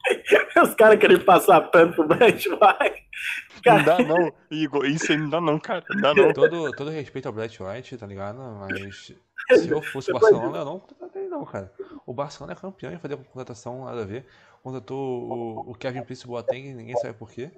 Os 0.63 0.73
caras 0.73 0.97
querem 0.97 1.19
passar 1.23 1.61
pano 1.69 1.93
pro 1.93 2.07
Bright 2.07 2.49
White. 2.49 3.09
Não 3.65 3.83
dá 3.83 3.99
não, 3.99 4.31
Igor. 4.49 4.85
Isso 4.85 5.11
aí 5.11 5.17
não 5.17 5.29
dá 5.29 5.41
não, 5.41 5.59
cara. 5.59 5.83
Não 5.89 6.01
dá 6.01 6.13
não. 6.15 6.33
Todo, 6.33 6.71
todo 6.75 6.89
respeito 6.89 7.27
ao 7.27 7.33
Bright 7.33 7.61
White, 7.61 7.97
tá 7.97 8.05
ligado? 8.05 8.39
Mas 8.59 9.13
se 9.59 9.69
eu 9.69 9.81
fosse 9.81 10.11
o 10.11 10.13
Barcelona, 10.13 10.57
eu 10.59 10.65
não 10.65 10.79
contrataria 10.79 11.29
não, 11.29 11.45
cara. 11.45 11.73
O 12.05 12.13
Barcelona 12.13 12.53
é 12.53 12.55
campeão 12.55 12.91
em 12.93 12.99
fazer 12.99 13.17
contratação, 13.17 13.85
nada 13.85 14.01
a 14.01 14.05
ver. 14.05 14.25
Contratou 14.63 14.97
o, 14.97 15.71
o 15.71 15.75
Kevin 15.75 16.03
Prince 16.03 16.27
Boateng, 16.27 16.73
ninguém 16.73 16.95
sabe 16.97 17.13
por 17.13 17.31
quê. 17.31 17.51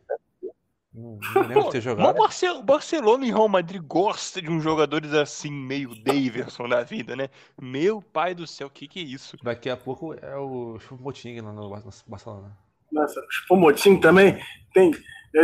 Não, 0.94 1.18
não 1.34 1.42
lembro 1.48 1.64
de 1.64 1.70
ter 1.72 1.78
Mas 1.78 1.84
jogado. 1.86 2.16
o 2.16 2.20
Barce- 2.20 2.62
Barcelona 2.64 3.26
e 3.26 3.30
Real 3.30 3.48
Madrid 3.48 3.82
gosta 3.82 4.42
de 4.42 4.50
uns 4.50 4.62
jogadores 4.62 5.14
assim, 5.14 5.50
meio 5.50 5.96
Daverson 6.04 6.68
da 6.68 6.84
vida, 6.84 7.16
né? 7.16 7.30
Meu 7.62 8.02
pai 8.02 8.36
do 8.36 8.46
céu, 8.46 8.68
o 8.68 8.70
que 8.70 8.90
que 8.90 9.00
é 9.00 9.04
isso? 9.04 9.38
Daqui 9.42 9.70
a 9.70 9.78
pouco 9.78 10.14
é 10.14 10.36
o 10.36 10.78
Choupo-Moting 10.80 11.40
no 11.42 11.70
Barcelona. 12.08 12.58
Nossa, 12.92 13.20
o 13.20 13.32
Chupomotim 13.32 14.00
também 14.00 14.40
tem. 14.74 14.92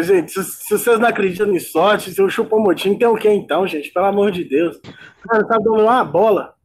Gente, 0.01 0.31
se, 0.31 0.43
se 0.43 0.77
vocês 0.77 0.99
não 0.99 1.07
acreditam 1.07 1.51
em 1.53 1.59
sorte, 1.59 2.11
se 2.11 2.21
o 2.21 2.29
Chupomotim 2.29 2.97
tem 2.97 3.07
o 3.07 3.15
que 3.15 3.29
então, 3.29 3.65
gente? 3.65 3.91
Pelo 3.91 4.07
amor 4.07 4.31
de 4.31 4.43
Deus. 4.43 4.77
O 5.23 5.29
cara 5.29 5.47
sabe 5.47 5.63
dominar 5.63 6.03
uma 6.03 6.05
bola. 6.05 6.55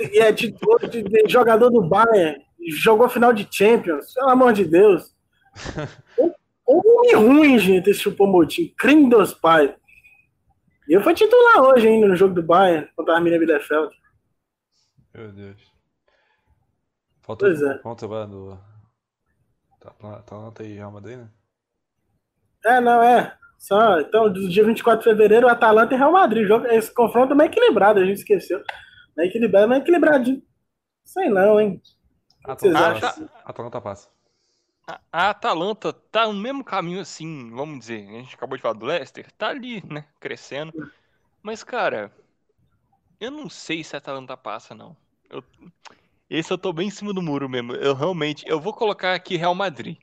E 0.00 0.20
é 0.20 0.30
de, 0.30 0.54
de, 0.88 1.02
de 1.02 1.28
jogador 1.28 1.68
do 1.70 1.82
Bayern. 1.82 2.40
Jogou 2.68 3.08
final 3.08 3.32
de 3.32 3.46
Champions. 3.50 4.14
Pelo 4.14 4.30
amor 4.30 4.52
de 4.52 4.64
Deus. 4.64 5.12
Homem 6.64 7.14
ruim, 7.16 7.58
gente, 7.58 7.90
esse 7.90 8.00
Chupomotim. 8.00 8.72
Crime 8.78 9.10
dos 9.10 9.34
pais. 9.34 9.74
E 10.88 10.92
eu 10.92 11.02
fui 11.02 11.14
titular 11.14 11.62
hoje 11.62 11.88
ainda 11.88 12.06
no 12.06 12.16
jogo 12.16 12.34
do 12.34 12.42
Bayern 12.42 12.88
contra 12.94 13.14
a 13.14 13.16
Arminia 13.16 13.38
Bielefeld. 13.38 13.90
Meu 15.12 15.32
Deus. 15.32 15.74
Faltou 17.22 17.48
Pois 17.48 17.62
é. 17.62 17.80
agora 18.04 18.26
do. 18.26 18.73
Tá, 19.84 20.16
Atalanta 20.16 20.64
e 20.64 20.72
Real 20.74 20.90
Madrid, 20.90 21.18
né? 21.18 21.28
É, 22.64 22.80
não, 22.80 23.02
é. 23.02 23.36
Só, 23.58 24.00
então, 24.00 24.32
do 24.32 24.48
dia 24.48 24.64
24 24.64 25.00
de 25.00 25.10
fevereiro, 25.10 25.48
Atalanta 25.48 25.94
e 25.94 25.98
Real 25.98 26.12
Madrid. 26.12 26.46
Jogo, 26.46 26.66
esse 26.66 26.92
confronto 26.92 27.32
é 27.32 27.36
meio 27.36 27.48
equilibrado, 27.48 28.00
a 28.00 28.04
gente 28.04 28.18
esqueceu. 28.18 28.62
É 29.18 29.26
equilibrado, 29.26 29.68
mas 29.68 29.78
é 29.78 29.82
equilibradinho. 29.82 30.42
Sei 31.04 31.28
não, 31.28 31.60
hein? 31.60 31.80
Atalanta. 32.44 33.14
Atalanta 33.44 33.80
passa. 33.80 34.08
A, 34.86 35.00
a 35.12 35.30
Atalanta 35.30 35.92
tá 35.92 36.26
no 36.26 36.34
mesmo 36.34 36.64
caminho 36.64 37.00
assim, 37.00 37.50
vamos 37.50 37.80
dizer. 37.80 38.08
A 38.08 38.12
gente 38.12 38.34
acabou 38.34 38.56
de 38.56 38.62
falar 38.62 38.74
do 38.74 38.86
Leicester, 38.86 39.30
tá 39.32 39.48
ali, 39.48 39.82
né? 39.90 40.06
Crescendo. 40.20 40.74
Mas, 41.42 41.64
cara, 41.64 42.12
eu 43.20 43.30
não 43.30 43.48
sei 43.48 43.82
se 43.82 43.94
a 43.94 43.98
Atalanta 43.98 44.36
passa, 44.36 44.74
não. 44.74 44.96
Eu- 45.30 45.44
esse 46.28 46.52
eu 46.52 46.58
tô 46.58 46.72
bem 46.72 46.88
em 46.88 46.90
cima 46.90 47.12
do 47.12 47.22
muro 47.22 47.48
mesmo. 47.48 47.74
Eu 47.74 47.94
realmente. 47.94 48.44
Eu 48.46 48.60
vou 48.60 48.72
colocar 48.72 49.14
aqui 49.14 49.36
Real 49.36 49.54
Madrid. 49.54 49.98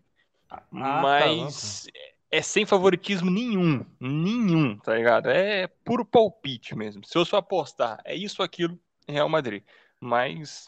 A 0.49 0.61
Mas 0.69 1.87
é 2.29 2.41
sem 2.41 2.65
favoritismo 2.65 3.29
nenhum. 3.29 3.85
Nenhum, 3.99 4.77
tá 4.77 4.95
ligado? 4.95 5.29
É 5.29 5.67
puro 5.67 6.05
palpite 6.05 6.75
mesmo. 6.75 7.05
Se 7.05 7.17
eu 7.17 7.25
só 7.25 7.37
apostar, 7.37 7.99
é 8.05 8.15
isso 8.15 8.41
ou 8.41 8.45
aquilo, 8.45 8.79
Real 9.07 9.29
Madrid. 9.29 9.63
Mas. 9.99 10.65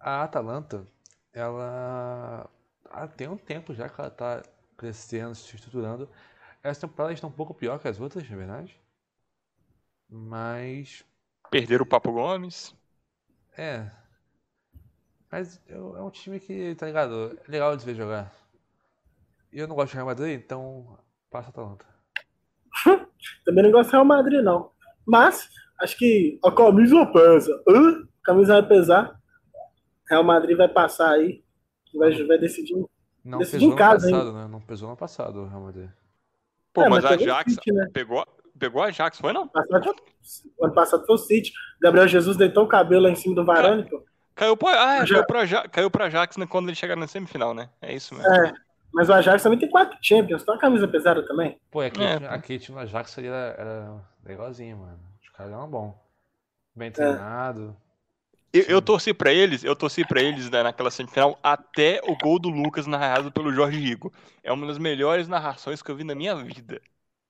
A 0.00 0.24
Atalanta, 0.24 0.86
ela 1.32 2.48
ah, 2.90 3.08
tem 3.08 3.28
um 3.28 3.36
tempo 3.36 3.74
já 3.74 3.88
que 3.88 4.00
ela 4.00 4.10
tá 4.10 4.42
crescendo, 4.76 5.34
se 5.34 5.54
estruturando. 5.54 6.08
Essa 6.62 6.86
temporada 6.86 7.14
está 7.14 7.26
um 7.26 7.32
pouco 7.32 7.54
pior 7.54 7.78
que 7.78 7.88
as 7.88 8.00
outras, 8.00 8.28
na 8.28 8.36
verdade. 8.36 8.78
Mas, 10.08 11.04
Perderam 11.50 11.84
o 11.84 11.88
Papo 11.88 12.12
Gomes. 12.12 12.74
é. 13.56 13.90
Mas 15.30 15.60
eu- 15.68 15.96
é 15.96 16.02
um 16.02 16.10
time 16.10 16.38
que, 16.40 16.74
tá 16.76 16.86
ligado? 16.86 17.38
É 17.46 17.50
legal 17.50 17.76
de 17.76 17.84
ver 17.84 17.94
jogar. 17.94 18.32
E 19.52 19.58
eu 19.58 19.66
não 19.68 19.74
gosto 19.74 19.90
de 19.90 19.94
Real 19.96 20.06
Madrid, 20.06 20.38
então 20.40 20.98
passa 21.30 21.48
a 21.48 21.50
Atalanta. 21.50 21.84
Também 23.44 23.64
não 23.64 23.70
gosto 23.72 23.88
do 23.90 23.92
Real 23.92 24.04
Madrid, 24.04 24.42
não. 24.42 24.70
Mas, 25.04 25.48
acho 25.80 25.96
que 25.96 26.38
a 26.44 26.50
camisa 26.52 27.06
pesa. 27.06 27.62
Hã? 27.68 28.02
A 28.22 28.24
camisa 28.24 28.52
vai 28.60 28.68
pesar. 28.68 29.20
Real 30.08 30.24
Madrid 30.24 30.56
vai 30.56 30.68
passar 30.68 31.10
aí. 31.10 31.42
Vai, 31.94 32.12
vai 32.24 32.38
decidir. 32.38 32.74
Não 33.24 33.38
Decidi 33.38 33.56
pesou 33.58 33.68
em 33.68 33.70
no 33.72 33.76
casa, 33.76 34.10
passado, 34.10 34.32
né? 34.32 34.46
Não 34.48 34.60
pesou 34.60 34.88
no 34.90 34.96
passado 34.96 35.40
o 35.42 35.48
Real 35.48 35.60
Madrid. 35.62 35.88
Pô, 36.72 36.82
É, 36.82 36.88
mas 36.88 37.02
mas 37.04 37.12
a 37.12 37.14
Ajax 37.14 37.54
City, 37.54 37.72
né? 37.72 37.88
pegou, 37.92 38.24
pegou 38.58 38.82
a 38.82 38.86
Ajax, 38.86 39.18
foi 39.18 39.32
não? 39.32 39.48
Passado, 39.48 39.94
ano 40.62 40.74
passado 40.74 41.06
foi 41.06 41.14
o 41.14 41.18
City. 41.18 41.52
Gabriel 41.80 42.06
Jesus 42.06 42.36
deitou 42.36 42.64
o 42.64 42.68
cabelo 42.68 43.02
lá 43.02 43.10
em 43.10 43.16
cima 43.16 43.34
do 43.34 43.44
Varane, 43.44 43.88
pô. 43.88 44.04
Caiu 44.36 44.56
pra, 44.56 44.70
ah, 44.70 44.96
é, 44.98 45.06
Já- 45.06 45.14
caiu 45.14 45.26
pra, 45.26 45.68
caiu 45.68 45.90
pra 45.90 46.04
Ajax 46.04 46.36
né, 46.36 46.46
quando 46.46 46.68
ele 46.68 46.76
chegar 46.76 46.94
na 46.94 47.08
semifinal, 47.08 47.54
né? 47.54 47.70
É 47.80 47.94
isso 47.94 48.14
mesmo. 48.14 48.32
É. 48.32 48.54
Mas 48.92 49.08
o 49.08 49.12
Ajax 49.14 49.42
também 49.42 49.58
tem 49.58 49.68
quatro 49.68 49.98
Champions. 50.00 50.42
Então 50.42 50.54
a 50.54 50.58
camisa 50.58 50.86
pesada 50.86 51.26
também. 51.26 51.58
Pô, 51.70 51.80
aquele, 51.80 52.04
É, 52.04 52.28
aquele 52.28 52.58
time 52.58 52.76
do 52.76 52.82
Ajax 52.82 53.18
ali 53.18 53.28
era, 53.28 53.56
era 53.58 54.04
legalzinho, 54.24 54.76
mano. 54.76 55.00
Os 55.22 55.28
caras 55.30 55.52
eram 55.52 55.68
bons. 55.68 55.90
É. 55.90 56.78
Bem 56.78 56.90
treinado. 56.92 57.76
Eu, 58.52 58.62
eu 58.68 58.82
torci 58.82 59.12
pra 59.12 59.32
eles, 59.32 59.64
eu 59.64 59.74
torci 59.74 60.04
pra 60.04 60.22
eles 60.22 60.48
né, 60.50 60.62
naquela 60.62 60.90
semifinal 60.90 61.38
até 61.42 62.00
o 62.04 62.16
gol 62.16 62.38
do 62.38 62.48
Lucas 62.48 62.86
narrado 62.86 63.32
pelo 63.32 63.52
Jorge 63.52 63.78
Rigo. 63.78 64.12
É 64.42 64.52
uma 64.52 64.66
das 64.66 64.78
melhores 64.78 65.28
narrações 65.28 65.82
que 65.82 65.90
eu 65.90 65.96
vi 65.96 66.04
na 66.04 66.14
minha 66.14 66.34
vida. 66.36 66.80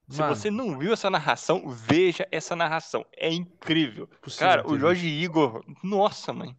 Se 0.09 0.21
Mano. 0.21 0.35
você 0.37 0.51
não 0.51 0.79
viu 0.79 0.92
essa 0.92 1.11
narração, 1.11 1.69
veja 1.69 2.27
essa 2.31 2.55
narração. 2.55 3.05
É 3.16 3.33
incrível. 3.33 4.09
Possível 4.21 4.49
Cara, 4.49 4.69
o. 4.69 4.79
Jorge 4.79 5.09
Igor, 5.09 5.64
nossa, 5.83 6.33
mãe. 6.33 6.57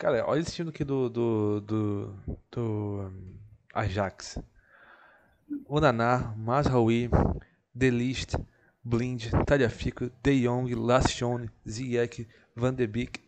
Cara, 0.00 0.24
olha 0.26 0.40
esse 0.40 0.52
time 0.52 0.70
aqui 0.70 0.82
do, 0.82 1.10
do, 1.10 1.60
do, 1.60 2.16
do 2.50 2.60
um, 2.62 3.36
Ajax. 3.74 4.38
Onaná, 5.68 6.34
Mazraoui, 6.38 7.10
Delist, 7.74 8.34
Blind, 8.82 9.26
Taliafico, 9.46 10.10
De 10.22 10.42
Jong, 10.42 10.74
Lacione, 10.74 11.50
Ziyech, 11.68 12.26
Van 12.56 12.72
de 12.72 12.86
Beek, 12.86 13.20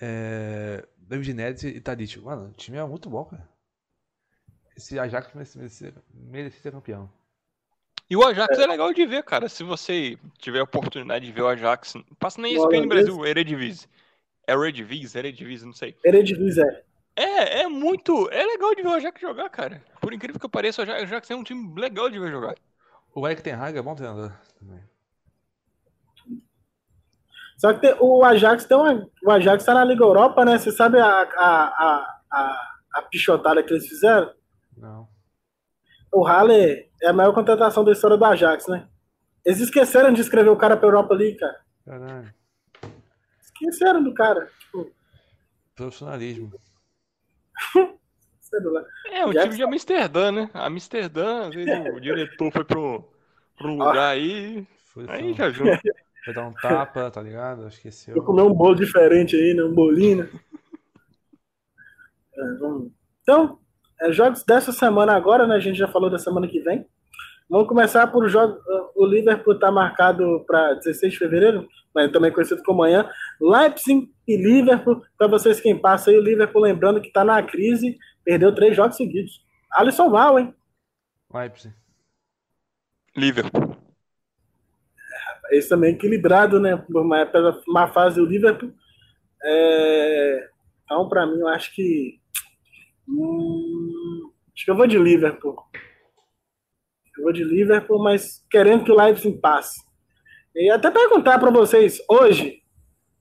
é, 0.00 0.88
David 0.96 1.34
Neres 1.34 1.64
e 1.64 1.78
Tadic. 1.82 2.18
Mano, 2.18 2.48
o 2.48 2.52
time 2.52 2.78
é 2.78 2.84
muito 2.86 3.10
bom, 3.10 3.26
cara. 3.26 3.46
Esse 4.74 4.98
Ajax 4.98 5.34
merecia, 5.34 5.92
ser 6.62 6.72
campeão. 6.72 7.12
E 8.08 8.16
o 8.16 8.24
Ajax 8.24 8.58
é 8.58 8.66
legal 8.66 8.90
de 8.94 9.04
ver, 9.04 9.22
cara. 9.22 9.50
Se 9.50 9.62
você 9.62 10.18
tiver 10.38 10.60
a 10.60 10.64
oportunidade 10.64 11.26
de 11.26 11.32
ver 11.32 11.42
o 11.42 11.48
Ajax, 11.48 11.92
passa 12.18 12.40
na 12.40 12.48
ESPN? 12.48 12.88
Brasil, 12.88 13.26
Eredivisie. 13.26 13.86
É 14.50 14.54
Eredivisie, 14.54 15.18
Eredivisie, 15.18 15.66
não 15.66 15.72
sei. 15.72 15.96
Eredivisie, 16.04 16.62
é. 16.62 16.82
É, 17.16 17.60
é 17.62 17.68
muito. 17.68 18.28
É 18.30 18.44
legal 18.44 18.74
de 18.74 18.82
ver 18.82 18.88
o 18.88 18.92
Ajax 18.94 19.20
jogar, 19.20 19.48
cara. 19.50 19.82
Por 20.00 20.12
incrível 20.14 20.40
que 20.40 20.48
pareça, 20.48 20.80
o 20.80 20.84
Ajax- 20.84 21.00
o 21.00 21.04
Ajax 21.04 21.30
é 21.30 21.34
um 21.36 21.44
time 21.44 21.78
legal 21.80 22.08
de 22.08 22.18
ver 22.18 22.30
jogar. 22.30 22.54
O 23.14 23.26
Eric 23.26 23.42
Ten 23.42 23.54
Hag 23.54 23.76
é 23.76 23.82
bom 23.82 23.94
treinador 23.94 24.32
também. 24.58 24.80
Só 27.58 27.74
que 27.74 27.80
tem- 27.80 27.96
o 28.00 28.24
Ajax 28.24 28.64
tem 28.64 28.76
uma, 28.76 29.06
o 29.24 29.30
Ajax 29.30 29.64
tá 29.64 29.74
na 29.74 29.84
Liga 29.84 30.02
Europa, 30.02 30.44
né? 30.44 30.56
Você 30.58 30.70
sabe 30.72 30.98
a, 30.98 31.06
a, 31.06 31.64
a, 31.66 32.20
a, 32.30 32.70
a 32.94 33.02
pichotada 33.02 33.62
que 33.62 33.72
eles 33.72 33.86
fizeram? 33.86 34.32
Não. 34.76 35.06
O 36.12 36.24
Halle 36.24 36.88
é 37.02 37.08
a 37.08 37.12
maior 37.12 37.32
contratação 37.34 37.84
da 37.84 37.92
história 37.92 38.16
do 38.16 38.24
Ajax, 38.24 38.66
né? 38.66 38.88
Eles 39.44 39.60
esqueceram 39.60 40.12
de 40.12 40.20
escrever 40.22 40.48
o 40.50 40.56
cara 40.56 40.76
pra 40.76 40.88
Europa 40.88 41.14
League, 41.14 41.36
cara. 41.36 41.60
Caralho. 41.84 42.34
Esqueceram 43.60 44.02
do 44.02 44.14
cara. 44.14 44.48
Tipo, 44.60 44.90
Profissionalismo. 45.74 46.52
É, 49.12 49.22
Ajax 49.22 49.42
time 49.44 49.56
de 49.56 49.62
Amsterdã, 49.62 50.32
né? 50.32 50.50
Amsterdã, 50.52 51.46
às 51.48 51.54
vezes 51.54 51.94
o 51.94 52.00
diretor 52.00 52.50
foi 52.52 52.64
pro, 52.64 53.04
pro 53.56 53.68
lugar 53.74 54.08
aí. 54.12 54.66
Foi, 54.92 55.04
Aí 55.08 55.32
já 55.34 55.48
viu. 55.48 55.66
foi 56.24 56.34
dar 56.34 56.48
um 56.48 56.52
tapa, 56.54 57.10
tá 57.12 57.22
ligado? 57.22 57.68
Esqueceu. 57.68 58.14
Vou 58.14 58.24
comer 58.24 58.42
um 58.42 58.52
bolo 58.52 58.74
diferente 58.74 59.36
aí, 59.36 59.54
né? 59.54 59.62
Um 59.62 59.72
bolinho. 59.72 60.24
né? 60.24 60.30
É, 62.34 62.54
vamos- 62.58 62.90
Então, 63.22 63.58
é, 64.02 64.12
jogos 64.12 64.42
dessa 64.42 64.72
semana 64.72 65.14
agora, 65.14 65.46
né? 65.46 65.54
A 65.54 65.60
gente 65.60 65.78
já 65.78 65.86
falou 65.86 66.10
da 66.10 66.18
semana 66.18 66.48
que 66.48 66.60
vem. 66.60 66.84
Vamos 67.48 67.68
começar 67.68 68.06
por 68.08 68.28
jogo. 68.28 68.58
O 68.96 69.06
Liverpool 69.06 69.54
está 69.54 69.70
marcado 69.70 70.44
para 70.46 70.74
16 70.74 71.12
de 71.12 71.18
fevereiro, 71.18 71.68
mas 71.94 72.10
também 72.12 72.32
conhecido 72.32 72.62
como 72.62 72.82
amanhã. 72.82 73.10
Leipzig 73.40 74.10
e 74.26 74.36
Liverpool. 74.36 75.02
Para 75.18 75.26
vocês 75.26 75.60
quem 75.60 75.76
passa 75.78 76.10
aí, 76.10 76.16
o 76.16 76.22
Liverpool 76.22 76.62
lembrando 76.62 77.00
que 77.00 77.08
está 77.08 77.24
na 77.24 77.42
crise, 77.42 77.98
perdeu 78.24 78.54
três 78.54 78.76
jogos 78.76 78.96
seguidos. 78.96 79.44
Alisson 79.72 80.10
Val, 80.10 80.38
hein? 80.38 80.54
Leipzig. 81.32 81.74
Liverpool. 83.16 83.76
Esse 85.50 85.68
também 85.68 85.94
equilibrado, 85.94 86.60
né? 86.60 86.76
Por 86.76 87.02
uma, 87.02 87.26
pela 87.26 87.60
má 87.66 87.88
fase 87.88 88.16
do 88.16 88.26
Liverpool. 88.26 88.72
É... 89.42 90.48
Então, 90.84 91.08
para 91.08 91.26
mim, 91.26 91.40
eu 91.40 91.48
acho 91.48 91.74
que. 91.74 92.20
Hum... 93.08 94.30
Acho 94.54 94.64
que 94.64 94.70
eu 94.70 94.76
vou 94.76 94.86
de 94.86 94.98
Liverpool. 94.98 95.56
Eu 97.16 97.24
vou 97.24 97.32
de 97.32 97.42
Liverpool, 97.42 98.02
mas 98.02 98.44
querendo 98.50 98.84
que 98.84 98.92
o 98.92 98.96
Leipzig 98.96 99.38
passe. 99.38 99.80
E 100.60 100.70
até 100.70 100.90
perguntar 100.90 101.38
para 101.38 101.50
vocês, 101.50 102.02
hoje, 102.06 102.62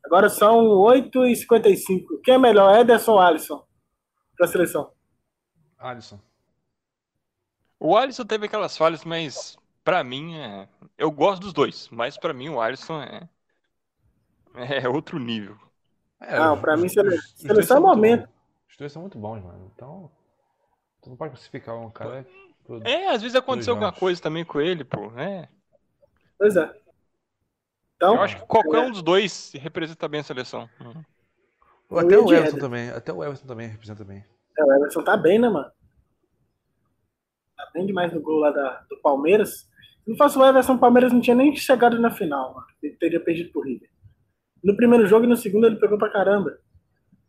agora 0.03 0.27
são 0.27 0.61
8h55, 0.61 2.19
quem 2.21 2.33
é 2.33 2.37
melhor, 2.37 2.77
Ederson 2.77 3.13
ou 3.13 3.19
Alisson? 3.19 3.65
Para 4.35 4.45
a 4.45 4.49
seleção. 4.49 4.91
Alisson. 5.77 6.19
O 7.79 7.95
Alisson 7.95 8.25
teve 8.25 8.45
aquelas 8.45 8.75
falhas, 8.75 9.05
mas 9.05 9.57
para 9.85 10.03
mim, 10.03 10.35
é... 10.35 10.67
eu 10.97 11.09
gosto 11.09 11.43
dos 11.43 11.53
dois, 11.53 11.87
mas 11.89 12.17
para 12.17 12.33
mim 12.33 12.49
o 12.49 12.59
Alisson 12.59 13.01
é 13.01 13.29
é 14.53 14.89
outro 14.89 15.17
nível. 15.17 15.57
É, 16.19 16.37
não, 16.37 16.59
para 16.59 16.75
mim 16.75 16.89
sele... 16.89 17.17
seleção 17.35 17.77
é 17.77 17.79
momento. 17.79 18.27
Os 18.69 18.75
dois 18.75 18.91
são 18.91 19.01
muito 19.01 19.17
bons, 19.17 19.41
mano. 19.41 19.71
Então, 19.73 20.11
tu 21.01 21.09
não 21.09 21.15
pode 21.15 21.31
classificar 21.31 21.77
um 21.77 21.89
cara. 21.89 22.27
Por... 22.65 22.85
É, 22.85 23.07
às 23.07 23.21
vezes 23.21 23.37
aconteceu 23.37 23.75
alguma 23.75 23.93
coisa 23.93 24.21
também 24.21 24.43
com 24.43 24.59
ele, 24.59 24.83
pô, 24.83 25.09
né? 25.11 25.47
Pois 26.37 26.57
é. 26.57 26.88
Então, 27.99 28.15
eu 28.15 28.21
acho 28.21 28.37
que 28.37 28.45
qualquer 28.45 28.77
é... 28.77 28.87
um 28.87 28.91
dos 28.91 29.01
dois 29.01 29.51
representa 29.55 30.07
bem 30.07 30.21
a 30.21 30.23
seleção. 30.23 30.69
Uhum. 30.79 31.99
Até 31.99 32.17
o 32.17 32.31
Everton 32.33 32.57
também. 32.57 32.89
Até 32.91 33.11
o 33.11 33.21
Everton 33.21 33.45
também 33.45 33.67
representa 33.67 34.05
bem. 34.05 34.23
É, 34.57 34.63
o 34.63 34.71
Everton 34.71 35.03
tá 35.03 35.17
bem, 35.17 35.37
né, 35.37 35.49
mano? 35.49 35.69
Tá 37.57 37.69
bem 37.73 37.85
demais 37.85 38.13
no 38.13 38.21
gol 38.21 38.39
lá 38.39 38.51
da, 38.51 38.85
do 38.89 38.95
Palmeiras. 39.01 39.67
Se 40.05 40.09
não 40.09 40.15
fosse 40.15 40.37
o 40.37 40.45
Everton, 40.45 40.75
o 40.75 40.79
Palmeiras 40.79 41.11
não 41.11 41.19
tinha 41.19 41.35
nem 41.35 41.53
chegado 41.53 41.99
na 41.99 42.09
final, 42.09 42.53
mano. 42.53 42.67
Ele 42.81 42.95
teria 42.95 43.19
perdido 43.19 43.51
pro 43.51 43.63
River. 43.63 43.89
No 44.63 44.77
primeiro 44.77 45.05
jogo 45.05 45.25
e 45.25 45.27
no 45.27 45.35
segundo 45.35 45.67
ele 45.67 45.75
pegou 45.75 45.97
pra 45.97 46.09
caramba. 46.09 46.57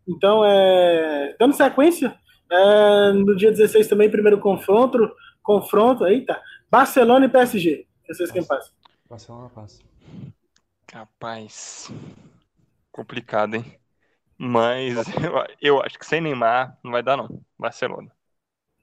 Então, 0.07 0.45
é... 0.45 1.35
dando 1.37 1.53
sequência, 1.53 2.17
é... 2.49 3.13
no 3.13 3.35
dia 3.35 3.51
16 3.51 3.89
também, 3.89 4.09
primeiro 4.09 4.39
confronto, 4.39 5.11
confronto, 5.43 6.07
eita, 6.07 6.41
Barcelona 6.71 7.27
e 7.27 7.29
PSG. 7.29 7.89
Vocês 8.07 8.31
quem 8.31 8.45
passa? 8.45 8.71
Barcelona 9.09 9.51
passa. 9.53 9.91
Capaz. 10.91 11.89
Complicado, 12.91 13.55
hein? 13.55 13.79
Mas 14.37 14.97
eu, 15.23 15.47
eu, 15.61 15.83
acho 15.83 15.97
que 15.97 16.05
sem 16.05 16.21
Neymar 16.21 16.77
não 16.83 16.91
vai 16.91 17.03
dar, 17.03 17.17
não. 17.17 17.41
Barcelona. 17.57 18.11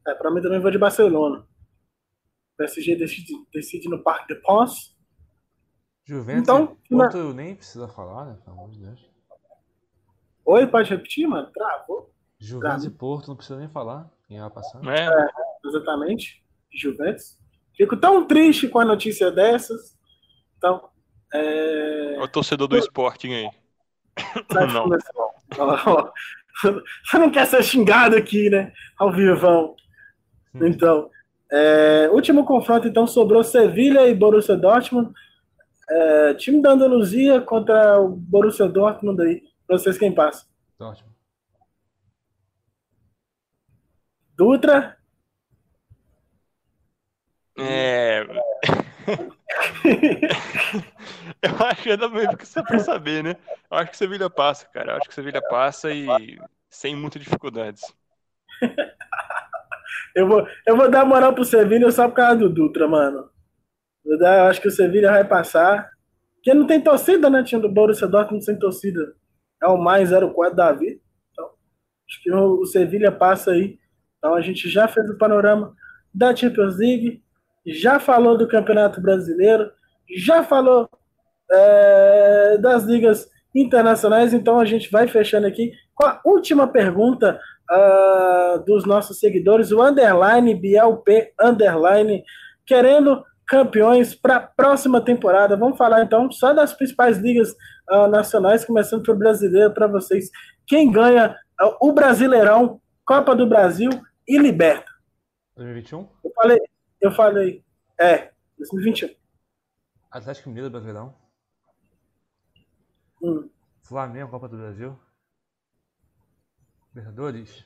É, 0.08 0.14
pra 0.14 0.32
mim 0.32 0.42
também 0.42 0.60
vou 0.62 0.72
de 0.72 0.78
Barcelona. 0.78 1.46
PSG 2.58 2.96
decide, 2.96 3.34
decide 3.54 3.90
no 3.90 4.02
Parque 4.02 4.34
de 4.34 4.42
Pons. 4.42 4.96
Juventus 6.06 6.44
então, 6.44 6.78
Porto 6.90 7.34
nem 7.34 7.56
precisa 7.56 7.90
falar, 7.90 8.26
né? 8.26 8.40
Pelo 8.46 8.58
amor 8.58 8.72
de 8.72 8.80
Deus. 8.80 9.06
Oi, 10.46 10.66
pode 10.66 10.90
repetir, 10.90 11.28
mano? 11.28 11.52
Travou. 11.52 12.14
Juventus 12.40 12.86
e 12.86 12.90
Porto, 12.90 13.28
não 13.28 13.36
precisa 13.36 13.60
nem 13.60 13.68
falar. 13.68 14.10
Quem 14.28 14.40
vai 14.40 14.50
passar. 14.50 14.82
É. 14.86 15.08
é, 15.08 15.28
exatamente. 15.66 16.42
Juventus. 16.72 17.38
Fico 17.76 17.98
tão 17.98 18.26
triste 18.26 18.70
com 18.70 18.80
a 18.80 18.86
notícia 18.86 19.30
dessas. 19.30 19.98
Então, 20.58 20.90
é... 21.34 22.18
O 22.20 22.28
torcedor 22.28 22.68
do 22.68 22.78
Sporting 22.78 23.34
aí. 23.34 23.50
Não. 24.74 24.90
Você 27.04 27.20
não 27.20 27.30
quer 27.30 27.46
ser 27.46 27.64
xingado 27.64 28.16
aqui, 28.16 28.50
né? 28.50 28.74
Ao 28.98 29.12
vivão. 29.12 29.76
Hum. 30.56 30.66
Então, 30.68 31.10
é... 31.52 32.10
último 32.12 32.46
confronto, 32.46 32.88
então, 32.88 33.06
sobrou 33.06 33.44
Sevilha 33.44 34.08
e 34.08 34.16
Borussia 34.16 34.58
Dortmund. 34.58 35.14
É... 35.90 36.34
time 36.34 36.62
da 36.62 36.72
Andaluzia 36.72 37.42
contra 37.42 38.00
o 38.00 38.10
Borussia 38.10 38.68
Dortmund 38.68 39.22
aí. 39.22 39.44
Pra 39.66 39.78
vocês 39.78 39.98
quem 39.98 40.12
passa? 40.12 40.46
Dortmund. 40.80 41.16
Dutra? 44.36 44.98
É... 47.58 48.24
eu 51.42 51.66
acho 51.66 51.84
que 51.84 51.92
é 51.92 51.98
da 51.98 52.10
mesma 52.10 52.36
que 52.36 52.46
você 52.46 52.64
foi 52.64 52.80
saber, 52.80 53.24
né? 53.24 53.36
Eu 53.70 53.78
acho 53.78 53.92
que 53.92 53.98
Sevilha 53.98 54.30
passa, 54.30 54.66
cara. 54.68 54.92
Eu 54.92 54.98
acho 54.98 55.08
que 55.08 55.16
Sevilha 55.16 55.42
passa 55.42 55.92
e 55.92 56.06
sem 56.70 56.96
muitas 56.96 57.22
dificuldades. 57.22 57.82
eu, 60.16 60.28
vou, 60.28 60.48
eu 60.66 60.76
vou 60.76 60.90
dar 60.90 61.06
moral 61.06 61.34
pro 61.34 61.46
Sevilha 61.46 61.90
só 61.92 62.08
por 62.10 62.16
causa 62.16 62.38
do 62.38 62.50
Dutra, 62.50 62.88
mano. 62.88 63.30
Eu, 64.06 64.18
dar, 64.18 64.40
eu 64.40 64.46
acho 64.46 64.62
que 64.62 64.68
o 64.68 64.72
Sevilha 64.72 65.12
vai 65.12 65.24
passar. 65.24 65.90
Porque 66.36 66.54
não 66.54 66.68
tem 66.68 66.82
torcida, 66.82 67.30
né? 67.30 67.44
Tinha 67.44 67.60
do 67.60 67.70
Borussia 67.70 68.08
Dortmund 68.08 68.44
sem 68.44 68.58
torcida. 68.60 69.16
É 69.62 69.68
o 69.68 69.78
mais 69.78 70.10
04 70.12 70.56
da 70.56 70.72
vida. 70.72 71.00
Então, 71.32 71.50
acho 72.08 72.22
que 72.22 72.32
o, 72.32 72.60
o 72.60 72.66
Sevilha 72.66 73.12
passa 73.12 73.52
aí. 73.52 73.80
Então 74.18 74.34
a 74.34 74.42
gente 74.42 74.70
já 74.70 74.88
fez 74.88 75.10
o 75.10 75.18
panorama 75.18 75.76
da 76.14 76.36
Champions 76.36 76.78
League 76.78 77.24
já 77.68 78.00
falou 78.00 78.38
do 78.38 78.48
Campeonato 78.48 79.02
Brasileiro, 79.02 79.72
já 80.16 80.44
falou 80.44 80.90
é, 81.52 82.58
das 82.60 82.84
ligas 82.84 83.30
internacionais, 83.54 84.34
então 84.34 84.60
a 84.60 84.66
gente 84.66 84.90
vai 84.92 85.08
fechando 85.08 85.48
aqui 85.48 85.72
com 85.96 86.06
a 86.06 86.22
última 86.24 86.68
pergunta 86.68 87.40
uh, 87.72 88.64
dos 88.64 88.86
nossos 88.86 89.20
seguidores, 89.20 89.72
o 89.72 89.82
underline 89.82 90.54
BLP 90.54 91.34
underline, 91.40 92.24
querendo 92.66 93.24
campeões 93.48 94.14
para 94.14 94.36
a 94.36 94.42
próxima 94.42 95.02
temporada. 95.02 95.58
Vamos 95.58 95.78
falar 95.78 96.04
então 96.04 96.30
só 96.32 96.54
das 96.54 96.74
principais 96.74 97.18
ligas 97.18 97.52
uh, 97.90 98.08
nacionais, 98.08 98.66
começando 98.66 99.04
pelo 99.04 99.18
brasileiro 99.18 99.74
para 99.74 99.88
vocês. 99.88 100.30
Quem 100.66 100.92
ganha 100.92 101.36
uh, 101.62 101.88
o 101.90 101.94
Brasileirão, 101.94 102.80
Copa 103.06 103.36
do 103.36 103.48
Brasil 103.48 103.90
e 104.28 104.38
Liberta? 104.38 104.92
2021? 105.56 106.08
Eu 106.24 106.32
falei, 106.36 106.60
eu 107.02 107.12
falei. 107.12 107.64
É, 108.00 108.32
2021. 108.58 109.16
Atlético 110.12 110.50
Mineiro 110.50 110.70
Brasileirão. 110.70 111.16
Hum. 113.22 113.50
Flamengo, 113.84 114.32
Copa 114.32 114.48
do 114.48 114.58
Brasil. 114.58 115.00
Libertadores. 116.94 117.66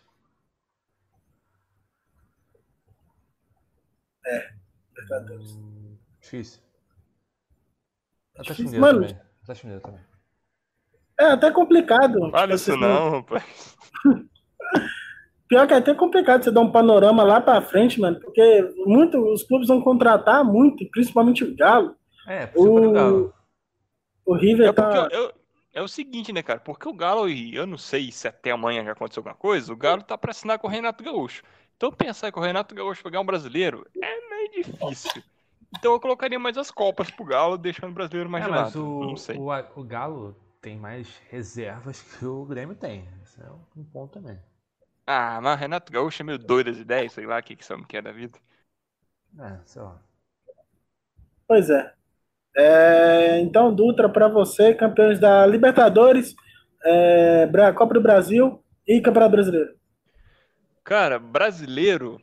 É, 4.25 4.53
Libertadores. 4.89 5.51
Hum, 5.55 5.97
difícil. 6.19 6.61
Atlético 8.35 8.63
Mineiro 8.63 8.81
Mano, 8.81 9.07
também. 9.07 9.21
Atlético 9.41 9.67
Mineiro 9.67 9.85
também. 9.85 10.05
É 11.19 11.25
até 11.25 11.51
complicado. 11.51 12.31
Fala 12.31 12.55
isso 12.55 12.75
não, 12.77 13.11
rapaz. 13.11 13.77
Pior 15.51 15.67
que 15.67 15.73
é 15.73 15.77
até 15.77 15.93
complicado 15.93 16.45
você 16.45 16.49
dar 16.49 16.61
um 16.61 16.71
panorama 16.71 17.23
lá 17.23 17.41
para 17.41 17.61
frente, 17.61 17.99
mano, 17.99 18.17
porque 18.21 18.73
muito, 18.85 19.17
os 19.17 19.43
clubes 19.43 19.67
vão 19.67 19.81
contratar 19.81 20.45
muito, 20.45 20.89
principalmente 20.91 21.43
o 21.43 21.53
Galo. 21.53 21.93
É, 22.25 22.49
o, 22.55 22.87
o 22.87 22.91
Galo. 22.93 23.33
O 24.25 24.33
River 24.33 24.69
é 24.69 24.71
tá. 24.71 25.09
Eu, 25.11 25.33
é 25.73 25.81
o 25.81 25.89
seguinte, 25.89 26.31
né, 26.31 26.41
cara? 26.41 26.61
Porque 26.61 26.87
o 26.87 26.93
Galo, 26.93 27.27
eu 27.27 27.67
não 27.67 27.77
sei 27.77 28.13
se 28.13 28.29
até 28.29 28.51
amanhã 28.51 28.81
já 28.85 28.93
aconteceu 28.93 29.19
alguma 29.19 29.35
coisa, 29.35 29.73
o 29.73 29.75
Galo 29.75 30.01
tá 30.01 30.17
para 30.17 30.31
assinar 30.31 30.57
com 30.57 30.67
o 30.67 30.69
Renato 30.69 31.03
Gaúcho. 31.03 31.43
Então 31.75 31.91
pensar 31.91 32.31
que 32.31 32.39
o 32.39 32.41
Renato 32.41 32.73
Gaúcho 32.73 33.03
pegar 33.03 33.19
um 33.19 33.25
brasileiro 33.25 33.85
é 34.01 34.29
meio 34.29 34.51
difícil. 34.51 35.21
Então 35.77 35.91
eu 35.91 35.99
colocaria 35.99 36.39
mais 36.39 36.57
as 36.57 36.71
copas 36.71 37.11
pro 37.11 37.25
Galo, 37.25 37.57
deixando 37.57 37.91
o 37.91 37.93
brasileiro 37.93 38.29
mais 38.29 38.45
é, 38.45 38.47
de 38.47 38.53
lado. 38.53 38.87
O, 38.87 39.03
não 39.05 39.17
sei. 39.17 39.35
O, 39.35 39.49
o 39.75 39.83
Galo 39.83 40.33
tem 40.61 40.77
mais 40.77 41.09
reservas 41.29 42.01
que 42.01 42.25
o 42.25 42.45
Grêmio 42.45 42.73
tem. 42.73 43.05
Esse 43.21 43.41
é 43.41 43.49
um 43.75 43.83
ponto 43.83 44.13
também. 44.13 44.39
Ah, 45.05 45.39
mas 45.41 45.59
Renato 45.59 45.91
Gaúcho 45.91 46.21
é 46.21 46.25
meio 46.25 46.37
doido 46.37 46.71
das 46.71 46.79
ideias, 46.79 47.13
sei 47.13 47.25
lá 47.25 47.39
o 47.39 47.43
que, 47.43 47.55
que 47.55 47.65
são 47.65 47.83
que 47.83 47.97
é 47.97 48.01
da 48.01 48.11
vida. 48.11 48.37
É, 49.39 49.59
sei 49.65 49.81
lá. 49.81 50.01
Pois 51.47 51.69
é. 51.69 51.93
é 52.55 53.39
então, 53.41 53.73
Dutra, 53.73 54.07
para 54.07 54.27
você, 54.27 54.73
campeões 54.73 55.19
da 55.19 55.45
Libertadores, 55.45 56.35
é, 56.83 57.49
Copa 57.75 57.93
do 57.93 58.01
Brasil 58.01 58.63
e 58.87 59.01
Campeonato 59.01 59.31
Brasileiro. 59.31 59.75
Cara, 60.83 61.19
brasileiro. 61.19 62.19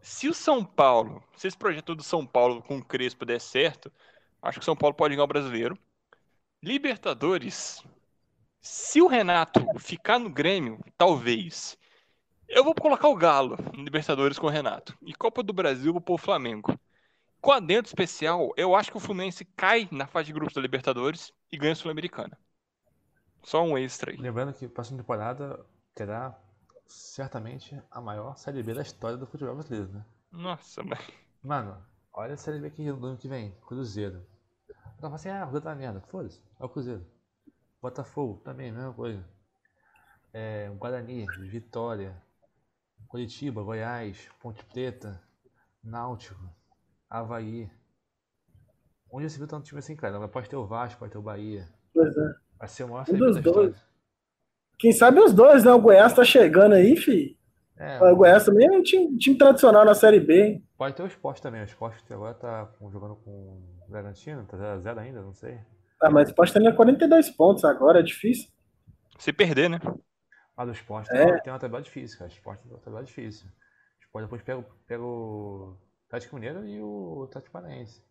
Se 0.00 0.28
o 0.28 0.34
São 0.34 0.64
Paulo, 0.64 1.22
se 1.36 1.46
esse 1.46 1.56
projeto 1.56 1.94
do 1.94 2.02
São 2.02 2.26
Paulo 2.26 2.62
com 2.62 2.78
o 2.78 2.84
Crespo 2.84 3.24
der 3.24 3.40
certo, 3.40 3.92
acho 4.42 4.58
que 4.58 4.62
o 4.62 4.64
São 4.64 4.76
Paulo 4.76 4.94
pode 4.94 5.14
ganhar 5.14 5.24
o 5.24 5.28
brasileiro. 5.28 5.78
Libertadores, 6.62 7.82
se 8.60 9.00
o 9.00 9.06
Renato 9.06 9.60
ficar 9.78 10.18
no 10.18 10.30
Grêmio, 10.30 10.78
talvez. 10.96 11.78
Eu 12.48 12.64
vou 12.64 12.74
colocar 12.74 13.08
o 13.08 13.16
Galo 13.16 13.56
em 13.74 13.84
Libertadores 13.84 14.38
com 14.38 14.46
o 14.46 14.50
Renato. 14.50 14.96
E 15.02 15.14
Copa 15.14 15.42
do 15.42 15.52
Brasil 15.52 15.92
vou 15.92 16.00
pôr 16.00 16.14
o 16.14 16.18
Flamengo. 16.18 16.78
Com 17.40 17.52
adentro 17.52 17.88
especial, 17.88 18.52
eu 18.56 18.74
acho 18.74 18.90
que 18.90 18.96
o 18.96 19.00
Fluminense 19.00 19.44
cai 19.44 19.88
na 19.90 20.06
fase 20.06 20.26
de 20.26 20.32
grupos 20.34 20.54
da 20.54 20.60
Libertadores 20.60 21.32
e 21.50 21.56
ganha 21.56 21.72
a 21.72 21.76
Sul-Americana. 21.76 22.36
Só 23.42 23.62
um 23.62 23.78
extra 23.78 24.10
aí. 24.10 24.18
Lembrando 24.18 24.52
que 24.52 24.66
a 24.66 24.68
próxima 24.68 24.98
temporada 24.98 25.64
terá 25.94 26.38
certamente 26.86 27.80
a 27.90 28.00
maior 28.00 28.36
Série 28.36 28.62
B 28.62 28.74
da 28.74 28.82
história 28.82 29.16
do 29.16 29.26
futebol 29.26 29.54
brasileiro, 29.54 29.90
né? 29.90 30.04
Nossa, 30.30 30.82
mas. 30.82 31.00
Mano, 31.42 31.82
olha 32.12 32.34
a 32.34 32.36
Série 32.36 32.58
B 32.58 32.66
aqui 32.66 32.92
do 32.92 33.06
ano 33.06 33.16
que 33.16 33.28
vem, 33.28 33.56
Cruzeiro. 33.66 34.26
Eu 34.68 35.00
tava 35.00 35.14
assim, 35.14 35.30
ah, 35.30 35.44
o 35.44 35.50
Cruzeiro 35.50 35.64
tá 35.64 35.74
merda. 35.74 36.00
Foda-se, 36.02 36.42
é 36.58 36.64
o 36.64 36.68
Cruzeiro. 36.68 37.06
Botafogo, 37.80 38.40
também, 38.44 38.70
mesma 38.72 38.92
coisa. 38.92 39.24
É, 40.32 40.68
Guarani, 40.78 41.26
Vitória, 41.48 42.14
Curitiba, 43.08 43.62
Goiás, 43.62 44.28
Ponte 44.40 44.64
Preta, 44.66 45.20
Náutico, 45.82 46.40
Havaí. 47.08 47.70
Onde 49.10 49.28
você 49.28 49.38
viu 49.38 49.48
tanto 49.48 49.64
time 49.64 49.80
assim, 49.80 49.96
cara? 49.96 50.28
Pode 50.28 50.48
ter 50.48 50.56
o 50.56 50.66
Vasco, 50.66 51.00
pode 51.00 51.12
ter 51.12 51.18
o 51.18 51.22
Bahia. 51.22 51.68
Pois 51.92 52.16
é. 52.16 52.34
Vai 52.58 52.68
ser 52.68 52.84
o 52.84 52.88
maior 52.88 53.06
Um 53.08 53.18
dos 53.18 53.40
dois. 53.40 53.76
Quem 54.78 54.92
sabe 54.92 55.20
os 55.20 55.32
dois, 55.32 55.64
né? 55.64 55.72
O 55.72 55.80
Goiás 55.80 56.14
tá 56.14 56.24
chegando 56.24 56.74
aí, 56.74 56.96
fi. 56.96 57.38
É, 57.76 58.00
O 58.02 58.16
Goiás 58.16 58.44
também 58.44 58.66
é 58.66 58.70
um 58.70 58.82
time, 58.82 59.16
time 59.16 59.36
tradicional 59.36 59.84
na 59.84 59.94
Série 59.94 60.20
B, 60.20 60.42
hein? 60.42 60.68
pode 60.76 60.94
ter 60.94 61.02
o 61.02 61.06
esporte 61.06 61.42
também. 61.42 61.60
O 61.60 61.64
esporte 61.64 62.00
agora 62.12 62.34
tá 62.34 62.70
jogando 62.90 63.16
com 63.16 63.30
o 63.30 63.86
Bragantino, 63.88 64.46
tá 64.46 64.56
0x0 64.56 64.98
ainda, 64.98 65.20
não 65.22 65.34
sei. 65.34 65.58
Ah, 66.02 66.10
mas 66.10 66.32
pode 66.32 66.52
ter 66.52 66.74
42 66.74 67.30
pontos 67.30 67.64
agora, 67.64 68.00
é 68.00 68.02
difícil. 68.02 68.48
Se 69.18 69.32
perder, 69.32 69.68
né? 69.68 69.78
Mas 70.56 70.68
o 70.68 70.72
esporte 70.72 71.10
É. 71.14 71.24
tem, 71.32 71.42
tem 71.42 71.52
uma 71.52 71.58
tabela 71.58 71.82
difícil, 71.82 72.18
cara. 72.18 72.30
O 72.30 72.34
esporte 72.34 72.62
tem 72.62 72.72
uma 72.72 72.78
tabela 72.80 73.04
difícil. 73.04 73.46
O 73.46 74.02
esporte 74.04 74.24
depois 74.24 74.42
pega, 74.42 74.58
o- 74.60 74.64
pega 74.86 75.02
o 75.02 75.76
Atlético 76.08 76.34
Mineiro 76.36 76.66
e 76.66 76.80
o 76.80 77.24
Atlético 77.28 77.52
Paranaense. 77.52 78.02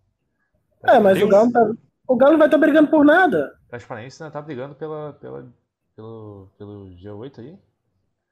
É, 0.87 0.99
mas 0.99 1.17
Tem 1.17 1.27
o 1.27 1.29
Galo, 1.29 1.51
tá, 1.51 1.71
o 2.07 2.15
Galo 2.15 2.37
vai 2.37 2.47
estar 2.47 2.57
brigando 2.57 2.89
por 2.89 3.03
nada. 3.03 3.57
O 3.63 3.65
Atlético 3.65 3.89
Paranaense 3.89 4.23
ainda 4.23 4.33
tá 4.33 4.41
brigando 4.41 4.75
pela, 4.75 5.13
pela, 5.13 5.51
pelo, 5.95 6.49
pelo 6.57 6.85
G8 6.95 7.39
aí. 7.39 7.57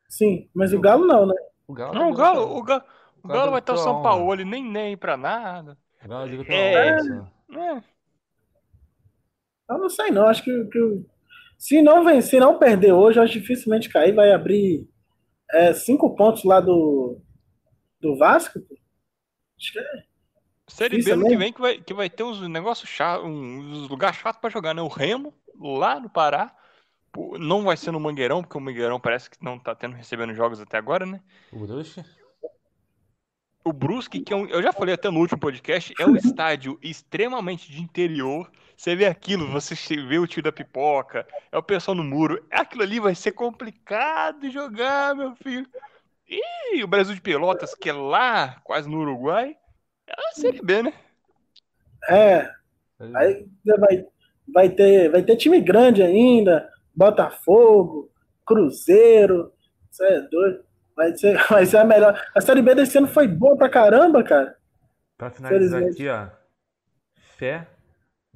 Sim, 0.07 0.49
mas 0.53 0.71
o 0.73 0.79
Galo 0.79 1.05
não, 1.05 1.25
né? 1.25 1.35
O 1.67 1.73
Galo 1.73 1.93
Não, 1.95 2.11
o 2.11 2.15
tá 2.15 2.21
Galo, 2.23 2.41
o 2.57 2.63
Galo, 2.63 2.83
o 3.23 3.27
Galo 3.27 3.39
Galo 3.39 3.51
vai 3.51 3.59
estar 3.59 3.73
o 3.73 3.75
pela 3.75 3.87
São. 3.87 4.01
Paulo, 4.01 4.33
ele 4.33 4.45
nem 4.45 4.63
nem 4.63 4.95
pra 4.95 5.17
nada. 5.17 5.77
O 6.03 6.07
Galo 6.07 6.43
É. 6.47 6.99
só. 6.99 7.27
É. 7.59 7.83
Eu 9.69 9.77
não 9.77 9.89
sei 9.89 10.11
não, 10.11 10.27
acho 10.27 10.43
que, 10.43 10.65
que 10.65 11.05
se 11.57 11.81
não 11.81 12.03
vencer, 12.03 12.29
se 12.29 12.39
não 12.39 12.59
perder 12.59 12.93
hoje, 12.93 13.19
eu 13.19 13.23
acho 13.23 13.33
dificilmente 13.33 13.89
cair, 13.89 14.13
vai 14.13 14.31
abrir 14.31 14.87
é, 15.51 15.73
cinco 15.73 16.15
pontos 16.15 16.43
lá 16.43 16.59
do, 16.59 17.19
do 17.99 18.17
Vasco. 18.17 18.59
pô. 18.59 18.75
Acho 19.59 19.73
que 19.73 19.79
é. 19.79 20.03
Série 20.67 21.01
B 21.01 21.11
ano 21.11 21.23
que 21.23 21.29
mesmo. 21.29 21.39
vem 21.39 21.53
que 21.53 21.61
vai, 21.61 21.81
que 21.81 21.93
vai 21.93 22.09
ter 22.09 22.23
uns 22.23 22.41
negócios 22.47 22.89
chatos, 22.89 23.25
uns 23.25 23.87
lugares 23.89 24.17
chatos 24.17 24.39
pra 24.39 24.49
jogar, 24.49 24.73
né? 24.73 24.81
O 24.81 24.87
Remo, 24.87 25.33
lá 25.59 25.99
no 25.99 26.09
Pará. 26.09 26.53
Não 27.39 27.63
vai 27.63 27.75
ser 27.75 27.91
no 27.91 27.99
Mangueirão, 27.99 28.43
porque 28.43 28.57
o 28.57 28.61
Mangueirão 28.61 28.99
parece 28.99 29.29
que 29.29 29.43
não 29.43 29.57
tá 29.57 29.73
tendo 29.73 29.95
recebendo 29.95 30.35
jogos 30.35 30.59
até 30.59 30.77
agora, 30.77 31.05
né? 31.05 31.19
O 31.51 31.65
Brusque. 31.65 32.03
O 33.63 33.73
Brusque, 33.73 34.19
que 34.19 34.33
é 34.33 34.35
um, 34.35 34.45
eu 34.45 34.61
já 34.61 34.71
falei 34.71 34.93
até 34.93 35.09
no 35.09 35.19
último 35.19 35.39
podcast, 35.39 35.93
é 35.99 36.05
um 36.05 36.15
estádio 36.15 36.77
extremamente 36.81 37.71
de 37.71 37.81
interior. 37.81 38.51
Você 38.77 38.95
vê 38.95 39.07
aquilo, 39.07 39.47
você 39.47 39.73
vê 39.95 40.19
o 40.19 40.27
tio 40.27 40.43
da 40.43 40.51
pipoca, 40.51 41.27
é 41.51 41.57
o 41.57 41.63
pessoal 41.63 41.95
no 41.95 42.03
muro. 42.03 42.45
Aquilo 42.51 42.83
ali 42.83 42.99
vai 42.99 43.15
ser 43.15 43.31
complicado 43.31 44.41
de 44.41 44.51
jogar, 44.51 45.15
meu 45.15 45.35
filho. 45.35 45.67
E 46.29 46.83
o 46.83 46.87
Brasil 46.87 47.15
de 47.15 47.21
Pelotas, 47.21 47.73
que 47.73 47.89
é 47.89 47.93
lá, 47.93 48.61
quase 48.63 48.87
no 48.87 48.99
Uruguai, 48.99 49.57
é 50.05 50.13
a 50.13 50.31
Série 50.35 50.61
B, 50.61 50.83
né? 50.83 50.93
É, 52.07 52.51
aí 53.15 53.47
vai, 53.65 54.05
vai, 54.53 54.69
ter, 54.69 55.09
vai 55.09 55.23
ter 55.23 55.37
time 55.37 55.59
grande 55.59 56.03
ainda, 56.03 56.71
Botafogo, 56.95 58.11
Cruzeiro, 58.45 59.53
isso 59.91 60.03
é 60.03 60.21
doido. 60.21 60.63
Vai 60.95 61.17
ser, 61.17 61.35
vai 61.49 61.65
ser 61.65 61.77
a 61.77 61.83
melhor. 61.83 62.21
A 62.35 62.41
Série 62.41 62.61
B 62.61 62.75
desse 62.75 62.99
ano 62.99 63.07
foi 63.07 63.27
boa 63.27 63.57
pra 63.57 63.69
caramba, 63.69 64.23
cara. 64.23 64.55
Pra 65.17 65.31
finalizar 65.31 65.81
aqui, 65.81 66.07
ó. 66.07 66.27
Fé 67.37 67.67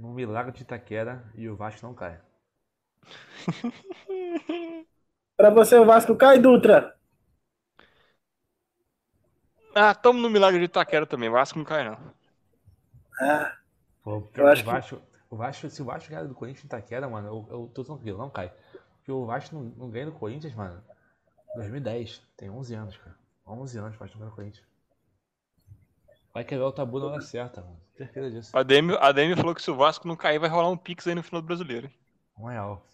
no 0.02 0.14
milagre 0.14 0.52
de 0.52 0.64
Itaquera 0.64 1.24
e 1.36 1.47
o 1.47 1.56
Vasco 1.56 1.86
não 1.86 1.93
cai. 1.93 2.20
Pra 5.38 5.52
você, 5.52 5.78
o 5.78 5.86
Vasco 5.86 6.16
cai, 6.16 6.39
Dutra. 6.39 6.97
Ah, 9.76 9.93
tamo 9.95 10.20
no 10.20 10.30
Milagre 10.30 10.60
de 10.60 10.66
Itaquera 10.66 11.06
também, 11.06 11.30
Vasco 11.30 11.58
não 11.58 11.66
cai 11.66 11.88
não. 11.88 11.97
Ah, 13.20 13.56
Pô, 14.04 14.28
Eu 14.36 14.47
acho 14.47 14.64
que 14.64 14.70
o 14.70 14.72
Vasco, 14.74 15.02
o 15.30 15.36
Vasco, 15.36 15.70
se 15.70 15.82
o 15.82 15.86
Vasco 15.86 16.10
ganhar 16.10 16.24
do 16.24 16.34
Corinthians 16.34 16.64
em 16.64 16.68
Itaquera, 16.68 17.08
mano, 17.08 17.28
eu, 17.28 17.47
eu 17.49 17.72
tô 17.74 17.84
tranquilo, 17.84 18.18
não 18.18 18.30
cai. 18.30 18.52
Porque 18.97 19.12
o 19.12 19.26
Vasco 19.26 19.56
não, 19.56 19.64
não 19.64 19.89
ganha 19.89 20.08
do 20.08 20.12
Corinthians, 20.14 20.54
mano, 20.56 20.84
em 21.52 21.58
2010. 21.58 22.22
Tem 22.36 22.49
11 22.49 22.74
anos, 22.74 22.97
cara. 22.97 23.16
11 23.45 23.78
anos 23.78 23.95
o 23.95 23.99
Vasco 23.99 24.18
não 24.18 24.22
ganha 24.22 24.32
do 24.32 24.36
Corinthians. 24.36 24.70
Vai 26.34 26.44
quebrar 26.44 26.68
o 26.68 26.72
tabu 26.72 27.00
na 27.00 27.08
hora 27.08 27.22
certa, 27.22 27.62
mano. 27.62 27.80
Certeza 27.98 28.32
disso. 28.32 28.58
A 28.58 28.64
Demi, 28.64 28.96
a 29.00 29.12
Demi 29.12 29.36
falou 29.36 29.54
que 29.54 29.62
se 29.62 29.70
o 29.70 29.76
Vasco 29.76 30.08
não 30.08 30.16
cair, 30.16 30.40
vai 30.40 30.50
rolar 30.50 30.70
um 30.70 30.78
Pix 30.78 31.06
aí 31.08 31.14
no 31.16 31.22
final 31.24 31.42
do 31.42 31.46
brasileiro. 31.46 31.88
hein? 31.88 31.94
Um 32.38 32.46
real. 32.48 32.86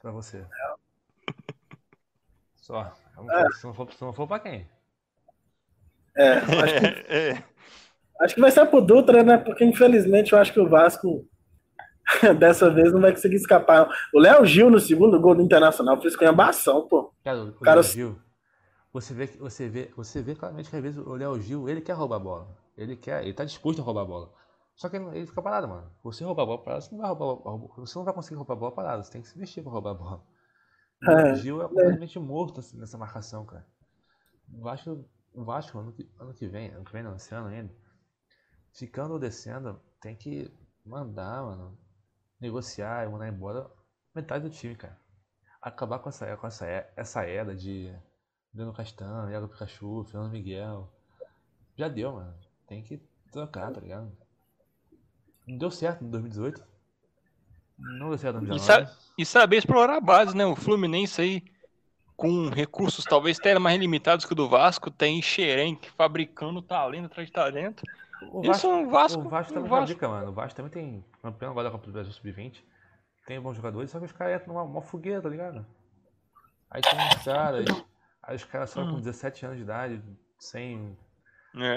Pra 0.00 0.10
você. 0.12 0.44
Só. 2.56 2.92
Se 3.58 3.66
não 3.66 3.74
for, 3.74 3.92
se 3.92 4.02
não 4.02 4.12
for 4.12 4.26
pra 4.26 4.38
quem? 4.38 4.66
é, 6.16 6.32
acho 6.38 6.74
que, 6.80 7.12
É, 7.12 7.44
acho 8.20 8.34
que 8.34 8.40
vai 8.40 8.50
ser 8.50 8.66
pro 8.66 8.80
Dutra, 8.80 9.22
né? 9.22 9.36
Porque 9.38 9.64
infelizmente 9.64 10.32
eu 10.32 10.38
acho 10.38 10.52
que 10.52 10.60
o 10.60 10.68
Vasco 10.68 11.26
dessa 12.38 12.70
vez 12.70 12.92
não 12.92 13.00
vai 13.00 13.10
conseguir 13.12 13.36
escapar. 13.36 13.88
O 14.14 14.18
Léo 14.20 14.44
Gil 14.46 14.70
no 14.70 14.78
segundo 14.80 15.20
gol 15.20 15.34
do 15.34 15.42
Internacional 15.42 16.00
fez 16.00 16.16
com 16.16 16.24
embação, 16.24 16.86
pô. 16.86 17.12
Cara, 17.24 17.42
o 17.44 17.52
Cara, 17.60 17.80
Léo 17.80 17.90
Gil, 17.90 18.18
você 18.92 19.14
vê, 19.14 19.26
você 19.26 19.68
vê, 19.68 19.92
você 19.96 20.22
vê 20.22 20.34
claramente 20.34 20.70
que 20.70 20.76
às 20.76 20.82
vezes 20.82 20.98
o 20.98 21.14
Léo 21.14 21.40
Gil, 21.40 21.68
ele 21.68 21.80
quer 21.80 21.92
roubar 21.94 22.16
a 22.16 22.18
bola. 22.18 22.58
Ele 22.76 22.96
quer, 22.96 23.22
ele 23.24 23.34
tá 23.34 23.44
disposto 23.44 23.80
a 23.80 23.84
roubar 23.84 24.02
a 24.02 24.04
bola. 24.04 24.34
Só 24.76 24.88
que 24.88 24.96
ele, 24.96 25.06
ele 25.16 25.26
fica 25.26 25.42
parado, 25.42 25.68
mano. 25.68 25.92
Você 26.02 26.24
roubar 26.24 26.42
a 26.44 26.46
bola 26.46 26.62
parado, 26.64 26.82
você 26.84 26.92
não 26.94 27.00
vai 27.02 27.08
roubar, 27.10 27.76
você 27.78 27.98
não 27.98 28.04
vai 28.04 28.14
conseguir 28.14 28.36
roubar 28.36 28.54
a 28.54 28.58
bola 28.58 28.72
parado. 28.74 29.04
Você 29.04 29.12
tem 29.12 29.22
que 29.22 29.28
se 29.28 29.38
vestir 29.38 29.62
pra 29.62 29.72
roubar 29.72 29.90
a 29.92 29.94
bola. 29.94 30.26
O 31.02 31.08
É, 31.08 31.12
Léo 31.12 31.34
Gil 31.34 31.62
é 31.62 31.68
completamente 31.68 32.18
morto 32.18 32.60
assim, 32.60 32.78
nessa 32.78 32.98
marcação, 32.98 33.44
cara. 33.46 33.66
O 34.52 34.62
Vasco, 34.62 35.04
o 35.34 35.44
Vasco 35.44 35.78
ano, 35.78 35.92
que, 35.92 36.10
ano 36.18 36.34
que 36.34 36.48
vem, 36.48 36.70
ano 36.70 36.84
que 36.84 36.92
vem 36.92 37.02
não, 37.02 37.16
esse 37.16 37.34
ano 37.34 37.48
ainda, 37.48 37.74
ficando 38.72 39.12
ou 39.14 39.18
descendo, 39.18 39.80
tem 40.00 40.16
que 40.16 40.50
mandar, 40.84 41.42
mano, 41.42 41.78
negociar 42.40 43.06
e 43.06 43.10
mandar 43.10 43.28
embora 43.28 43.70
metade 44.14 44.44
do 44.48 44.50
time, 44.50 44.76
cara. 44.76 44.98
Acabar 45.62 45.98
com 46.00 46.08
essa, 46.08 46.36
com 46.36 46.46
essa, 46.46 46.66
essa 46.96 47.22
era 47.24 47.54
de 47.56 47.94
Bruno 48.52 48.72
Castanho, 48.72 49.30
Iago 49.30 49.48
Pikachu, 49.48 50.04
Fernando 50.04 50.32
Miguel. 50.32 50.90
Já 51.76 51.88
deu, 51.88 52.12
mano. 52.12 52.34
Tem 52.66 52.82
que 52.82 53.00
trocar, 53.32 53.70
tá 53.72 53.80
ligado? 53.80 54.10
Não 55.46 55.56
deu 55.58 55.70
certo 55.70 56.04
em 56.04 56.10
2018. 56.10 56.62
Não 57.78 58.08
deu 58.10 58.18
certo 58.18 58.36
em 58.40 58.44
E 58.44 58.46
2019. 58.46 58.86
sa- 58.86 58.98
e 59.16 59.24
saber 59.26 59.56
explorar 59.58 59.96
a 59.96 60.00
base, 60.00 60.36
né? 60.36 60.44
O 60.44 60.54
Fluminense 60.56 61.20
aí, 61.20 61.44
com 62.16 62.48
recursos 62.50 63.04
talvez 63.04 63.38
até 63.38 63.58
mais 63.58 63.78
limitados 63.80 64.26
que 64.26 64.32
o 64.32 64.36
do 64.36 64.48
Vasco, 64.48 64.90
tem 64.90 65.22
Xerenque 65.22 65.90
fabricando 65.90 66.60
talento 66.60 67.06
atrás 67.06 67.28
de 67.28 67.32
talento. 67.32 67.82
O 68.30 68.42
Isso 68.50 68.66
é 68.66 68.74
um 68.74 68.90
Vasco. 68.90 69.20
O 69.22 69.28
Vasco 69.30 69.52
um 69.52 69.54
também 69.54 69.70
Vasco. 69.70 69.86
fabrica, 69.86 70.08
mano. 70.08 70.30
O 70.30 70.34
Vasco 70.34 70.56
também 70.56 70.70
tem 70.70 71.04
campeão 71.22 71.52
agora 71.52 71.68
da 71.68 71.70
Copa 71.72 71.86
do 71.86 71.92
Brasil 71.92 72.12
Sub-20. 72.12 72.62
Tem 73.26 73.40
bons 73.40 73.54
jogadores, 73.56 73.90
só 73.90 73.98
que 73.98 74.04
os 74.04 74.12
caras 74.12 74.40
entram 74.42 74.54
numa, 74.54 74.64
numa 74.66 74.82
fogueira, 74.82 75.22
tá 75.22 75.28
ligado? 75.28 75.64
Aí 76.70 76.82
tem 76.82 76.98
uns 76.98 77.24
caras. 77.24 77.64
Aí 78.22 78.36
os 78.36 78.44
caras 78.44 78.70
só 78.70 78.86
com 78.86 78.98
Hum. 78.98 79.00
17 79.00 79.44
anos 79.44 79.58
de 79.58 79.64
idade, 79.64 80.02
sem 80.38 80.96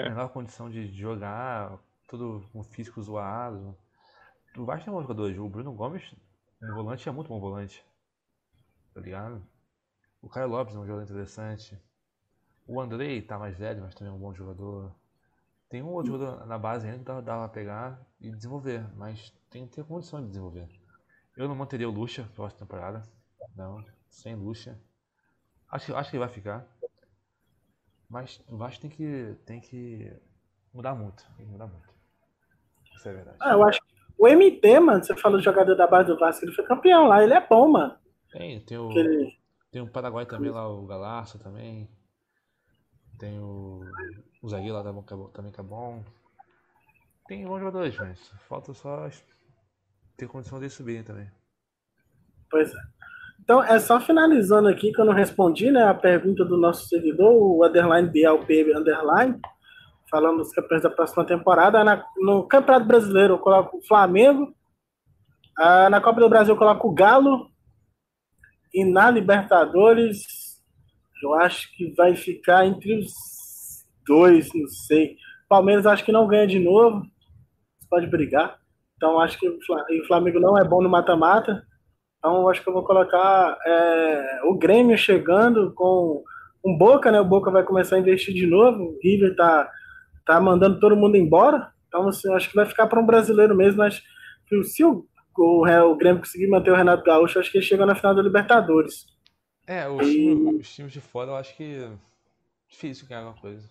a 0.02 0.08
É. 0.08 0.08
menor 0.08 0.28
condição 0.30 0.70
de 0.70 0.86
jogar, 0.88 1.78
tudo 2.08 2.48
com 2.52 2.62
físico 2.64 3.02
zoado. 3.02 3.76
O 4.56 4.64
Vasco 4.66 4.84
tem 4.86 4.94
bons 4.94 5.02
jogadores. 5.02 5.38
O 5.38 5.48
Bruno 5.48 5.72
Gomes, 5.74 6.14
um 6.62 6.72
volante, 6.72 7.08
é 7.08 7.12
muito 7.12 7.28
bom 7.28 7.40
volante. 7.40 7.84
Tá 8.92 9.00
ligado? 9.00 9.42
O 10.22 10.28
Caio 10.28 10.48
Lopes 10.48 10.74
é 10.74 10.78
um 10.78 10.86
jogador 10.86 11.04
interessante. 11.04 11.78
O 12.66 12.80
Andrei 12.80 13.22
tá 13.22 13.38
mais 13.38 13.56
velho, 13.58 13.82
mas 13.82 13.94
também 13.94 14.12
é 14.12 14.16
um 14.16 14.20
bom 14.20 14.34
jogador. 14.34 14.94
Tem 15.68 15.82
um 15.82 15.88
outro 15.88 16.12
jogador 16.14 16.46
na 16.46 16.58
base 16.58 16.86
ainda 16.86 16.98
que 16.98 17.04
dá, 17.04 17.20
dá 17.20 17.38
pra 17.38 17.48
pegar 17.48 18.06
e 18.20 18.30
desenvolver, 18.32 18.88
mas 18.96 19.30
tem 19.50 19.66
que 19.66 19.76
ter 19.76 19.84
condição 19.84 20.20
de 20.22 20.28
desenvolver. 20.28 20.68
Eu 21.36 21.48
não 21.48 21.56
manteria 21.56 21.88
o 21.88 21.92
Lucha 21.92 22.22
na 22.22 22.28
próxima 22.30 22.60
temporada. 22.60 23.02
Não, 23.56 23.84
sem 24.08 24.36
Lucha. 24.36 24.78
Acho, 25.74 25.86
que- 25.86 25.92
acho 25.92 26.10
que 26.10 26.16
ele 26.16 26.24
vai 26.24 26.32
ficar. 26.32 26.66
Mas 28.08 28.40
o 28.48 28.56
Vasco 28.56 28.80
tem 28.82 28.90
que, 28.90 29.36
tem 29.44 29.60
que 29.60 30.12
mudar 30.72 30.94
muito. 30.94 31.24
Tem 31.36 31.46
que 31.46 31.50
mudar 31.52 31.66
muito. 31.66 31.88
Isso 32.94 33.08
é 33.08 33.12
verdade. 33.12 33.36
Ah, 33.40 33.52
eu 33.54 33.64
acho 33.64 33.80
que 33.80 33.94
o 34.16 34.28
MT, 34.28 34.78
mano, 34.78 35.02
você 35.02 35.16
falou 35.16 35.38
do 35.38 35.42
jogador 35.44 35.74
da 35.74 35.86
base 35.88 36.06
do 36.08 36.18
Vasco, 36.18 36.44
ele 36.44 36.52
foi 36.54 36.64
campeão 36.64 37.08
lá, 37.08 37.24
ele 37.24 37.34
é 37.34 37.44
bom, 37.44 37.68
mano. 37.68 37.98
Tem, 38.30 38.60
tem 38.64 38.78
o, 38.78 38.88
Aquele- 38.90 39.36
tem 39.72 39.82
o 39.82 39.90
Paraguai 39.90 40.24
também 40.26 40.50
lá, 40.52 40.68
o 40.68 40.86
Galarça 40.86 41.38
também. 41.40 41.90
Tem 43.18 43.40
o, 43.40 43.80
o 44.42 44.48
zagueiro 44.48 44.74
lá 44.76 44.84
também 45.32 45.50
que 45.52 45.60
é 45.60 45.62
bom. 45.64 46.04
Tem 47.26 47.44
bons 47.44 47.58
jogadores, 47.58 47.96
mas 47.98 48.28
falta 48.46 48.72
só 48.74 49.08
ter 50.16 50.28
condição 50.28 50.60
de 50.60 50.70
subirem 50.70 51.02
também. 51.02 51.28
Pois 52.48 52.72
é. 52.72 52.78
Então, 53.44 53.62
é 53.62 53.78
só 53.78 54.00
finalizando 54.00 54.68
aqui 54.68 54.90
que 54.90 54.98
eu 55.00 55.04
não 55.04 55.12
respondi, 55.12 55.70
né, 55.70 55.82
a 55.84 55.94
pergunta 55.94 56.44
do 56.44 56.56
nosso 56.56 56.88
seguidor, 56.88 57.30
o 57.30 57.62
underline 57.64 58.08
BLP 58.08 58.72
underline, 58.74 59.38
falando 60.10 60.38
dos 60.38 60.50
campeões 60.52 60.82
da 60.82 60.88
próxima 60.90 61.24
temporada. 61.26 61.84
Na- 61.84 62.04
no 62.18 62.44
Campeonato 62.48 62.86
Brasileiro 62.86 63.34
eu 63.34 63.38
coloco 63.38 63.78
o 63.78 63.86
Flamengo, 63.86 64.52
Ah, 65.56 65.88
na 65.88 66.00
Copa 66.00 66.20
do 66.20 66.28
Brasil 66.28 66.52
eu 66.54 66.58
coloco 66.58 66.88
o 66.88 66.92
Galo, 66.92 67.48
e 68.74 68.84
na 68.84 69.08
Libertadores 69.08 70.60
eu 71.22 71.32
acho 71.34 71.72
que 71.76 71.94
vai 71.94 72.16
ficar 72.16 72.66
entre 72.66 72.98
os 72.98 73.12
dois, 74.04 74.48
não 74.52 74.66
sei. 74.66 75.16
Palmeiras 75.48 75.86
acho 75.86 76.04
que 76.04 76.10
não 76.10 76.26
ganha 76.26 76.44
de 76.44 76.58
novo, 76.58 77.02
pode 77.88 78.08
brigar. 78.08 78.58
Então 78.96 79.20
acho 79.20 79.38
que 79.38 79.48
o 79.48 79.60
Fla- 79.64 79.86
o 80.02 80.06
Flamengo 80.08 80.40
não 80.40 80.58
é 80.58 80.64
bom 80.64 80.82
no 80.82 80.88
mata-mata. 80.88 81.64
Então 82.24 82.40
eu 82.40 82.48
acho 82.48 82.62
que 82.62 82.68
eu 82.70 82.72
vou 82.72 82.82
colocar 82.82 83.58
é, 83.66 84.40
o 84.44 84.56
Grêmio 84.56 84.96
chegando 84.96 85.74
com 85.74 86.24
um 86.64 86.74
Boca, 86.74 87.12
né? 87.12 87.20
O 87.20 87.24
Boca 87.24 87.50
vai 87.50 87.62
começar 87.62 87.96
a 87.96 87.98
investir 87.98 88.32
de 88.32 88.46
novo. 88.46 88.82
O 88.82 88.98
River 89.02 89.36
tá, 89.36 89.70
tá 90.24 90.40
mandando 90.40 90.80
todo 90.80 90.96
mundo 90.96 91.18
embora. 91.18 91.70
Então 91.86 92.08
assim, 92.08 92.26
eu 92.26 92.34
acho 92.34 92.48
que 92.48 92.56
vai 92.56 92.64
ficar 92.64 92.86
para 92.86 92.98
um 92.98 93.04
brasileiro 93.04 93.54
mesmo. 93.54 93.76
Mas 93.76 94.02
se 94.72 94.82
o, 94.82 95.06
o, 95.36 95.66
o 95.66 95.96
Grêmio 95.96 96.20
conseguir 96.20 96.46
manter 96.46 96.70
o 96.70 96.74
Renato 96.74 97.04
Gaúcho, 97.04 97.36
eu 97.36 97.42
acho 97.42 97.52
que 97.52 97.58
ele 97.58 97.66
chega 97.66 97.84
na 97.84 97.94
final 97.94 98.14
da 98.14 98.22
Libertadores. 98.22 99.04
É, 99.66 99.86
os, 99.86 100.10
times, 100.10 100.60
os 100.60 100.74
times 100.74 100.92
de 100.94 101.02
fora 101.02 101.32
eu 101.32 101.36
acho 101.36 101.54
que 101.54 101.84
é 101.84 101.90
difícil 102.66 103.06
ganhar 103.06 103.20
alguma 103.20 103.38
coisa. 103.38 103.68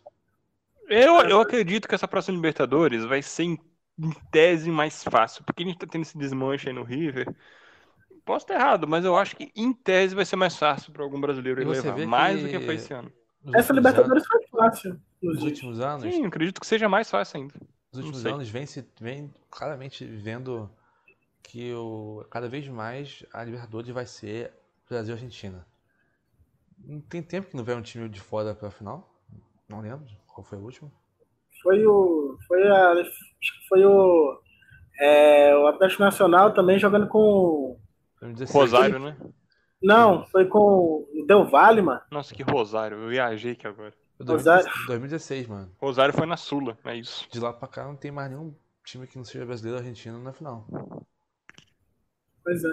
Eu, 0.88 1.22
eu 1.22 1.42
acredito 1.42 1.88
que 1.88 1.96
essa 1.96 2.08
próxima 2.08 2.36
Libertadores 2.36 3.04
vai 3.04 3.24
ser 3.24 3.46
em, 3.46 3.60
em 3.98 4.12
tese 4.32 4.70
mais 4.70 5.04
fácil, 5.04 5.44
porque 5.44 5.64
a 5.64 5.66
gente 5.66 5.80
tá 5.80 5.88
tendo 5.88 6.04
esse 6.04 6.16
desmanche 6.16 6.70
aí 6.70 6.76
no 6.76 6.84
River. 6.84 7.34
Posso 8.26 8.46
estar 8.46 8.56
errado, 8.56 8.88
mas 8.88 9.04
eu 9.04 9.16
acho 9.18 9.36
que 9.36 9.52
em 9.56 9.74
tese 9.74 10.16
vai 10.16 10.24
ser 10.26 10.36
mais 10.38 10.56
fácil 10.58 10.92
para 10.94 11.04
algum 11.04 11.20
brasileiro 11.20 11.62
E 11.62 11.66
levar, 11.66 11.98
mais 12.08 12.38
que 12.40 12.44
do 12.46 12.50
que 12.50 12.66
foi 12.66 12.76
esse 12.76 12.94
ano. 12.94 13.12
Essa 13.54 13.74
Libertadores 13.74 14.26
foi 14.26 14.48
fácil. 14.48 14.92
anos- 14.92 15.02
inclusive. 15.22 15.44
Nos 15.44 15.44
últimos 15.44 15.80
anos, 15.82 16.04
Sim, 16.16 16.26
acredito 16.26 16.62
que 16.62 16.68
seja 16.68 16.88
mais 16.88 17.10
fácil 17.10 17.42
ainda. 17.42 17.54
nos 17.92 18.00
últimos 18.06 18.26
anos 18.26 18.50
vem, 18.50 18.66
se, 18.66 18.88
vem 19.00 19.34
claramente 19.50 20.06
vendo 20.06 20.70
que 21.44 21.74
o, 21.74 22.26
cada 22.30 22.48
vez 22.48 22.68
mais 22.70 23.26
a 23.34 23.44
Libertadores 23.44 23.90
vai 23.90 24.06
ser 24.06 24.54
Brasil 24.90 25.14
e 25.14 25.18
Argentina. 25.18 25.66
Não 26.86 27.02
tem 27.02 27.22
tempo 27.22 27.50
que 27.50 27.58
não 27.58 27.64
vem 27.64 27.76
um 27.76 27.82
time 27.82 28.08
de 28.10 28.20
fora 28.22 28.56
pra 28.56 28.72
final? 28.72 29.14
Não 29.68 29.82
lembro 29.82 30.06
qual 30.28 30.44
foi 30.44 30.58
o 30.58 30.62
último. 30.62 30.92
Foi 31.62 31.86
o. 31.86 32.38
Foi 32.48 32.68
a. 32.68 32.92
acho 32.92 33.12
que 33.62 33.68
Foi 33.70 33.86
o. 33.86 34.42
é, 35.00 35.56
o 35.56 35.68
Atlético 35.68 36.02
Nacional 36.04 36.54
também 36.54 36.78
jogando 36.80 37.08
com. 37.08 37.80
2016. 38.24 38.54
Rosário, 38.54 39.00
né? 39.00 39.18
Não, 39.82 40.26
foi 40.28 40.46
com 40.46 40.60
o 40.60 41.26
Del 41.28 41.46
Valle, 41.46 41.82
mano. 41.82 42.02
Nossa, 42.10 42.34
que 42.34 42.44
Rosário. 42.44 42.98
Eu 42.98 43.10
viajei 43.10 43.52
aqui 43.52 43.68
agora. 43.68 43.94
Rosário. 44.20 44.66
2016, 44.88 44.88
2016, 44.88 45.48
mano. 45.48 45.72
Rosário 45.78 46.14
foi 46.14 46.26
na 46.26 46.38
Sula, 46.38 46.78
é 46.86 46.96
isso. 46.96 47.28
De 47.30 47.40
lá 47.40 47.52
pra 47.52 47.68
cá 47.68 47.84
não 47.84 47.96
tem 47.96 48.12
mais 48.12 48.30
nenhum 48.30 48.56
time 48.86 49.08
que 49.08 49.18
não 49.18 49.26
seja 49.26 49.46
brasileiro 49.46 49.78
ou 49.78 49.82
argentino 49.82 50.22
na 50.22 50.32
final. 50.32 50.66
Pois 52.44 52.64
é. 52.64 52.70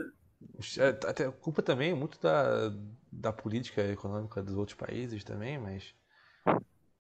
É, 0.79 0.89
Até 1.09 1.31
culpa 1.31 1.63
também 1.63 1.95
muito 1.95 2.21
da, 2.21 2.73
da 3.11 3.33
política 3.33 3.83
econômica 3.83 4.43
dos 4.43 4.57
outros 4.57 4.77
países 4.77 5.23
também, 5.25 5.59
mas 5.59 5.95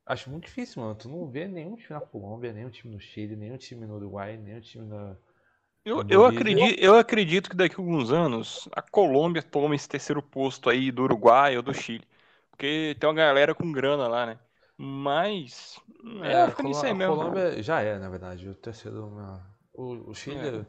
acho 0.06 0.30
muito 0.30 0.44
difícil, 0.44 0.82
mano. 0.82 0.94
Tu 0.94 1.08
não 1.08 1.28
vê 1.30 1.46
nenhum 1.46 1.76
time 1.76 1.90
na 1.90 2.00
Colômbia, 2.00 2.52
nenhum 2.52 2.70
time 2.70 2.92
no 2.92 3.00
Chile, 3.00 3.36
nenhum 3.36 3.56
time 3.56 3.86
no 3.86 3.96
Uruguai, 3.96 4.36
nenhum 4.36 4.60
time 4.60 4.86
na. 4.86 5.16
Eu, 5.84 6.04
eu, 6.08 6.26
acredito, 6.26 6.78
eu 6.80 6.98
acredito 6.98 7.48
que 7.50 7.56
daqui 7.56 7.74
a 7.74 7.78
alguns 7.78 8.12
anos 8.12 8.68
a 8.72 8.82
Colômbia 8.82 9.42
tome 9.42 9.76
esse 9.76 9.88
terceiro 9.88 10.22
posto 10.22 10.68
aí 10.68 10.90
do 10.92 11.02
Uruguai 11.02 11.56
ou 11.56 11.62
do 11.62 11.72
Chile. 11.72 12.06
Porque 12.50 12.96
tem 13.00 13.08
uma 13.08 13.14
galera 13.14 13.54
com 13.54 13.72
grana 13.72 14.06
lá, 14.06 14.26
né? 14.26 14.38
Mas. 14.76 15.80
É, 16.22 16.34
a, 16.36 16.50
fica 16.50 16.62
nisso 16.62 16.84
aí 16.84 16.92
a 16.92 16.94
mesmo. 16.94 17.16
Colômbia 17.16 17.62
já 17.62 17.80
é, 17.80 17.98
na 17.98 18.08
verdade, 18.10 18.48
o 18.48 18.54
terceiro. 18.54 19.10
O, 19.72 20.10
o 20.10 20.14
Chile. 20.14 20.36
É. 20.36 20.50
O 20.50 20.66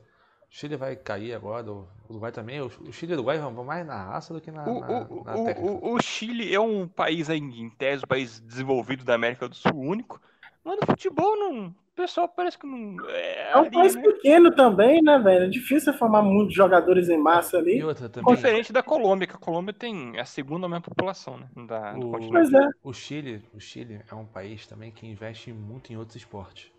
Chile 0.50 0.76
vai 0.76 0.96
cair 0.98 1.34
agora, 1.34 1.72
o 1.72 1.88
Uruguai 2.10 2.32
também. 2.32 2.62
O, 2.62 2.70
Chile 2.92 3.14
e 3.14 3.16
o 3.16 3.20
Uruguai 3.20 3.38
vão 3.38 3.64
mais 3.64 3.86
na 3.86 4.04
raça 4.04 4.34
do 4.34 4.42
que 4.42 4.52
na, 4.52 4.66
O, 4.66 4.80
na, 4.80 4.88
o- 4.90 5.24
na 5.24 5.36
o- 5.38 5.94
o- 5.96 6.02
Chile 6.02 6.54
é 6.54 6.60
um 6.60 6.88
país 6.88 7.30
aí, 7.30 7.40
em 7.40 7.70
tese, 7.70 8.04
um 8.04 8.08
país 8.08 8.40
desenvolvido 8.42 9.04
da 9.06 9.16
América 9.16 9.48
do 9.48 9.56
Sul 9.56 9.76
único. 9.78 10.22
Mas 10.64 10.80
no 10.80 10.86
futebol, 10.86 11.38
não, 11.38 11.68
o 11.68 11.96
pessoal 11.96 12.28
parece 12.30 12.58
que 12.58 12.68
não. 12.68 12.96
É, 13.10 13.52
É 13.52 13.58
um 13.58 13.62
ali, 13.62 13.72
país 13.72 13.96
né? 13.96 14.02
pequeno 14.02 14.54
também, 14.56 15.02
né, 15.02 15.18
velho? 15.20 15.46
É 15.46 15.50
difícil 15.50 15.94
formar 15.94 16.22
muitos 16.22 16.56
jogadores 16.56 17.10
em 17.10 17.18
massa 17.18 17.58
ali. 17.58 17.78
E 17.78 17.84
outra 17.84 18.08
também. 18.08 18.36
Diferente 18.36 18.72
da 18.72 18.84
Colômbia, 18.84 19.28
que 19.28 19.36
a 19.36 19.40
Colômbia 19.40 19.74
tem 19.74 20.20
a 20.20 20.26
segunda 20.26 20.68
maior 20.68 20.82
população, 20.82 21.38
né? 21.38 21.50
Da, 21.68 21.94
do 21.94 22.10
O-. 22.10 22.30
Pois 22.30 22.54
é. 22.54 22.70
O 22.84 22.94
Chile, 22.94 23.44
o 23.54 23.60
Chile 23.60 24.02
é 24.10 24.16
um 24.16 24.26
país 24.26 24.68
também 24.68 24.92
que 24.92 25.06
investe 25.08 25.52
muito 25.52 25.92
em 25.92 25.98
outros 25.98 26.16
esportes. 26.16 26.72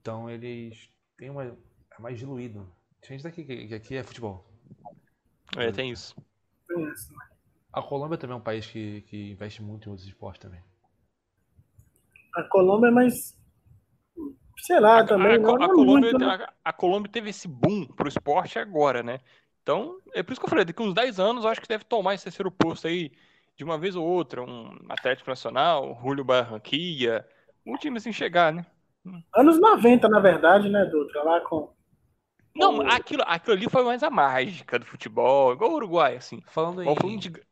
Então 0.00 0.28
eles 0.28 0.90
têm 1.16 1.30
uma. 1.30 1.44
É 1.44 2.00
mais 2.00 2.18
diluído. 2.18 2.70
Diferente 3.00 3.22
daqui, 3.22 3.44
que 3.44 3.68
que 3.68 3.74
aqui 3.74 3.96
é 3.96 4.02
futebol. 4.02 4.44
É, 5.56 5.70
tem 5.70 5.90
isso. 5.90 6.14
Tem 6.68 6.84
isso. 6.90 7.12
A 7.72 7.82
Colômbia 7.82 8.18
também 8.18 8.34
é 8.34 8.38
um 8.38 8.42
país 8.42 8.66
que, 8.66 9.02
que 9.02 9.30
investe 9.30 9.62
muito 9.62 9.88
em 9.88 9.90
outros 9.90 10.08
esportes 10.08 10.40
também. 10.42 10.60
A 12.36 12.42
Colômbia 12.44 12.88
é 12.88 12.90
mais. 12.90 13.34
Sei 14.58 14.78
lá, 14.78 15.04
também. 15.04 15.34
a, 15.34 15.38
não, 15.38 15.54
a 15.54 15.58
não 15.58 15.64
é 15.64 15.68
Colômbia, 15.68 16.10
muito, 16.12 16.18
né? 16.18 16.26
a, 16.26 16.70
a 16.70 16.72
Colômbia 16.72 17.10
teve 17.10 17.30
esse 17.30 17.48
boom 17.48 17.86
pro 17.86 18.08
esporte 18.08 18.58
agora, 18.58 19.02
né? 19.02 19.20
Então, 19.62 19.98
é 20.14 20.22
por 20.22 20.32
isso 20.32 20.40
que 20.40 20.44
eu 20.44 20.50
falei, 20.50 20.64
daqui 20.64 20.82
uns 20.82 20.94
10 20.94 21.18
anos 21.18 21.44
eu 21.44 21.50
acho 21.50 21.60
que 21.60 21.68
deve 21.68 21.84
tomar 21.84 22.14
esse 22.14 22.24
terceiro 22.24 22.50
posto 22.50 22.86
aí 22.86 23.10
de 23.56 23.64
uma 23.64 23.78
vez 23.78 23.96
ou 23.96 24.06
outra, 24.06 24.42
um 24.42 24.70
Atlético 24.88 25.30
Nacional, 25.30 25.98
Julio 26.02 26.24
Barranquilla, 26.24 27.26
um 27.66 27.76
time 27.76 27.96
assim 27.96 28.12
chegar, 28.12 28.52
né? 28.52 28.66
Anos 29.34 29.58
90, 29.60 30.08
na 30.08 30.20
verdade, 30.20 30.68
né, 30.68 30.84
Dutra? 30.84 31.22
Lá 31.22 31.40
com. 31.40 31.72
Não, 32.54 32.80
aquilo, 32.82 33.22
aquilo 33.26 33.56
ali 33.56 33.68
foi 33.68 33.84
mais 33.84 34.02
a 34.02 34.10
mágica 34.10 34.78
do 34.78 34.86
futebol, 34.86 35.52
igual 35.52 35.72
o 35.72 35.74
Uruguai, 35.74 36.16
assim. 36.16 36.40
Falando 36.48 36.82
em. 36.82 37.18
de- 37.18 37.45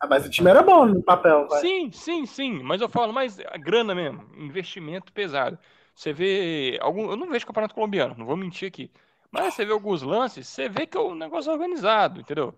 Ah, 0.00 0.06
mas 0.06 0.24
o 0.26 0.30
time 0.30 0.50
era 0.50 0.62
bom 0.62 0.86
no 0.86 1.02
papel, 1.02 1.48
vai. 1.48 1.60
Sim, 1.60 1.90
sim, 1.90 2.26
sim, 2.26 2.62
mas 2.62 2.80
eu 2.80 2.88
falo 2.88 3.12
mais 3.12 3.38
a 3.40 3.56
grana 3.56 3.94
mesmo, 3.94 4.22
investimento 4.36 5.12
pesado. 5.12 5.58
Você 5.94 6.12
vê 6.12 6.78
algum, 6.80 7.10
eu 7.10 7.16
não 7.16 7.28
vejo 7.28 7.46
campeonato 7.46 7.74
colombiano, 7.74 8.14
não 8.16 8.26
vou 8.26 8.36
mentir 8.36 8.68
aqui. 8.68 8.90
Mas 9.30 9.54
você 9.54 9.64
vê 9.64 9.72
alguns 9.72 10.02
lances, 10.02 10.46
você 10.46 10.68
vê 10.68 10.86
que 10.86 10.96
é 10.96 11.00
um 11.00 11.14
negócio 11.14 11.50
organizado, 11.52 12.20
entendeu? 12.20 12.54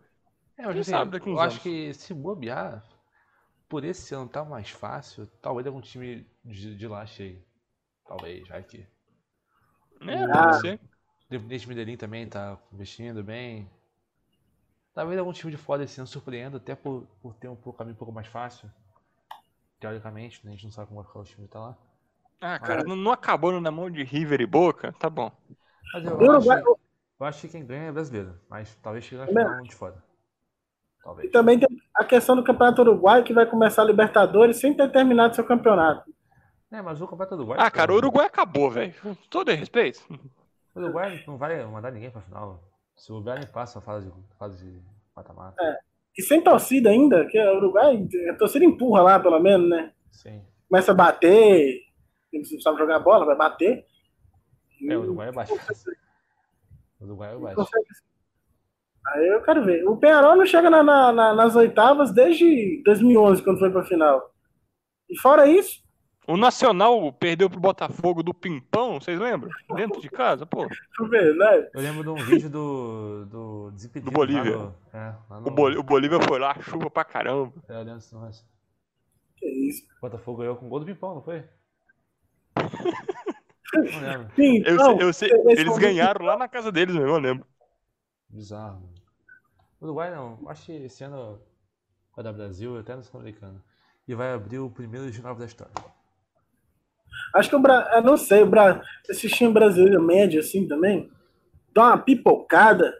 É, 0.56 0.64
assim, 0.64 0.84
sabe 0.84 1.10
daqui 1.12 1.30
eu 1.30 1.40
acho 1.40 1.60
anos. 1.60 1.62
que 1.62 1.92
se 1.94 2.14
bobear, 2.14 2.84
por 3.68 3.84
esse 3.84 4.14
ano 4.14 4.28
tá 4.28 4.44
mais 4.44 4.70
fácil, 4.70 5.26
talvez 5.42 5.66
algum 5.66 5.80
time 5.80 6.26
de, 6.44 6.76
de 6.76 6.88
lá 6.88 7.06
chegue. 7.06 7.44
Talvez, 8.06 8.48
vai 8.48 8.62
que. 8.64 8.86
É, 10.06 10.26
Ah. 10.28 10.28
pode 10.28 10.56
ser. 10.56 10.80
Independente 11.30 11.68
Medellín 11.68 11.96
também 11.96 12.28
tá 12.28 12.58
investindo 12.72 13.22
bem. 13.22 13.70
Talvez 14.94 15.18
algum 15.18 15.32
time 15.32 15.52
de 15.52 15.56
fora 15.56 15.84
esse 15.84 16.00
ano 16.00 16.06
surpreenda, 16.06 16.56
até 16.56 16.74
por, 16.74 17.06
por 17.22 17.34
ter 17.34 17.48
um 17.48 17.56
pouco, 17.56 17.78
caminho 17.78 17.94
um 17.94 17.98
pouco 17.98 18.12
mais 18.12 18.26
fácil. 18.26 18.70
Teoricamente, 19.78 20.44
né? 20.44 20.50
a 20.50 20.54
gente 20.54 20.64
não 20.64 20.72
sabe 20.72 20.88
como 20.88 21.00
vai 21.00 21.06
ficar 21.06 21.20
o 21.20 21.24
time 21.24 21.46
que 21.46 21.52
tá 21.52 21.60
lá. 21.60 21.78
Ah, 22.40 22.58
cara, 22.58 22.82
não, 22.84 22.96
não 22.96 23.12
acabando 23.12 23.60
na 23.60 23.70
mão 23.70 23.90
de 23.90 24.02
River 24.02 24.40
e 24.40 24.46
Boca, 24.46 24.92
tá 24.98 25.08
bom. 25.08 25.30
Mas 25.92 26.04
eu, 26.04 26.16
Uruguai, 26.16 26.58
acho, 26.58 26.78
eu 27.20 27.26
acho 27.26 27.40
que 27.42 27.48
quem 27.48 27.66
ganha 27.66 27.88
é 27.88 27.92
brasileiro, 27.92 28.38
mas 28.48 28.74
talvez 28.76 29.04
chegue 29.04 29.20
na 29.20 29.26
final 29.26 29.62
de 29.62 29.74
fora. 29.74 30.02
E 31.00 31.02
Talvez. 31.02 31.32
também 31.32 31.58
tem 31.58 31.68
a 31.94 32.04
questão 32.04 32.36
do 32.36 32.44
Campeonato 32.44 32.82
Uruguai, 32.82 33.22
que 33.22 33.32
vai 33.32 33.46
começar 33.46 33.82
a 33.82 33.84
Libertadores 33.86 34.58
sem 34.58 34.74
ter 34.74 34.90
terminado 34.92 35.34
seu 35.34 35.44
campeonato. 35.44 36.12
É, 36.70 36.80
mas 36.80 37.00
o 37.00 37.06
campeonato 37.06 37.34
Uruguai. 37.34 37.58
Ah, 37.60 37.70
cara, 37.70 37.92
o 37.92 37.96
Uruguai 37.96 38.26
acabou, 38.26 38.70
velho. 38.70 38.94
Todo 39.28 39.50
respeito. 39.50 40.00
O 40.74 40.78
Uruguai 40.80 41.22
não 41.26 41.36
vai 41.36 41.64
mandar 41.64 41.90
ninguém 41.90 42.10
pra 42.10 42.20
final. 42.20 42.62
Se 43.00 43.10
o 43.10 43.14
Uruguai 43.14 43.38
nem 43.38 43.48
passa 43.48 43.78
a 43.78 43.82
fase 43.82 44.10
de 44.10 44.36
fase 44.38 44.62
de 44.62 44.78
mata-mata. 45.16 45.56
É. 45.62 45.78
E 46.18 46.22
sem 46.22 46.42
torcida 46.42 46.90
ainda, 46.90 47.24
que 47.26 47.40
o 47.40 47.56
Uruguai, 47.56 48.06
a 48.30 48.34
torcida 48.34 48.62
empurra 48.64 49.00
lá, 49.02 49.18
pelo 49.18 49.40
menos, 49.40 49.70
né? 49.70 49.92
Sim. 50.10 50.42
Começa 50.68 50.92
a 50.92 50.94
bater, 50.94 51.80
não 52.30 52.44
sabe 52.60 52.76
jogar 52.78 52.98
bola, 52.98 53.24
vai 53.24 53.36
bater. 53.36 53.86
É, 54.86 54.96
o 54.98 55.00
Uruguai 55.00 55.28
é 55.28 55.32
baixo. 55.32 55.54
O 57.00 57.04
Uruguai 57.04 57.34
é 57.34 57.38
baixo. 57.38 57.56
Consegue. 57.56 57.86
Aí 59.06 59.28
eu 59.28 59.42
quero 59.42 59.64
ver. 59.64 59.88
O 59.88 59.96
Penharol 59.96 60.36
não 60.36 60.44
chega 60.44 60.68
na- 60.68 60.82
na- 60.82 61.34
nas 61.34 61.56
oitavas 61.56 62.12
desde 62.12 62.82
2011, 62.84 63.42
quando 63.42 63.58
foi 63.60 63.70
pra 63.70 63.82
final. 63.84 64.30
E 65.08 65.18
fora 65.18 65.48
isso, 65.48 65.82
O 66.26 66.36
Nacional 66.36 67.12
perdeu 67.12 67.50
pro 67.50 67.58
Botafogo 67.58 68.22
do 68.22 68.32
Pimpão, 68.32 69.00
vocês 69.00 69.18
lembram? 69.18 69.50
Dentro 69.74 70.00
de 70.00 70.08
casa, 70.08 70.46
pô. 70.46 70.66
deixa 70.66 70.82
eu 71.00 71.08
ver, 71.08 71.34
né? 71.34 71.68
Eu 71.74 71.80
lembro 71.80 72.02
de 72.04 72.08
um 72.10 72.14
vídeo 72.24 72.48
do. 72.50 73.26
do 73.26 73.70
Desimpedido. 73.72 74.10
Do 74.10 74.14
Bolívia. 74.14 74.56
Lá 74.56 74.62
no, 74.64 74.74
é, 74.92 75.14
lá 75.28 75.40
no, 75.40 75.48
O, 75.48 75.50
Bol 75.50 75.70
o 75.72 75.82
Bolívia 75.82 76.20
foi 76.20 76.38
lá, 76.38 76.54
chuva 76.60 76.88
pra 76.90 77.04
caramba. 77.04 77.52
É, 77.68 77.72
eu 77.72 77.78
lembro 77.82 78.00
negócio. 78.12 78.44
Que 79.36 79.46
isso. 79.46 79.84
O 79.98 80.00
Botafogo 80.02 80.38
ganhou 80.38 80.56
com 80.56 80.68
gol 80.68 80.80
do 80.80 80.86
Pipão, 80.86 81.14
não 81.16 81.22
foi? 81.22 81.42
Não 83.72 84.00
lembro. 84.00 84.34
Sim, 84.34 84.62
Eu 84.66 84.74
não, 84.74 84.98
eu 85.00 85.12
sei, 85.12 85.30
eles 85.30 85.64
momento- 85.66 85.78
ganharam 85.80 86.24
lá 86.24 86.36
na 86.36 86.48
casa 86.48 86.72
deles 86.72 86.92
mesmo, 86.92 87.08
eu 87.10 87.18
lembro. 87.20 87.46
Bizarro. 88.28 88.80
mano. 88.80 88.94
Uruguai 89.80 90.10
não. 90.10 90.40
Acho 90.48 90.66
que 90.66 90.72
esse 90.72 91.04
ano 91.04 91.40
vai 92.16 92.24
dar 92.24 92.32
Brasil 92.32 92.76
até 92.78 92.96
no 92.96 93.02
Sul-Americano. 93.04 93.62
E 94.08 94.14
vai 94.14 94.32
abrir 94.32 94.58
o 94.58 94.68
primeiro 94.68 95.08
de 95.08 95.22
novo 95.22 95.38
da 95.38 95.46
história. 95.46 95.72
Acho 97.34 97.48
que 97.50 97.56
o 97.56 97.60
Brasil, 97.60 97.92
eu 97.92 98.02
não 98.02 98.16
sei, 98.16 98.42
o 98.42 98.46
Bra... 98.46 98.82
esse 99.08 99.28
time 99.28 99.52
brasileiro 99.52 100.02
médio 100.02 100.40
assim 100.40 100.66
também, 100.66 101.10
dá 101.74 101.86
uma 101.88 101.98
pipocada. 101.98 102.92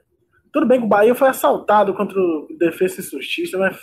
Tudo 0.53 0.67
bem 0.67 0.81
que 0.81 0.87
o 0.87 0.89
Bahia 0.89 1.15
foi 1.15 1.29
assaltado 1.29 1.95
contra 1.95 2.19
o 2.19 2.49
Defesa 2.59 3.01
e 3.01 3.05
Justiça, 3.05 3.57
mas 3.59 3.77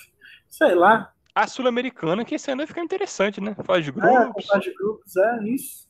sei 0.49 0.75
lá. 0.75 1.11
A 1.36 1.45
Sul-Americana, 1.47 2.25
que 2.25 2.36
esse 2.36 2.49
ano 2.49 2.59
vai 2.59 2.67
ficar 2.67 2.82
interessante, 2.84 3.39
né? 3.39 3.55
Faz 3.63 3.84
de 3.84 3.91
É, 3.91 3.93
grupos. 3.93 4.34
com 4.34 4.41
fase 4.53 4.63
de 4.63 4.73
grupos, 4.73 5.15
é 5.15 5.43
isso. 5.43 5.88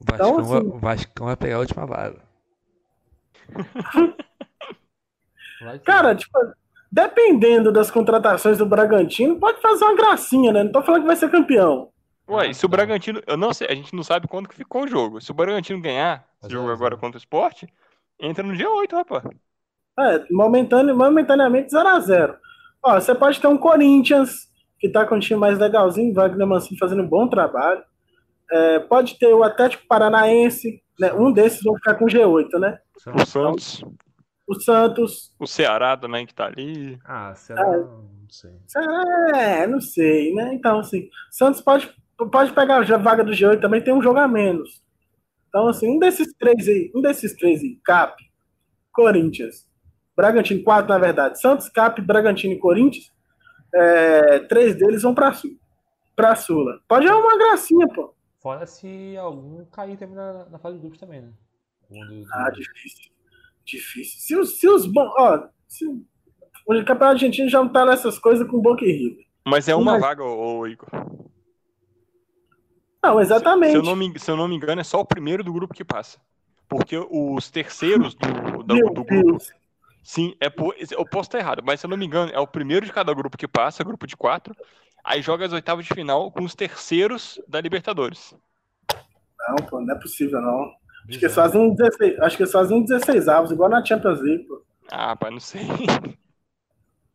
O 0.00 0.04
Vascão, 0.04 0.28
Então, 0.32 0.44
vai, 0.44 0.58
assim- 0.58 0.66
o 0.68 0.78
Vascão 0.78 1.26
vai 1.26 1.36
pegar 1.36 1.56
a 1.56 1.60
última 1.60 1.86
vaga. 1.86 2.18
Vai 5.62 5.78
Cara, 5.84 6.14
tipo, 6.14 6.38
dependendo 6.90 7.72
das 7.72 7.90
contratações 7.90 8.58
do 8.58 8.66
Bragantino, 8.66 9.38
pode 9.38 9.60
fazer 9.60 9.84
uma 9.84 9.96
gracinha, 9.96 10.52
né? 10.52 10.64
Não 10.64 10.72
tô 10.72 10.82
falando 10.82 11.02
que 11.02 11.06
vai 11.06 11.16
ser 11.16 11.30
campeão. 11.30 11.91
Ué, 12.28 12.46
Ah, 12.46 12.46
e 12.46 12.54
se 12.54 12.64
o 12.64 12.68
tá. 12.68 12.76
Bragantino. 12.76 13.20
Eu 13.26 13.36
não 13.36 13.52
sei, 13.52 13.66
a 13.68 13.74
gente 13.74 13.94
não 13.94 14.02
sabe 14.02 14.28
quando 14.28 14.48
que 14.48 14.54
ficou 14.54 14.84
o 14.84 14.88
jogo. 14.88 15.20
Se 15.20 15.30
o 15.30 15.34
Bragantino 15.34 15.80
ganhar 15.80 16.26
Mas 16.40 16.50
esse 16.50 16.52
jogo 16.52 16.70
é, 16.70 16.72
agora 16.72 16.94
é. 16.94 16.98
contra 16.98 17.16
o 17.18 17.20
Sport, 17.20 17.64
entra 18.20 18.42
no 18.44 18.56
dia 18.56 18.70
8, 18.70 18.94
rapaz. 18.96 19.24
É, 19.98 20.24
momentâneo, 20.30 20.96
momentaneamente 20.96 21.74
0x0. 21.74 22.36
Ó, 22.82 22.94
você 23.00 23.14
pode 23.14 23.40
ter 23.40 23.46
um 23.46 23.58
Corinthians, 23.58 24.48
que 24.78 24.88
tá 24.88 25.06
com 25.06 25.16
um 25.16 25.20
time 25.20 25.38
mais 25.38 25.58
legalzinho, 25.58 26.14
Wagner 26.14 26.46
Mancini 26.46 26.78
fazendo 26.78 27.02
um 27.02 27.08
bom 27.08 27.28
trabalho. 27.28 27.82
É, 28.50 28.78
pode 28.80 29.18
ter 29.18 29.32
o 29.32 29.42
Atlético 29.42 29.86
Paranaense, 29.86 30.82
né? 30.98 31.12
Um 31.12 31.32
desses 31.32 31.62
vão 31.62 31.74
ficar 31.76 31.94
com 31.94 32.06
G8, 32.06 32.58
né? 32.58 32.78
O 33.14 33.24
Santos, 33.26 33.84
O 34.46 34.54
Santos. 34.54 35.34
o 35.38 35.46
Ceará 35.46 35.96
também 35.96 36.26
que 36.26 36.34
tá 36.34 36.46
ali. 36.46 36.98
Ah, 37.04 37.34
será? 37.34 37.64
Não 37.78 38.28
sei. 38.28 38.50
É, 39.34 39.66
não 39.66 39.80
sei, 39.80 40.34
né? 40.34 40.52
Então, 40.54 40.80
assim, 40.80 41.08
Santos 41.30 41.60
pode, 41.60 41.90
pode 42.30 42.52
pegar 42.52 42.78
a 42.78 42.96
vaga 42.98 43.24
do 43.24 43.32
G8 43.32 43.60
também, 43.60 43.80
tem 43.82 43.92
um 43.94 44.02
jogo 44.02 44.18
a 44.18 44.28
menos. 44.28 44.82
Então, 45.48 45.68
assim, 45.68 45.88
um 45.88 45.98
desses 45.98 46.32
três 46.34 46.66
aí, 46.68 46.90
um 46.94 47.00
desses 47.02 47.34
três 47.34 47.60
aí, 47.62 47.76
Cap, 47.84 48.16
Corinthians, 48.92 49.68
Bragantino, 50.16 50.62
quatro 50.62 50.88
na 50.88 50.98
verdade, 50.98 51.40
Santos, 51.40 51.68
Cap, 51.68 52.00
Bragantino 52.00 52.54
e 52.54 52.58
Corinthians, 52.58 53.10
é, 53.74 54.40
três 54.40 54.74
deles 54.76 55.02
vão 55.02 55.14
pra, 55.14 55.32
Sul, 55.32 55.50
pra 56.16 56.34
Sula. 56.36 56.80
Pode 56.88 57.06
dar 57.06 57.16
uma 57.16 57.36
gracinha, 57.38 57.86
pô. 57.88 58.14
Fora 58.40 58.66
se 58.66 59.16
algum 59.16 59.64
cair 59.66 59.96
também 59.96 60.16
na, 60.16 60.46
na 60.46 60.58
fase 60.58 60.74
de 60.76 60.80
grupos 60.80 60.98
também, 60.98 61.20
né? 61.22 61.32
Um 61.90 62.24
Ah, 62.32 62.50
difícil. 62.50 63.12
Difícil. 63.64 64.20
Se 64.20 64.36
os, 64.36 64.58
se 64.58 64.68
os 64.68 64.86
bons. 64.86 65.12
Ó, 65.16 65.46
se, 65.68 65.86
o 65.86 66.00
campeonato 66.84 67.04
argentino 67.04 67.48
já 67.48 67.58
não 67.62 67.68
tá 67.72 67.84
nessas 67.86 68.18
coisas 68.18 68.46
com 68.48 68.60
Boca 68.60 68.84
e 68.84 68.90
River. 68.92 69.24
Mas 69.46 69.68
é 69.68 69.74
uma 69.76 69.92
Mas- 69.92 70.00
vaga, 70.00 70.24
ô, 70.24 70.58
ô, 70.58 70.66
Igor. 70.66 70.88
Não, 73.02 73.16
Se 73.16 73.22
exatamente. 73.22 73.74
eu, 73.74 73.82
não 73.82 73.96
me, 73.96 74.18
se 74.18 74.30
eu 74.30 74.36
não 74.36 74.46
me 74.48 74.54
engano, 74.54 74.80
é 74.80 74.84
só 74.84 75.00
o 75.00 75.04
primeiro 75.04 75.42
do 75.42 75.52
grupo 75.52 75.74
que 75.74 75.84
passa. 75.84 76.18
Porque 76.68 76.96
os 77.10 77.50
terceiros 77.50 78.14
do, 78.14 78.62
do, 78.62 78.74
Meu 78.74 78.86
do 78.88 79.04
grupo. 79.04 79.10
Deus. 79.10 79.50
Sim, 80.02 80.34
é 80.40 80.48
por, 80.50 80.74
eu 80.90 81.04
posso 81.04 81.28
estar 81.28 81.38
errado, 81.38 81.62
mas 81.64 81.78
se 81.80 81.86
eu 81.86 81.90
não 81.90 81.96
me 81.96 82.04
engano, 82.06 82.32
é 82.32 82.38
o 82.38 82.46
primeiro 82.46 82.84
de 82.86 82.92
cada 82.92 83.12
grupo 83.14 83.36
que 83.36 83.46
passa, 83.46 83.84
grupo 83.84 84.06
de 84.06 84.16
quatro. 84.16 84.54
Aí 85.04 85.20
joga 85.22 85.44
as 85.46 85.52
oitavas 85.52 85.84
de 85.84 85.94
final 85.94 86.30
com 86.32 86.44
os 86.44 86.54
terceiros 86.54 87.40
da 87.46 87.60
Libertadores. 87.60 88.34
Não, 89.48 89.56
pô, 89.66 89.80
não 89.80 89.94
é 89.94 89.98
possível, 89.98 90.40
não. 90.40 90.72
Acho 91.08 91.18
que 91.18 91.28
fazem 91.28 91.60
um 91.60 91.74
16, 91.74 92.18
acho 92.20 92.36
que 92.36 92.42
eles 92.44 92.52
fazem 92.52 92.76
um 92.78 92.84
16 92.84 93.28
avos, 93.28 93.50
igual 93.50 93.68
na 93.68 93.84
Champions 93.84 94.20
League, 94.20 94.44
pô. 94.44 94.62
Ah, 94.90 95.16
pai, 95.16 95.30
não 95.30 95.40
sei. 95.40 95.62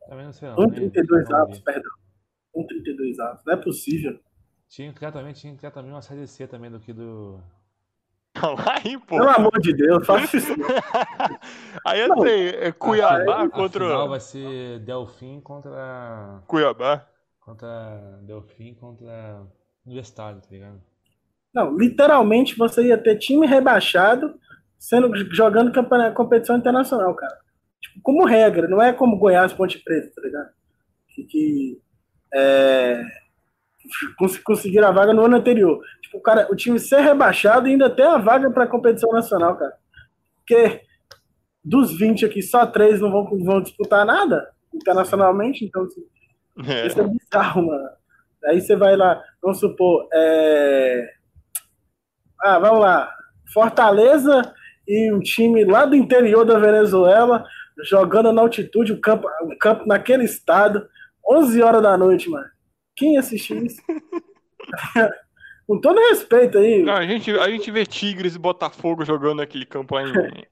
Também 0.07 0.25
não 0.25 0.33
sei 0.33 0.49
não. 0.49 0.55
Um 0.59 0.67
nem- 0.67 0.89
32 0.89 1.29
não 1.29 1.37
avos, 1.39 1.57
vi. 1.57 1.63
perdão. 1.63 1.91
Um 2.55 2.65
32 2.65 3.19
avos. 3.19 3.41
Não 3.45 3.53
é 3.53 3.57
possível. 3.57 4.19
Tinha 4.69 4.89
que 4.91 4.97
criar 4.97 5.11
também, 5.11 5.33
tinha 5.33 5.53
que 5.53 5.59
criar 5.59 5.71
também 5.71 5.91
uma 5.91 6.01
série 6.01 6.27
C 6.27 6.47
também 6.47 6.69
do 6.69 6.79
que 6.79 6.93
do. 6.93 7.39
Fala 8.37 8.63
aí, 8.67 8.97
pô. 8.99 9.17
Pelo 9.17 9.29
amor 9.29 9.59
de 9.59 9.73
Deus, 9.73 10.05
faça 10.05 10.37
isso. 10.37 10.55
não. 10.55 10.67
Aí 11.85 12.01
eu 12.01 12.21
sei, 12.21 12.49
é 12.49 12.71
Cuiabá 12.71 13.43
A 13.43 13.49
contra. 13.49 13.83
final 13.83 14.09
vai 14.09 14.19
ser 14.19 14.79
Delfim 14.81 15.41
contra. 15.41 16.43
Cuiabá. 16.45 17.07
Contra 17.39 18.19
Delfim 18.21 18.75
contra 18.75 19.41
Universitário, 19.85 20.39
tá 20.39 20.47
ligado? 20.51 20.79
Não, 21.53 21.75
literalmente 21.75 22.55
você 22.55 22.83
ia 22.87 22.97
ter 22.97 23.17
time 23.17 23.47
rebaixado 23.47 24.37
sendo 24.77 25.11
jogando 25.33 25.71
campeonato, 25.71 26.15
competição 26.15 26.57
internacional, 26.57 27.15
cara. 27.15 27.35
Tipo, 27.81 28.01
como 28.03 28.25
regra, 28.25 28.67
não 28.67 28.81
é 28.81 28.93
como 28.93 29.17
Goiás 29.17 29.53
Ponte 29.53 29.79
Preta, 29.79 30.11
tá 30.15 30.21
ligado? 30.21 30.49
Que, 31.07 31.23
que 31.23 31.81
é, 32.33 33.01
conseguiram 34.43 34.87
a 34.87 34.91
vaga 34.91 35.13
no 35.13 35.25
ano 35.25 35.37
anterior. 35.37 35.81
Tipo, 36.01 36.17
o 36.17 36.21
cara, 36.21 36.47
o 36.51 36.55
time 36.55 36.79
ser 36.79 37.01
rebaixado 37.01 37.67
e 37.67 37.71
ainda 37.71 37.89
ter 37.89 38.03
a 38.03 38.17
vaga 38.17 38.49
para 38.51 38.67
competição 38.67 39.11
nacional, 39.11 39.55
cara. 39.55 39.73
Porque 40.37 40.81
dos 41.63 41.97
20 41.97 42.25
aqui, 42.25 42.41
só 42.41 42.65
três 42.65 43.01
não 43.01 43.11
vão, 43.11 43.25
vão 43.43 43.61
disputar 43.61 44.05
nada 44.05 44.49
internacionalmente, 44.73 45.65
então 45.65 45.83
assim, 45.83 46.03
É. 46.65 46.87
isso 46.87 46.99
é 46.99 47.03
bizarro, 47.03 47.67
mano. 47.67 47.89
Aí 48.45 48.61
você 48.61 48.75
vai 48.75 48.95
lá, 48.95 49.21
vamos 49.41 49.59
supor, 49.59 50.07
é... 50.13 51.09
ah, 52.41 52.59
vamos 52.59 52.79
lá, 52.79 53.11
Fortaleza 53.53 54.53
e 54.87 55.11
um 55.11 55.19
time 55.19 55.65
lá 55.65 55.85
do 55.85 55.95
interior 55.95 56.45
da 56.45 56.57
Venezuela 56.57 57.43
jogando 57.83 58.31
na 58.31 58.41
altitude, 58.41 58.93
o 58.93 59.01
campo, 59.01 59.27
o 59.43 59.57
campo 59.57 59.85
naquele 59.85 60.23
estado, 60.23 60.87
11 61.29 61.61
horas 61.61 61.81
da 61.81 61.97
noite, 61.97 62.29
mano. 62.29 62.47
Quem 62.97 63.13
ia 63.13 63.19
assistir 63.19 63.63
isso? 63.63 63.81
Com 65.67 65.79
todo 65.79 65.99
respeito 66.09 66.57
aí, 66.57 66.81
Não, 66.81 66.93
a, 66.93 67.05
gente, 67.05 67.29
a 67.31 67.49
gente 67.49 67.69
vê 67.69 67.85
Tigres 67.85 68.35
e 68.35 68.39
Botafogo 68.39 69.05
jogando 69.05 69.37
naquele 69.37 69.65
campo 69.65 69.95
lá 69.95 70.03
em. 70.03 70.13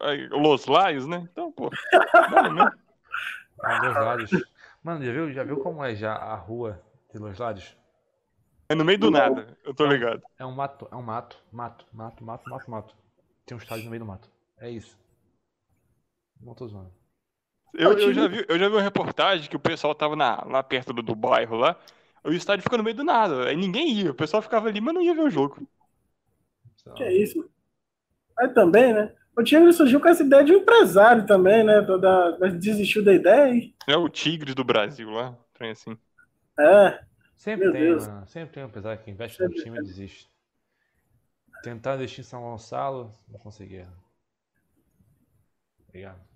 aí, 0.00 0.28
Los 0.28 0.66
Laios, 0.66 1.06
né? 1.06 1.28
Então, 1.30 1.50
pô. 1.52 1.68
bom, 1.68 2.52
né? 2.52 2.70
Ah, 3.62 3.86
Los 3.86 3.94
Lados. 3.94 4.30
Mano, 4.82 5.04
já 5.04 5.12
viu, 5.12 5.32
já 5.32 5.44
viu 5.44 5.58
como 5.58 5.84
é 5.84 5.94
já 5.94 6.14
a 6.14 6.34
rua 6.36 6.80
de 7.12 7.18
Los 7.18 7.38
Lados? 7.38 7.76
É 8.68 8.74
no 8.74 8.84
meio 8.84 8.98
do 8.98 9.10
nada, 9.10 9.58
eu 9.64 9.74
tô 9.74 9.84
ligado. 9.84 10.22
É 10.38 10.46
um 10.46 10.52
mato, 10.52 10.88
é 10.90 10.96
um 10.96 11.02
mato, 11.02 11.36
mato, 11.52 11.84
mato, 11.92 12.24
mato, 12.24 12.48
mato, 12.48 12.70
mato. 12.70 12.96
Tem 13.44 13.56
um 13.56 13.60
estádio 13.60 13.84
no 13.84 13.90
meio 13.90 14.00
do 14.00 14.06
mato. 14.06 14.30
É 14.58 14.70
isso. 14.70 14.96
Não 16.40 16.54
tô 16.54 16.66
zoando. 16.66 17.01
Eu, 17.74 17.98
eu, 17.98 18.12
já 18.12 18.28
vi, 18.28 18.44
eu 18.48 18.58
já 18.58 18.68
vi 18.68 18.74
uma 18.74 18.82
reportagem 18.82 19.48
que 19.48 19.56
o 19.56 19.60
pessoal 19.60 19.94
tava 19.94 20.14
na, 20.14 20.44
lá 20.44 20.62
perto 20.62 20.92
do, 20.92 21.02
do 21.02 21.14
bairro 21.14 21.56
lá. 21.56 21.76
O 22.24 22.32
estádio 22.32 22.62
ficou 22.62 22.78
no 22.78 22.84
meio 22.84 22.96
do 22.96 23.04
nada. 23.04 23.48
Aí 23.48 23.56
ninguém 23.56 23.90
ia. 23.92 24.10
O 24.10 24.14
pessoal 24.14 24.42
ficava 24.42 24.68
ali, 24.68 24.80
mas 24.80 24.94
não 24.94 25.02
ia 25.02 25.14
ver 25.14 25.22
o 25.22 25.30
jogo. 25.30 25.66
Que 26.96 27.02
é 27.04 27.12
isso? 27.12 27.48
Aí 28.38 28.48
também, 28.48 28.92
né? 28.94 29.12
O 29.36 29.42
Tigre 29.42 29.72
surgiu 29.72 30.00
com 30.00 30.08
essa 30.08 30.22
ideia 30.22 30.44
de 30.44 30.52
um 30.52 30.58
empresário 30.58 31.26
também, 31.26 31.64
né? 31.64 31.80
Dar- 31.82 32.38
Mas 32.38 32.54
desistiu 32.54 33.04
da 33.04 33.14
ideia 33.14 33.54
e... 33.54 33.74
É 33.86 33.96
o 33.96 34.08
Tigres 34.08 34.54
do 34.56 34.64
Brasil 34.64 35.08
lá. 35.10 35.36
Trem 35.54 35.70
assim. 35.70 35.96
É, 36.58 37.00
Sempre 37.36 37.66
Meu 37.66 37.72
tem, 37.72 37.80
Deus. 37.80 38.06
mano. 38.06 38.26
Sempre 38.26 38.54
tem 38.54 38.62
um 38.62 38.66
empresário 38.68 39.02
que 39.02 39.10
investe 39.10 39.42
no 39.42 39.46
Sempre 39.46 39.56
time 39.62 39.78
e 39.78 39.82
desiste. 39.82 40.30
Tentar 41.62 41.96
investir 41.96 42.20
em 42.20 42.22
São 42.28 42.42
Gonçalo, 42.42 43.12
não 43.28 43.38
conseguia. 43.40 43.88
Obrigado. 45.88 46.31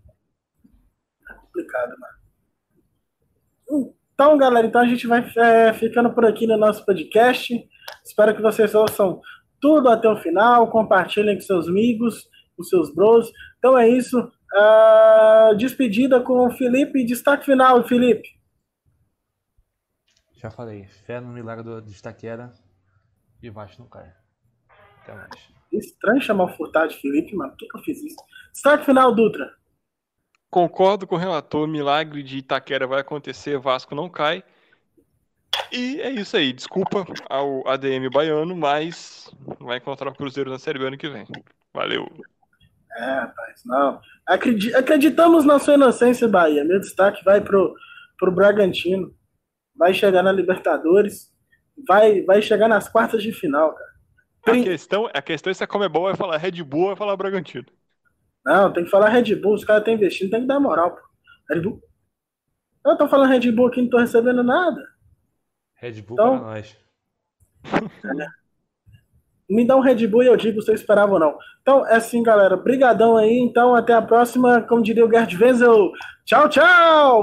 Complicado, 1.35 1.95
mano. 1.99 3.91
Então, 4.14 4.39
galera, 4.39 4.66
então 4.66 4.81
a 4.81 4.87
gente 4.87 5.07
vai 5.07 5.31
é, 5.37 5.72
ficando 5.74 6.12
por 6.14 6.24
aqui 6.24 6.47
no 6.47 6.57
nosso 6.57 6.85
podcast. 6.87 7.68
Espero 8.05 8.35
que 8.35 8.43
vocês 8.43 8.74
ouçam 8.74 9.20
tudo 9.61 9.89
até 9.89 10.09
o 10.09 10.16
final, 10.16 10.70
compartilhem 10.70 11.35
com 11.35 11.43
seus 11.43 11.68
amigos, 11.68 12.29
com 12.57 12.62
seus 12.62 12.95
bros. 12.95 13.31
Então 13.59 13.77
é 13.77 13.89
isso. 13.89 14.31
Ah, 14.55 15.53
despedida 15.57 16.20
com 16.20 16.47
o 16.47 16.51
Felipe. 16.51 17.05
Destaque 17.05 17.45
final, 17.45 17.83
Felipe. 17.87 18.29
Já 20.37 20.51
falei, 20.51 20.87
fé 21.07 21.20
no 21.20 21.29
milagre 21.29 21.64
do, 21.64 21.83
de 21.83 21.93
Itaquera 21.93 22.53
e 23.43 23.51
Vasco 23.51 23.83
não 23.83 23.89
cai. 23.89 24.12
Até 25.03 25.14
mais. 25.14 25.57
Estranho 25.72 26.20
chamar 26.20 26.45
o 26.45 26.57
Furtado 26.57 26.89
de 26.89 26.97
Felipe, 26.97 27.35
mano. 27.35 27.51
Por 27.51 27.59
que 27.59 27.77
eu 27.77 27.83
fiz 27.83 28.03
isso? 28.03 28.16
Destaque 28.53 28.85
final, 28.85 29.14
Dutra. 29.14 29.53
Concordo 30.51 31.07
com 31.07 31.14
o 31.14 31.18
relator. 31.18 31.66
Milagre 31.68 32.22
de 32.22 32.38
Itaquera 32.38 32.86
vai 32.86 33.01
acontecer. 33.01 33.59
Vasco 33.59 33.94
não 33.94 34.09
cai. 34.09 34.42
E 35.70 36.01
é 36.01 36.11
isso 36.11 36.36
aí. 36.36 36.53
Desculpa 36.53 37.09
ao 37.28 37.66
ADM 37.68 38.09
baiano, 38.11 38.57
mas 38.57 39.30
vai 39.61 39.78
encontrar 39.78 40.11
o 40.11 40.14
Cruzeiro 40.14 40.51
na 40.51 40.59
Série 40.59 40.78
B 40.78 40.86
ano 40.86 40.99
que 40.99 41.09
vem. 41.09 41.26
Valeu. 41.74 42.07
É, 42.97 43.05
rapaz, 43.20 43.62
não. 43.64 44.01
Acredi- 44.26 44.74
acreditamos 44.74 45.44
na 45.44 45.59
sua 45.59 45.74
inocência, 45.74 46.26
Bahia. 46.28 46.64
Meu 46.64 46.80
destaque 46.80 47.22
vai 47.24 47.40
pro, 47.40 47.74
pro 48.18 48.32
Bragantino. 48.32 49.14
vai 49.76 49.94
chegar 49.94 50.22
na 50.22 50.32
Libertadores, 50.32 51.32
vai, 51.86 52.22
vai 52.22 52.42
chegar 52.42 52.68
nas 52.68 52.88
quartas 52.88 53.22
de 53.22 53.32
final, 53.32 53.74
cara. 53.74 53.90
A 54.47 54.53
questão, 54.59 55.11
a 55.12 55.20
questão 55.22 55.51
é 55.51 55.55
se 55.55 55.64
a 55.64 55.66
Comebol 55.66 56.05
vai 56.05 56.14
falar 56.16 56.36
Red 56.38 56.62
Bull 56.62 56.82
ou 56.82 56.86
vai 56.88 56.97
falar 56.97 57.16
Bragantino. 57.16 57.66
Não, 58.47 58.72
tem 58.72 58.84
que 58.84 58.90
falar 58.90 59.09
Red 59.09 59.34
Bull, 59.34 59.55
os 59.55 59.64
caras 59.64 59.82
estão 59.82 59.94
investindo, 59.94 60.30
tem 60.30 60.42
que 60.42 60.47
dar 60.47 60.61
moral, 60.61 60.92
pô. 60.92 61.03
Red 61.51 61.61
Bull. 61.61 61.82
Eu 62.86 62.97
tô 62.97 63.09
falando 63.09 63.28
Red 63.28 63.51
Bull 63.51 63.66
aqui, 63.66 63.82
não 63.82 63.90
tô 63.90 63.99
recebendo 63.99 64.44
nada. 64.44 64.80
Red 65.74 66.01
Bull 66.03 66.14
então, 66.14 66.38
para 66.38 66.47
nós. 66.47 66.76
Me 69.51 69.66
dá 69.66 69.76
um 69.76 69.80
Red 69.80 70.07
Bull 70.07 70.22
e 70.22 70.26
eu 70.26 70.36
digo 70.36 70.62
se 70.62 70.70
eu 70.70 70.74
esperava 70.76 71.14
ou 71.14 71.18
não. 71.18 71.36
Então, 71.61 71.84
é 71.86 71.97
assim, 71.97 72.22
galera. 72.22 72.57
Brigadão 72.57 73.16
aí. 73.16 73.38
Então, 73.38 73.74
até 73.74 73.92
a 73.92 74.03
próxima. 74.03 74.62
Como 74.62 74.82
diria 74.82 75.05
o 75.05 75.11
Gerd 75.11 75.36
Wenzel. 75.36 75.92
Tchau, 76.24 76.49
tchau! 76.49 77.22